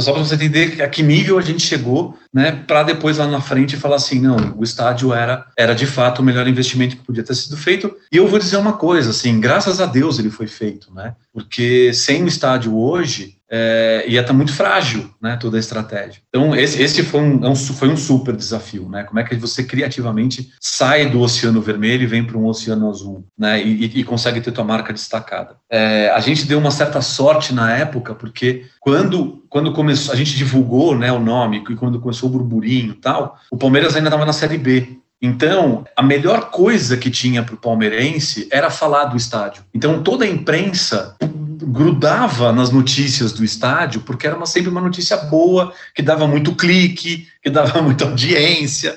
só 0.00 0.12
para 0.12 0.24
você 0.24 0.34
entender 0.34 0.82
a 0.82 0.88
que 0.88 1.02
nível 1.02 1.38
a 1.38 1.42
gente 1.42 1.60
chegou, 1.60 2.16
né, 2.36 2.52
para 2.52 2.82
depois 2.82 3.16
lá 3.16 3.26
na 3.26 3.40
frente 3.40 3.78
falar 3.78 3.96
assim, 3.96 4.20
não, 4.20 4.36
o 4.58 4.62
estádio 4.62 5.14
era, 5.14 5.46
era 5.56 5.74
de 5.74 5.86
fato 5.86 6.18
o 6.18 6.22
melhor 6.22 6.46
investimento 6.46 6.94
que 6.94 7.02
podia 7.02 7.24
ter 7.24 7.34
sido 7.34 7.56
feito. 7.56 7.96
E 8.12 8.18
eu 8.18 8.28
vou 8.28 8.38
dizer 8.38 8.58
uma 8.58 8.74
coisa, 8.74 9.08
assim, 9.08 9.40
graças 9.40 9.80
a 9.80 9.86
Deus 9.86 10.18
ele 10.18 10.28
foi 10.28 10.46
feito, 10.46 10.92
né? 10.92 11.14
Porque 11.32 11.94
sem 11.94 12.22
o 12.22 12.28
estádio 12.28 12.76
hoje, 12.76 13.36
é, 13.50 14.04
ia 14.08 14.20
estar 14.20 14.32
tá 14.32 14.36
muito 14.36 14.52
frágil, 14.52 15.10
né, 15.22 15.36
toda 15.36 15.56
a 15.56 15.60
estratégia. 15.60 16.20
Então, 16.28 16.54
esse, 16.54 16.82
esse 16.82 17.02
foi, 17.02 17.20
um, 17.20 17.52
é 17.52 17.54
foi 17.54 17.88
um 17.88 17.96
super 17.96 18.34
desafio, 18.34 18.88
né, 18.88 19.04
como 19.04 19.20
é 19.20 19.24
que 19.24 19.36
você 19.36 19.62
criativamente 19.62 20.52
sai 20.60 21.08
do 21.08 21.20
oceano 21.20 21.60
vermelho 21.60 22.02
e 22.02 22.06
vem 22.06 22.24
para 22.24 22.36
um 22.36 22.46
oceano 22.46 22.90
azul, 22.90 23.24
né, 23.38 23.62
e, 23.62 23.84
e, 23.84 24.04
consegue 24.04 24.40
ter 24.40 24.52
tua 24.52 24.64
marca 24.64 24.92
destacada. 24.92 25.56
É, 25.70 26.10
a 26.10 26.20
gente 26.20 26.46
deu 26.46 26.58
uma 26.58 26.70
certa 26.70 27.00
sorte 27.00 27.54
na 27.54 27.72
época, 27.72 28.14
porque 28.14 28.66
quando, 28.86 29.42
quando 29.48 29.72
começou, 29.72 30.14
a 30.14 30.16
gente 30.16 30.36
divulgou, 30.36 30.96
né, 30.96 31.10
o 31.10 31.18
nome, 31.18 31.64
e 31.68 31.74
quando 31.74 31.98
começou 31.98 32.28
o 32.28 32.32
burburinho 32.32 32.92
e 32.92 32.94
tal, 32.94 33.36
o 33.50 33.56
Palmeiras 33.56 33.96
ainda 33.96 34.06
estava 34.06 34.24
na 34.24 34.32
Série 34.32 34.56
B, 34.56 35.00
então, 35.20 35.84
a 35.96 36.04
melhor 36.04 36.50
coisa 36.52 36.96
que 36.96 37.10
tinha 37.10 37.42
para 37.42 37.56
o 37.56 37.58
palmeirense 37.58 38.46
era 38.52 38.70
falar 38.70 39.06
do 39.06 39.16
estádio. 39.16 39.64
Então, 39.74 40.04
toda 40.04 40.24
a 40.24 40.28
imprensa 40.28 41.16
grudava 41.20 42.52
nas 42.52 42.70
notícias 42.70 43.32
do 43.32 43.42
estádio, 43.42 44.02
porque 44.02 44.24
era 44.26 44.36
uma, 44.36 44.46
sempre 44.46 44.70
uma 44.70 44.80
notícia 44.80 45.16
boa, 45.16 45.72
que 45.92 46.02
dava 46.02 46.28
muito 46.28 46.54
clique, 46.54 47.26
que 47.42 47.50
dava 47.50 47.80
muita 47.82 48.04
audiência. 48.04 48.96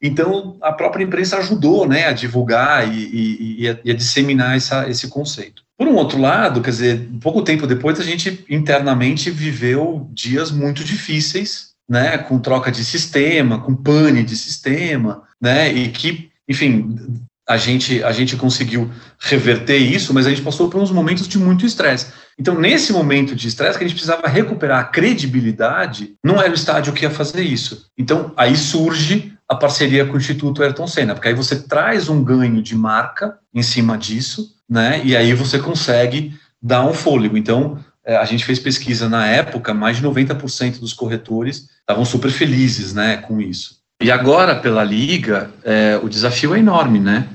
Então, 0.00 0.56
a 0.62 0.72
própria 0.72 1.04
imprensa 1.04 1.36
ajudou 1.36 1.86
né, 1.86 2.06
a 2.06 2.12
divulgar 2.12 2.88
e, 2.90 2.96
e, 2.96 3.62
e, 3.64 3.68
a, 3.68 3.78
e 3.84 3.90
a, 3.90 3.94
disseminar 3.94 4.56
essa, 4.56 4.88
esse 4.88 5.08
conceito. 5.08 5.65
Por 5.78 5.86
um 5.86 5.94
outro 5.94 6.18
lado, 6.18 6.62
quer 6.62 6.70
dizer, 6.70 7.08
pouco 7.20 7.42
tempo 7.42 7.66
depois, 7.66 8.00
a 8.00 8.04
gente 8.04 8.44
internamente 8.48 9.30
viveu 9.30 10.08
dias 10.12 10.50
muito 10.50 10.82
difíceis, 10.82 11.70
né, 11.88 12.16
com 12.18 12.38
troca 12.38 12.72
de 12.72 12.84
sistema, 12.84 13.60
com 13.60 13.74
pane 13.74 14.22
de 14.22 14.36
sistema, 14.36 15.22
né, 15.40 15.72
e 15.72 15.88
que, 15.88 16.30
enfim, 16.48 16.96
a 17.48 17.56
gente, 17.56 18.02
a 18.02 18.10
gente 18.10 18.36
conseguiu 18.36 18.90
reverter 19.20 19.76
isso, 19.76 20.12
mas 20.12 20.26
a 20.26 20.30
gente 20.30 20.42
passou 20.42 20.68
por 20.68 20.80
uns 20.80 20.90
momentos 20.90 21.28
de 21.28 21.38
muito 21.38 21.64
estresse. 21.64 22.06
Então, 22.38 22.58
nesse 22.58 22.92
momento 22.92 23.36
de 23.36 23.46
estresse, 23.46 23.78
que 23.78 23.84
a 23.84 23.86
gente 23.86 23.96
precisava 23.96 24.26
recuperar 24.26 24.80
a 24.80 24.84
credibilidade, 24.84 26.14
não 26.24 26.40
era 26.40 26.50
o 26.50 26.54
estádio 26.54 26.92
que 26.92 27.04
ia 27.04 27.10
fazer 27.10 27.42
isso. 27.42 27.86
Então, 27.96 28.32
aí 28.36 28.56
surge 28.56 29.35
a 29.48 29.54
parceria 29.54 30.04
com 30.04 30.14
o 30.14 30.16
Instituto 30.16 30.62
Ayrton 30.62 30.86
Senna, 30.86 31.14
porque 31.14 31.28
aí 31.28 31.34
você 31.34 31.56
traz 31.56 32.08
um 32.08 32.22
ganho 32.22 32.60
de 32.62 32.74
marca 32.74 33.38
em 33.54 33.62
cima 33.62 33.96
disso, 33.96 34.54
né? 34.68 35.00
E 35.04 35.16
aí 35.16 35.32
você 35.34 35.58
consegue 35.58 36.34
dar 36.60 36.84
um 36.84 36.92
fôlego. 36.92 37.36
Então, 37.36 37.78
é, 38.04 38.16
a 38.16 38.24
gente 38.24 38.44
fez 38.44 38.58
pesquisa 38.58 39.08
na 39.08 39.26
época, 39.26 39.72
mais 39.72 39.98
de 39.98 40.02
90% 40.02 40.80
dos 40.80 40.92
corretores 40.92 41.68
estavam 41.80 42.04
super 42.04 42.30
felizes, 42.30 42.92
né, 42.92 43.16
com 43.18 43.40
isso. 43.40 43.76
E 44.02 44.10
agora, 44.10 44.56
pela 44.56 44.84
Liga, 44.84 45.50
é, 45.64 45.98
o 46.02 46.08
desafio 46.08 46.54
é 46.54 46.58
enorme, 46.58 46.98
né? 46.98 47.28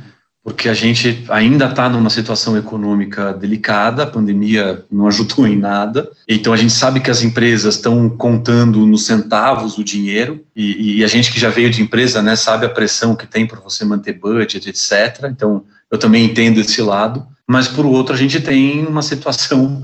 Porque 0.44 0.68
a 0.68 0.74
gente 0.74 1.24
ainda 1.30 1.66
está 1.66 1.88
numa 1.88 2.10
situação 2.10 2.58
econômica 2.58 3.32
delicada, 3.32 4.04
a 4.04 4.08
pandemia 4.08 4.84
não 4.92 5.08
ajudou 5.08 5.48
em 5.48 5.56
nada. 5.56 6.10
Então 6.28 6.52
a 6.52 6.58
gente 6.58 6.74
sabe 6.74 7.00
que 7.00 7.12
as 7.12 7.22
empresas 7.22 7.76
estão 7.76 8.10
contando 8.10 8.86
nos 8.88 9.06
centavos 9.06 9.78
o 9.78 9.84
dinheiro, 9.84 10.44
e, 10.56 10.98
e, 10.98 11.04
a 11.04 11.08
gente 11.08 11.32
que 11.32 11.40
já 11.40 11.50
veio 11.50 11.70
de 11.70 11.82
empresa, 11.82 12.24
né, 12.24 12.36
sabe 12.36 12.66
a 12.66 12.70
pressão 12.70 13.16
que 13.16 13.28
tem 13.28 13.46
para 13.46 13.60
você 13.60 13.86
manter 13.86 14.14
budget, 14.14 14.68
etc. 14.68 15.26
Então 15.30 15.64
eu 15.92 15.98
também 15.98 16.26
entendo 16.26 16.60
esse 16.60 16.82
lado. 16.82 17.26
Mas 17.48 17.68
por 17.68 17.86
outro, 17.86 18.16
a 18.16 18.18
gente 18.18 18.40
tem 18.40 18.86
uma 18.88 19.04
situação 19.04 19.84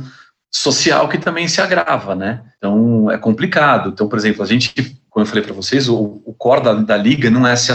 social 0.51 1.08
que 1.08 1.20
também 1.20 1.47
se 1.47 1.62
agrava, 1.62 2.16
né? 2.16 2.41
Então 2.58 3.12
é 3.12 3.18
complicado. 3.18 3.89
Então, 3.89 4.08
por 4.08 4.18
exemplo, 4.18 4.41
a 4.41 4.47
gente 4.47 4.97
como 5.18 5.26
eu 5.26 5.28
falei 5.28 5.43
para 5.43 5.53
vocês, 5.53 5.89
o, 5.89 6.22
o 6.24 6.32
core 6.38 6.64
da, 6.64 6.74
da, 6.74 6.95
liga 6.95 7.28
não 7.28 7.47
é 7.47 7.55
ser 7.55 7.72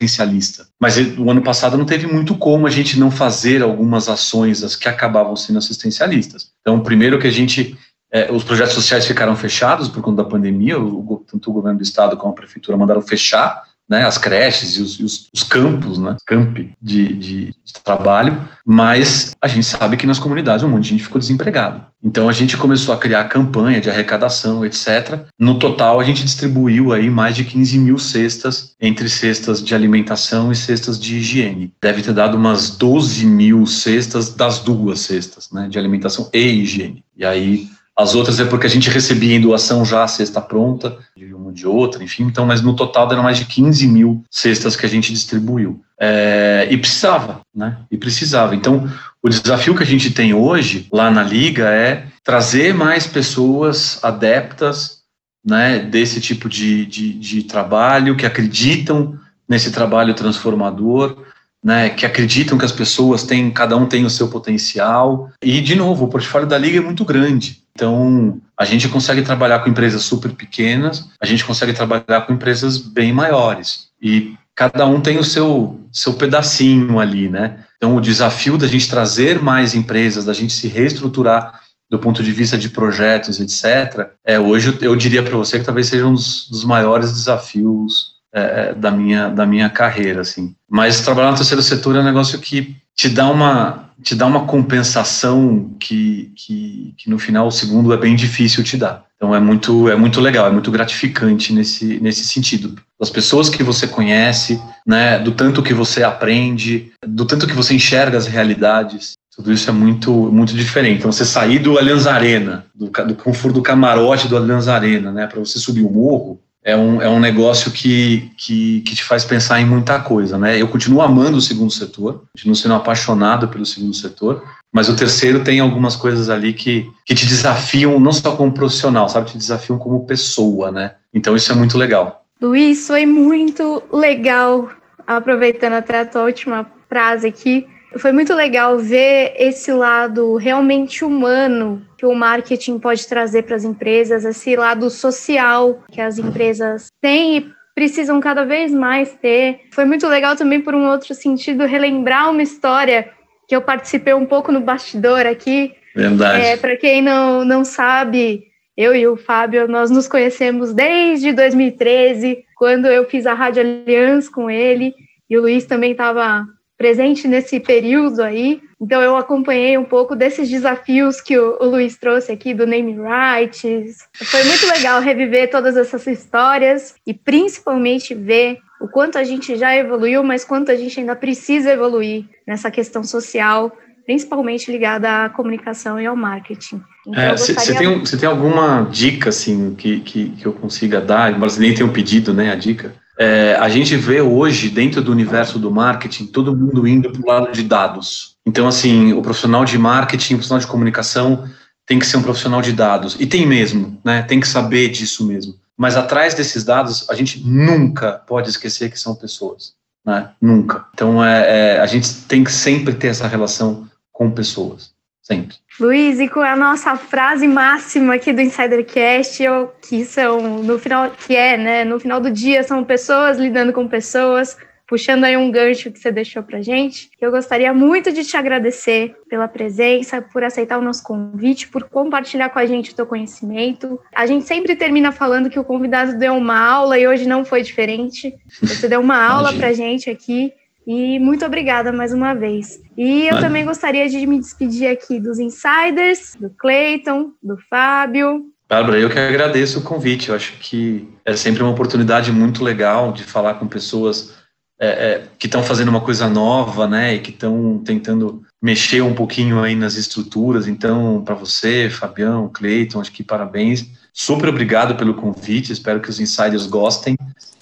assistencialista. 0.00 0.68
Mas 0.80 0.96
o 1.18 1.30
ano 1.30 1.42
passado 1.42 1.76
não 1.76 1.86
teve 1.86 2.06
muito 2.06 2.36
como 2.36 2.66
a 2.66 2.70
gente 2.70 2.98
não 2.98 3.10
fazer 3.10 3.62
algumas 3.62 4.08
ações 4.08 4.62
as 4.62 4.76
que 4.76 4.88
acabavam 4.88 5.34
sendo 5.34 5.58
assistencialistas. 5.58 6.50
Então, 6.60 6.80
primeiro 6.80 7.18
que 7.18 7.26
a 7.26 7.30
gente 7.30 7.76
é, 8.12 8.30
os 8.30 8.44
projetos 8.44 8.74
sociais 8.74 9.06
ficaram 9.06 9.34
fechados 9.34 9.88
por 9.88 10.00
conta 10.00 10.22
da 10.22 10.28
pandemia, 10.28 10.78
o, 10.78 11.24
tanto 11.26 11.50
o 11.50 11.52
governo 11.52 11.78
do 11.78 11.82
estado 11.82 12.16
como 12.16 12.32
a 12.32 12.36
prefeitura 12.36 12.76
mandaram 12.76 13.02
fechar 13.02 13.64
né, 13.88 14.04
as 14.04 14.18
creches 14.18 14.76
e 14.76 14.82
os, 14.82 14.98
os, 14.98 15.28
os 15.32 15.42
campos, 15.42 15.98
né, 15.98 16.16
campi 16.26 16.72
de, 16.82 17.14
de, 17.14 17.46
de, 17.46 17.72
trabalho, 17.84 18.48
mas 18.64 19.34
a 19.40 19.46
gente 19.46 19.64
sabe 19.64 19.96
que 19.96 20.06
nas 20.06 20.18
comunidades 20.18 20.64
um 20.64 20.68
monte 20.68 20.84
de 20.84 20.90
gente 20.90 21.04
ficou 21.04 21.20
desempregado. 21.20 21.84
Então 22.02 22.28
a 22.28 22.32
gente 22.32 22.56
começou 22.56 22.94
a 22.94 22.98
criar 22.98 23.24
campanha 23.24 23.80
de 23.80 23.88
arrecadação, 23.88 24.64
etc. 24.64 25.20
No 25.38 25.58
total 25.58 26.00
a 26.00 26.04
gente 26.04 26.24
distribuiu 26.24 26.92
aí 26.92 27.08
mais 27.08 27.36
de 27.36 27.44
15 27.44 27.78
mil 27.78 27.98
cestas 27.98 28.74
entre 28.80 29.08
cestas 29.08 29.62
de 29.62 29.74
alimentação 29.74 30.50
e 30.50 30.56
cestas 30.56 30.98
de 30.98 31.16
higiene. 31.16 31.72
Deve 31.80 32.02
ter 32.02 32.12
dado 32.12 32.36
umas 32.36 32.70
12 32.70 33.24
mil 33.24 33.66
cestas 33.66 34.34
das 34.34 34.58
duas 34.58 35.00
cestas, 35.00 35.50
né, 35.52 35.68
de 35.68 35.78
alimentação 35.78 36.28
e 36.32 36.62
higiene. 36.62 37.04
E 37.16 37.24
aí 37.24 37.68
As 37.98 38.14
outras 38.14 38.38
é 38.38 38.44
porque 38.44 38.66
a 38.66 38.70
gente 38.70 38.90
recebia 38.90 39.34
em 39.34 39.40
doação 39.40 39.82
já 39.82 40.04
a 40.04 40.08
cesta 40.08 40.38
pronta, 40.38 40.98
de 41.16 41.32
de 41.56 41.66
outra, 41.66 42.04
enfim. 42.04 42.24
Então, 42.24 42.46
mas 42.46 42.62
no 42.62 42.76
total 42.76 43.08
deram 43.08 43.22
mais 43.22 43.38
de 43.38 43.46
15 43.46 43.86
mil 43.88 44.22
cestas 44.30 44.76
que 44.76 44.86
a 44.86 44.88
gente 44.88 45.12
distribuiu. 45.12 45.82
É, 45.98 46.68
e 46.70 46.76
precisava, 46.76 47.40
né? 47.54 47.78
E 47.90 47.96
precisava. 47.96 48.54
Então, 48.54 48.88
o 49.22 49.28
desafio 49.28 49.74
que 49.74 49.82
a 49.82 49.86
gente 49.86 50.10
tem 50.10 50.34
hoje 50.34 50.86
lá 50.92 51.10
na 51.10 51.22
Liga 51.22 51.68
é 51.70 52.06
trazer 52.22 52.74
mais 52.74 53.06
pessoas 53.06 53.98
adeptas 54.04 55.00
né, 55.44 55.78
desse 55.78 56.20
tipo 56.20 56.48
de, 56.48 56.84
de, 56.86 57.12
de 57.14 57.42
trabalho, 57.44 58.16
que 58.16 58.26
acreditam 58.26 59.18
nesse 59.48 59.70
trabalho 59.70 60.12
transformador, 60.12 61.24
né, 61.64 61.88
que 61.88 62.04
acreditam 62.04 62.58
que 62.58 62.64
as 62.64 62.72
pessoas 62.72 63.22
têm, 63.22 63.50
cada 63.50 63.76
um 63.76 63.86
tem 63.86 64.04
o 64.04 64.10
seu 64.10 64.28
potencial. 64.28 65.30
E, 65.42 65.60
de 65.60 65.74
novo, 65.74 66.04
o 66.04 66.08
portfólio 66.08 66.48
da 66.48 66.58
Liga 66.58 66.78
é 66.78 66.82
muito 66.82 67.04
grande. 67.04 67.62
Então, 67.76 68.40
a 68.58 68.64
gente 68.64 68.88
consegue 68.88 69.20
trabalhar 69.20 69.58
com 69.58 69.68
empresas 69.68 70.02
super 70.02 70.32
pequenas, 70.32 71.10
a 71.20 71.26
gente 71.26 71.44
consegue 71.44 71.74
trabalhar 71.74 72.22
com 72.26 72.32
empresas 72.32 72.78
bem 72.78 73.12
maiores. 73.12 73.88
E 74.00 74.34
cada 74.54 74.86
um 74.86 74.98
tem 74.98 75.18
o 75.18 75.24
seu, 75.24 75.78
seu 75.92 76.14
pedacinho 76.14 76.98
ali, 76.98 77.28
né? 77.28 77.58
Então, 77.76 77.94
o 77.94 78.00
desafio 78.00 78.56
da 78.56 78.66
gente 78.66 78.88
trazer 78.88 79.42
mais 79.42 79.74
empresas, 79.74 80.24
da 80.24 80.32
gente 80.32 80.54
se 80.54 80.68
reestruturar 80.68 81.60
do 81.90 81.98
ponto 81.98 82.22
de 82.22 82.32
vista 82.32 82.56
de 82.56 82.70
projetos, 82.70 83.38
etc., 83.38 84.08
é, 84.24 84.40
hoje 84.40 84.76
eu 84.80 84.96
diria 84.96 85.22
para 85.22 85.36
você 85.36 85.58
que 85.58 85.64
talvez 85.66 85.88
seja 85.88 86.06
um 86.06 86.14
dos, 86.14 86.48
dos 86.48 86.64
maiores 86.64 87.12
desafios 87.12 88.16
é, 88.34 88.40
é, 88.40 88.74
da, 88.74 88.90
minha, 88.90 89.28
da 89.28 89.44
minha 89.44 89.68
carreira, 89.68 90.22
assim. 90.22 90.56
Mas 90.68 91.02
trabalhar 91.02 91.30
no 91.30 91.36
terceiro 91.36 91.62
setor 91.62 91.94
é 91.94 92.00
um 92.00 92.04
negócio 92.04 92.38
que 92.38 92.74
te 92.96 93.10
dá 93.10 93.28
uma, 93.28 93.90
te 94.02 94.14
dá 94.14 94.26
uma 94.26 94.46
compensação 94.46 95.74
que, 95.78 96.32
que, 96.34 96.94
que 96.96 97.10
no 97.10 97.18
final 97.18 97.46
o 97.46 97.52
segundo 97.52 97.92
é 97.92 97.96
bem 97.96 98.16
difícil 98.16 98.64
te 98.64 98.76
dar. 98.76 99.04
Então 99.16 99.34
é 99.34 99.40
muito, 99.40 99.88
é 99.88 99.96
muito 99.96 100.20
legal, 100.20 100.46
é 100.46 100.50
muito 100.50 100.70
gratificante 100.70 101.52
nesse, 101.52 102.00
nesse 102.00 102.24
sentido. 102.26 102.74
Das 102.98 103.10
pessoas 103.10 103.48
que 103.48 103.62
você 103.62 103.86
conhece, 103.86 104.60
né, 104.86 105.18
do 105.18 105.32
tanto 105.32 105.62
que 105.62 105.72
você 105.72 106.02
aprende, 106.02 106.92
do 107.06 107.24
tanto 107.24 107.46
que 107.46 107.54
você 107.54 107.74
enxerga 107.74 108.16
as 108.16 108.26
realidades. 108.26 109.12
Tudo 109.34 109.52
isso 109.52 109.68
é 109.68 109.72
muito, 109.72 110.10
muito 110.10 110.54
diferente. 110.54 110.98
Então, 110.98 111.12
você 111.12 111.24
sair 111.24 111.58
do 111.58 111.78
Allianz 111.78 112.06
Arena, 112.06 112.64
do, 112.74 112.88
do 112.88 113.14
conforto 113.14 113.56
do 113.56 113.62
camarote 113.62 114.28
do 114.28 114.36
Allianz 114.36 114.66
Arena, 114.66 115.12
né, 115.12 115.26
para 115.26 115.40
você 115.40 115.58
subir 115.58 115.82
o 115.82 115.90
morro, 115.90 116.40
é 116.66 116.76
um, 116.76 117.00
é 117.00 117.08
um 117.08 117.20
negócio 117.20 117.70
que, 117.70 118.28
que, 118.36 118.80
que, 118.80 118.96
te 118.96 119.04
faz 119.04 119.24
pensar 119.24 119.60
em 119.60 119.64
muita 119.64 120.00
coisa, 120.00 120.36
né? 120.36 120.60
Eu 120.60 120.66
continuo 120.66 121.00
amando 121.00 121.38
o 121.38 121.40
segundo 121.40 121.70
setor, 121.70 122.24
continuo 122.34 122.56
sendo 122.56 122.74
apaixonado 122.74 123.46
pelo 123.46 123.64
segundo 123.64 123.94
setor, 123.94 124.42
mas 124.74 124.88
o 124.88 124.96
terceiro 124.96 125.44
tem 125.44 125.60
algumas 125.60 125.94
coisas 125.94 126.28
ali 126.28 126.52
que, 126.52 126.90
que 127.04 127.14
te 127.14 127.24
desafiam, 127.24 128.00
não 128.00 128.12
só 128.12 128.34
como 128.34 128.50
profissional, 128.50 129.08
sabe? 129.08 129.30
Te 129.30 129.38
desafiam 129.38 129.78
como 129.78 130.06
pessoa, 130.06 130.72
né? 130.72 130.96
Então 131.14 131.36
isso 131.36 131.52
é 131.52 131.54
muito 131.54 131.78
legal. 131.78 132.24
Luiz, 132.42 132.84
foi 132.84 133.06
muito 133.06 133.84
legal, 133.92 134.68
aproveitando 135.06 135.74
até 135.74 136.00
a 136.00 136.04
tua 136.04 136.24
última 136.24 136.66
frase 136.88 137.28
aqui, 137.28 137.68
foi 137.98 138.12
muito 138.12 138.34
legal 138.34 138.78
ver 138.78 139.34
esse 139.36 139.72
lado 139.72 140.36
realmente 140.36 141.04
humano 141.04 141.86
que 141.96 142.06
o 142.06 142.14
marketing 142.14 142.78
pode 142.78 143.06
trazer 143.06 143.42
para 143.42 143.56
as 143.56 143.64
empresas, 143.64 144.24
esse 144.24 144.56
lado 144.56 144.90
social 144.90 145.82
que 145.90 146.00
as 146.00 146.18
empresas 146.18 146.86
têm 147.00 147.38
e 147.38 147.50
precisam 147.74 148.20
cada 148.20 148.44
vez 148.44 148.72
mais 148.72 149.12
ter. 149.14 149.60
Foi 149.72 149.84
muito 149.84 150.06
legal 150.08 150.34
também, 150.34 150.60
por 150.60 150.74
um 150.74 150.88
outro 150.88 151.14
sentido, 151.14 151.66
relembrar 151.66 152.30
uma 152.30 152.42
história 152.42 153.10
que 153.46 153.54
eu 153.54 153.60
participei 153.60 154.14
um 154.14 154.26
pouco 154.26 154.50
no 154.50 154.60
bastidor 154.60 155.26
aqui. 155.26 155.74
Verdade. 155.94 156.44
É, 156.44 156.56
para 156.56 156.76
quem 156.76 157.02
não, 157.02 157.44
não 157.44 157.64
sabe, 157.64 158.44
eu 158.76 158.94
e 158.94 159.06
o 159.06 159.16
Fábio, 159.16 159.68
nós 159.68 159.90
nos 159.90 160.08
conhecemos 160.08 160.72
desde 160.72 161.32
2013, 161.32 162.44
quando 162.56 162.86
eu 162.86 163.04
fiz 163.04 163.26
a 163.26 163.34
Rádio 163.34 163.62
Aliança 163.62 164.30
com 164.30 164.50
ele, 164.50 164.94
e 165.28 165.36
o 165.36 165.42
Luiz 165.42 165.64
também 165.64 165.92
estava 165.92 166.46
presente 166.76 167.26
nesse 167.26 167.58
período 167.58 168.22
aí. 168.22 168.60
Então 168.80 169.00
eu 169.00 169.16
acompanhei 169.16 169.78
um 169.78 169.84
pouco 169.84 170.14
desses 170.14 170.48
desafios 170.48 171.20
que 171.20 171.38
o, 171.38 171.56
o 171.60 171.66
Luiz 171.66 171.96
trouxe 171.96 172.30
aqui 172.30 172.52
do 172.52 172.66
name 172.66 172.94
rights. 172.94 173.98
Foi 174.14 174.44
muito 174.44 174.66
legal 174.66 175.00
reviver 175.00 175.50
todas 175.50 175.76
essas 175.76 176.06
histórias 176.06 176.94
e 177.06 177.14
principalmente 177.14 178.14
ver 178.14 178.58
o 178.80 178.86
quanto 178.86 179.16
a 179.16 179.24
gente 179.24 179.56
já 179.56 179.74
evoluiu, 179.74 180.22
mas 180.22 180.44
quanto 180.44 180.70
a 180.70 180.76
gente 180.76 181.00
ainda 181.00 181.16
precisa 181.16 181.72
evoluir 181.72 182.26
nessa 182.46 182.70
questão 182.70 183.02
social, 183.02 183.74
principalmente 184.04 184.70
ligada 184.70 185.24
à 185.24 185.30
comunicação 185.30 185.98
e 185.98 186.04
ao 186.04 186.14
marketing. 186.14 186.82
Você 187.06 187.52
então, 187.52 187.64
é, 187.74 187.78
tem, 187.78 188.18
tem 188.18 188.28
alguma 188.28 188.82
dica 188.82 189.30
assim 189.30 189.74
que, 189.74 190.00
que, 190.00 190.30
que 190.30 190.44
eu 190.44 190.52
consiga 190.52 191.00
dar? 191.00 191.32
Embora 191.32 191.50
você 191.50 191.60
nem 191.60 191.72
tenha 191.72 191.88
pedido 191.88 192.34
né, 192.34 192.52
a 192.52 192.56
dica 192.56 192.92
é, 193.18 193.56
a 193.58 193.68
gente 193.68 193.96
vê 193.96 194.20
hoje, 194.20 194.68
dentro 194.68 195.02
do 195.02 195.10
universo 195.10 195.58
do 195.58 195.70
marketing, 195.70 196.26
todo 196.26 196.56
mundo 196.56 196.86
indo 196.86 197.10
para 197.10 197.22
o 197.22 197.26
lado 197.26 197.52
de 197.52 197.62
dados. 197.62 198.36
Então, 198.44 198.68
assim, 198.68 199.12
o 199.12 199.22
profissional 199.22 199.64
de 199.64 199.78
marketing, 199.78 200.34
o 200.34 200.36
profissional 200.36 200.60
de 200.60 200.66
comunicação 200.66 201.48
tem 201.86 201.98
que 201.98 202.06
ser 202.06 202.16
um 202.16 202.22
profissional 202.22 202.60
de 202.60 202.72
dados. 202.72 203.16
E 203.18 203.26
tem 203.26 203.46
mesmo, 203.46 203.98
né? 204.04 204.22
Tem 204.22 204.40
que 204.40 204.48
saber 204.48 204.88
disso 204.88 205.26
mesmo. 205.26 205.54
Mas 205.76 205.96
atrás 205.96 206.34
desses 206.34 206.64
dados, 206.64 207.08
a 207.08 207.14
gente 207.14 207.40
nunca 207.46 208.12
pode 208.12 208.48
esquecer 208.50 208.90
que 208.90 208.98
são 208.98 209.14
pessoas. 209.14 209.74
Né? 210.04 210.30
Nunca. 210.40 210.86
Então, 210.94 211.24
é, 211.24 211.74
é, 211.76 211.80
a 211.80 211.86
gente 211.86 212.22
tem 212.22 212.44
que 212.44 212.52
sempre 212.52 212.94
ter 212.94 213.08
essa 213.08 213.26
relação 213.26 213.88
com 214.12 214.30
pessoas. 214.30 214.92
Sempre. 215.22 215.56
Luiz, 215.78 216.18
e 216.20 216.26
com 216.26 216.40
a 216.40 216.56
nossa 216.56 216.96
frase 216.96 217.46
máxima 217.46 218.14
aqui 218.14 218.32
do 218.32 218.40
Insidercast, 218.40 219.42
eu, 219.42 219.70
que 219.86 220.06
são, 220.06 220.62
no 220.62 220.78
final, 220.78 221.10
que 221.10 221.36
é, 221.36 221.58
né, 221.58 221.84
no 221.84 222.00
final 222.00 222.18
do 222.18 222.30
dia, 222.30 222.62
são 222.62 222.82
pessoas 222.82 223.36
lidando 223.36 223.74
com 223.74 223.86
pessoas, 223.86 224.56
puxando 224.88 225.24
aí 225.24 225.36
um 225.36 225.50
gancho 225.50 225.92
que 225.92 225.98
você 225.98 226.10
deixou 226.10 226.42
pra 226.42 226.62
gente. 226.62 227.10
Eu 227.20 227.30
gostaria 227.30 227.74
muito 227.74 228.10
de 228.10 228.24
te 228.24 228.38
agradecer 228.38 229.16
pela 229.28 229.46
presença, 229.48 230.22
por 230.22 230.42
aceitar 230.42 230.78
o 230.78 230.82
nosso 230.82 231.02
convite, 231.02 231.68
por 231.68 231.84
compartilhar 231.84 232.48
com 232.48 232.58
a 232.58 232.64
gente 232.64 232.92
o 232.92 232.94
teu 232.94 233.04
conhecimento. 233.04 234.00
A 234.14 234.24
gente 234.24 234.46
sempre 234.46 234.76
termina 234.76 235.12
falando 235.12 235.50
que 235.50 235.58
o 235.58 235.64
convidado 235.64 236.18
deu 236.18 236.34
uma 236.34 236.58
aula 236.58 236.98
e 236.98 237.06
hoje 237.06 237.28
não 237.28 237.44
foi 237.44 237.60
diferente. 237.60 238.34
Você 238.62 238.88
deu 238.88 239.00
uma 239.00 239.22
aula 239.22 239.52
pra 239.52 239.74
gente 239.74 240.08
aqui. 240.08 240.54
E 240.86 241.18
muito 241.18 241.44
obrigada 241.44 241.92
mais 241.92 242.12
uma 242.12 242.32
vez. 242.32 242.80
E 242.96 243.26
eu 243.26 243.40
também 243.40 243.64
gostaria 243.64 244.08
de 244.08 244.24
me 244.24 244.38
despedir 244.38 244.88
aqui 244.88 245.18
dos 245.18 245.40
insiders, 245.40 246.36
do 246.38 246.48
Clayton, 246.50 247.32
do 247.42 247.56
Fábio. 247.68 248.44
Bárbara, 248.68 248.98
eu 248.98 249.10
que 249.10 249.18
agradeço 249.18 249.80
o 249.80 249.82
convite. 249.82 250.28
Eu 250.28 250.36
acho 250.36 250.52
que 250.60 251.08
é 251.24 251.34
sempre 251.34 251.62
uma 251.62 251.72
oportunidade 251.72 252.30
muito 252.30 252.62
legal 252.62 253.12
de 253.12 253.24
falar 253.24 253.54
com 253.54 253.66
pessoas 253.66 254.34
é, 254.78 254.88
é, 254.88 255.22
que 255.38 255.46
estão 255.46 255.62
fazendo 255.62 255.88
uma 255.88 256.00
coisa 256.00 256.28
nova, 256.28 256.86
né, 256.86 257.14
e 257.14 257.18
que 257.18 257.30
estão 257.30 257.82
tentando 257.84 258.42
mexer 258.62 259.00
um 259.02 259.14
pouquinho 259.14 259.62
aí 259.62 259.74
nas 259.74 259.96
estruturas. 259.96 260.68
Então, 260.68 261.22
para 261.24 261.34
você, 261.34 261.90
Fabião, 261.90 262.48
Cleiton, 262.48 263.00
acho 263.00 263.10
que 263.10 263.24
parabéns. 263.24 263.86
Super 264.12 264.48
obrigado 264.48 264.94
pelo 264.94 265.14
convite. 265.14 265.72
Espero 265.72 266.00
que 266.00 266.10
os 266.10 266.20
insiders 266.20 266.66
gostem 266.66 267.16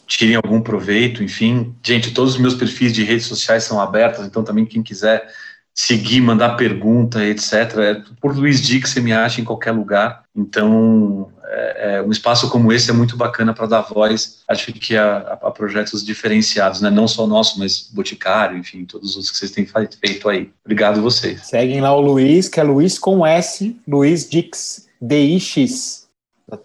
tirem 0.07 0.37
algum 0.37 0.61
proveito, 0.61 1.23
enfim. 1.23 1.75
Gente, 1.83 2.13
todos 2.13 2.35
os 2.35 2.41
meus 2.41 2.55
perfis 2.55 2.93
de 2.93 3.05
redes 3.05 3.27
sociais 3.27 3.65
são 3.65 3.81
abertos, 3.81 4.25
então 4.27 4.45
também 4.45 4.65
quem 4.65 4.83
quiser 4.83 5.27
seguir, 5.75 6.21
mandar 6.21 6.57
pergunta, 6.57 7.25
etc. 7.25 7.53
É 7.79 8.03
por 8.21 8.37
Luiz 8.37 8.63
Di 8.63 8.81
que 8.81 8.89
você 8.89 9.01
me 9.01 9.13
acha 9.13 9.41
em 9.41 9.45
qualquer 9.45 9.73
lugar. 9.73 10.23
Então, 10.35 11.33
é, 11.45 11.97
é, 11.97 12.03
um 12.03 12.11
espaço 12.11 12.49
como 12.49 12.73
esse 12.73 12.91
é 12.91 12.93
muito 12.93 13.17
bacana 13.17 13.53
para 13.53 13.67
dar 13.67 13.81
voz, 13.83 14.43
acho 14.49 14.73
que 14.73 14.97
a, 14.97 15.39
a, 15.43 15.51
projetos 15.51 16.05
diferenciados, 16.05 16.81
né? 16.81 16.91
não 16.91 17.09
só 17.09 17.25
o 17.25 17.27
nosso, 17.27 17.59
mas 17.59 17.91
Boticário, 17.93 18.57
enfim, 18.57 18.85
todos 18.85 19.11
os 19.11 19.17
outros 19.17 19.33
que 19.33 19.39
vocês 19.39 19.51
têm 19.51 19.67
feito 19.67 20.29
aí. 20.29 20.51
Obrigado 20.65 21.03
vocês. 21.03 21.47
Seguem 21.47 21.81
lá 21.81 21.95
o 21.95 22.01
Luiz, 22.01 22.49
que 22.49 22.61
é 22.61 22.63
Luiz 22.63 22.99
com 22.99 23.27
S, 23.27 23.77
Luiz 23.87 24.29
Dix, 24.29 24.87
D-I-X. 25.01 26.05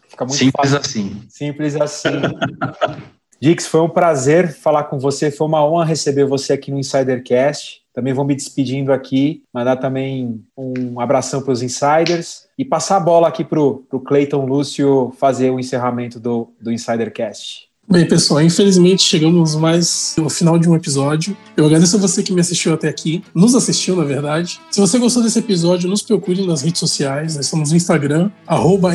Fica 0.07 0.25
muito 0.25 0.37
Simples 0.37 0.71
fácil. 0.71 0.77
assim. 0.77 1.23
Simples 1.29 1.75
assim. 1.75 2.09
Dix, 3.41 3.67
foi 3.67 3.81
um 3.81 3.89
prazer 3.89 4.53
falar 4.53 4.83
com 4.85 4.99
você, 4.99 5.31
foi 5.31 5.47
uma 5.47 5.65
honra 5.65 5.85
receber 5.85 6.25
você 6.25 6.51
aqui 6.53 6.71
no 6.71 6.79
Insidercast. 6.79 7.81
Também 7.93 8.13
vou 8.13 8.25
me 8.25 8.35
despedindo 8.35 8.91
aqui, 8.91 9.43
mandar 9.53 9.77
também 9.77 10.43
um 10.57 10.99
abração 10.99 11.41
para 11.41 11.51
os 11.51 11.61
insiders 11.61 12.47
e 12.57 12.65
passar 12.65 12.97
a 12.97 12.99
bola 12.99 13.27
aqui 13.27 13.43
para 13.43 13.59
o 13.59 14.03
Cleiton 14.05 14.45
Lúcio 14.45 15.13
fazer 15.17 15.49
o 15.49 15.59
encerramento 15.59 16.19
do, 16.19 16.51
do 16.61 16.71
Insidercast. 16.71 17.69
Bem, 17.91 18.07
pessoal, 18.07 18.39
infelizmente 18.39 19.01
chegamos 19.01 19.55
mais 19.55 20.13
no 20.15 20.29
final 20.29 20.59
de 20.59 20.69
um 20.69 20.75
episódio. 20.75 21.35
Eu 21.57 21.65
agradeço 21.65 21.95
a 21.95 21.99
você 21.99 22.21
que 22.21 22.31
me 22.31 22.39
assistiu 22.39 22.71
até 22.71 22.87
aqui, 22.87 23.23
nos 23.33 23.55
assistiu, 23.55 23.95
na 23.95 24.03
verdade. 24.03 24.61
Se 24.69 24.79
você 24.79 24.99
gostou 24.99 25.23
desse 25.23 25.39
episódio, 25.39 25.89
nos 25.89 26.03
procure 26.03 26.45
nas 26.45 26.61
redes 26.61 26.79
sociais. 26.79 27.35
Nós 27.35 27.45
estamos 27.45 27.71
no 27.71 27.77
Instagram, 27.77 28.29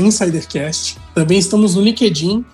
InsiderCast. 0.01 0.97
Também 1.13 1.39
estamos 1.39 1.75
no 1.75 1.83
LinkedIn, 1.83 2.45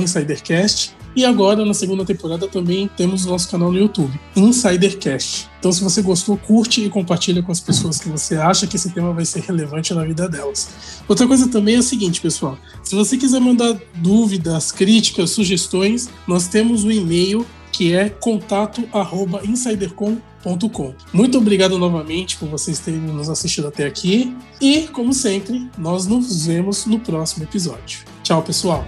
InsiderCast. 0.00 0.96
E 1.16 1.24
agora, 1.24 1.64
na 1.64 1.74
segunda 1.74 2.04
temporada, 2.04 2.46
também 2.46 2.88
temos 2.96 3.24
o 3.24 3.30
nosso 3.30 3.50
canal 3.50 3.72
no 3.72 3.78
YouTube, 3.78 4.18
Insidercast. 4.36 5.48
Então, 5.58 5.72
se 5.72 5.82
você 5.82 6.02
gostou, 6.02 6.36
curte 6.36 6.84
e 6.84 6.88
compartilha 6.88 7.42
com 7.42 7.50
as 7.50 7.60
pessoas 7.60 7.98
que 7.98 8.08
você 8.08 8.36
acha 8.36 8.66
que 8.66 8.76
esse 8.76 8.90
tema 8.90 9.12
vai 9.12 9.24
ser 9.24 9.40
relevante 9.40 9.92
na 9.92 10.04
vida 10.04 10.28
delas. 10.28 10.68
Outra 11.08 11.26
coisa 11.26 11.48
também 11.48 11.74
é 11.74 11.78
a 11.78 11.82
seguinte, 11.82 12.20
pessoal: 12.20 12.56
se 12.82 12.94
você 12.94 13.16
quiser 13.16 13.40
mandar 13.40 13.76
dúvidas, 13.96 14.70
críticas, 14.70 15.30
sugestões, 15.30 16.08
nós 16.26 16.46
temos 16.46 16.84
o 16.84 16.92
e-mail 16.92 17.44
que 17.72 17.94
é 17.94 18.08
contato@insidercom.com. 18.08 20.94
Muito 21.12 21.38
obrigado 21.38 21.78
novamente 21.78 22.36
por 22.36 22.48
vocês 22.48 22.78
terem 22.78 23.00
nos 23.00 23.28
assistido 23.28 23.66
até 23.68 23.86
aqui 23.86 24.36
e, 24.60 24.82
como 24.88 25.12
sempre, 25.12 25.68
nós 25.76 26.06
nos 26.06 26.46
vemos 26.46 26.86
no 26.86 26.98
próximo 26.98 27.44
episódio. 27.44 28.00
Tchau, 28.22 28.42
pessoal. 28.42 28.86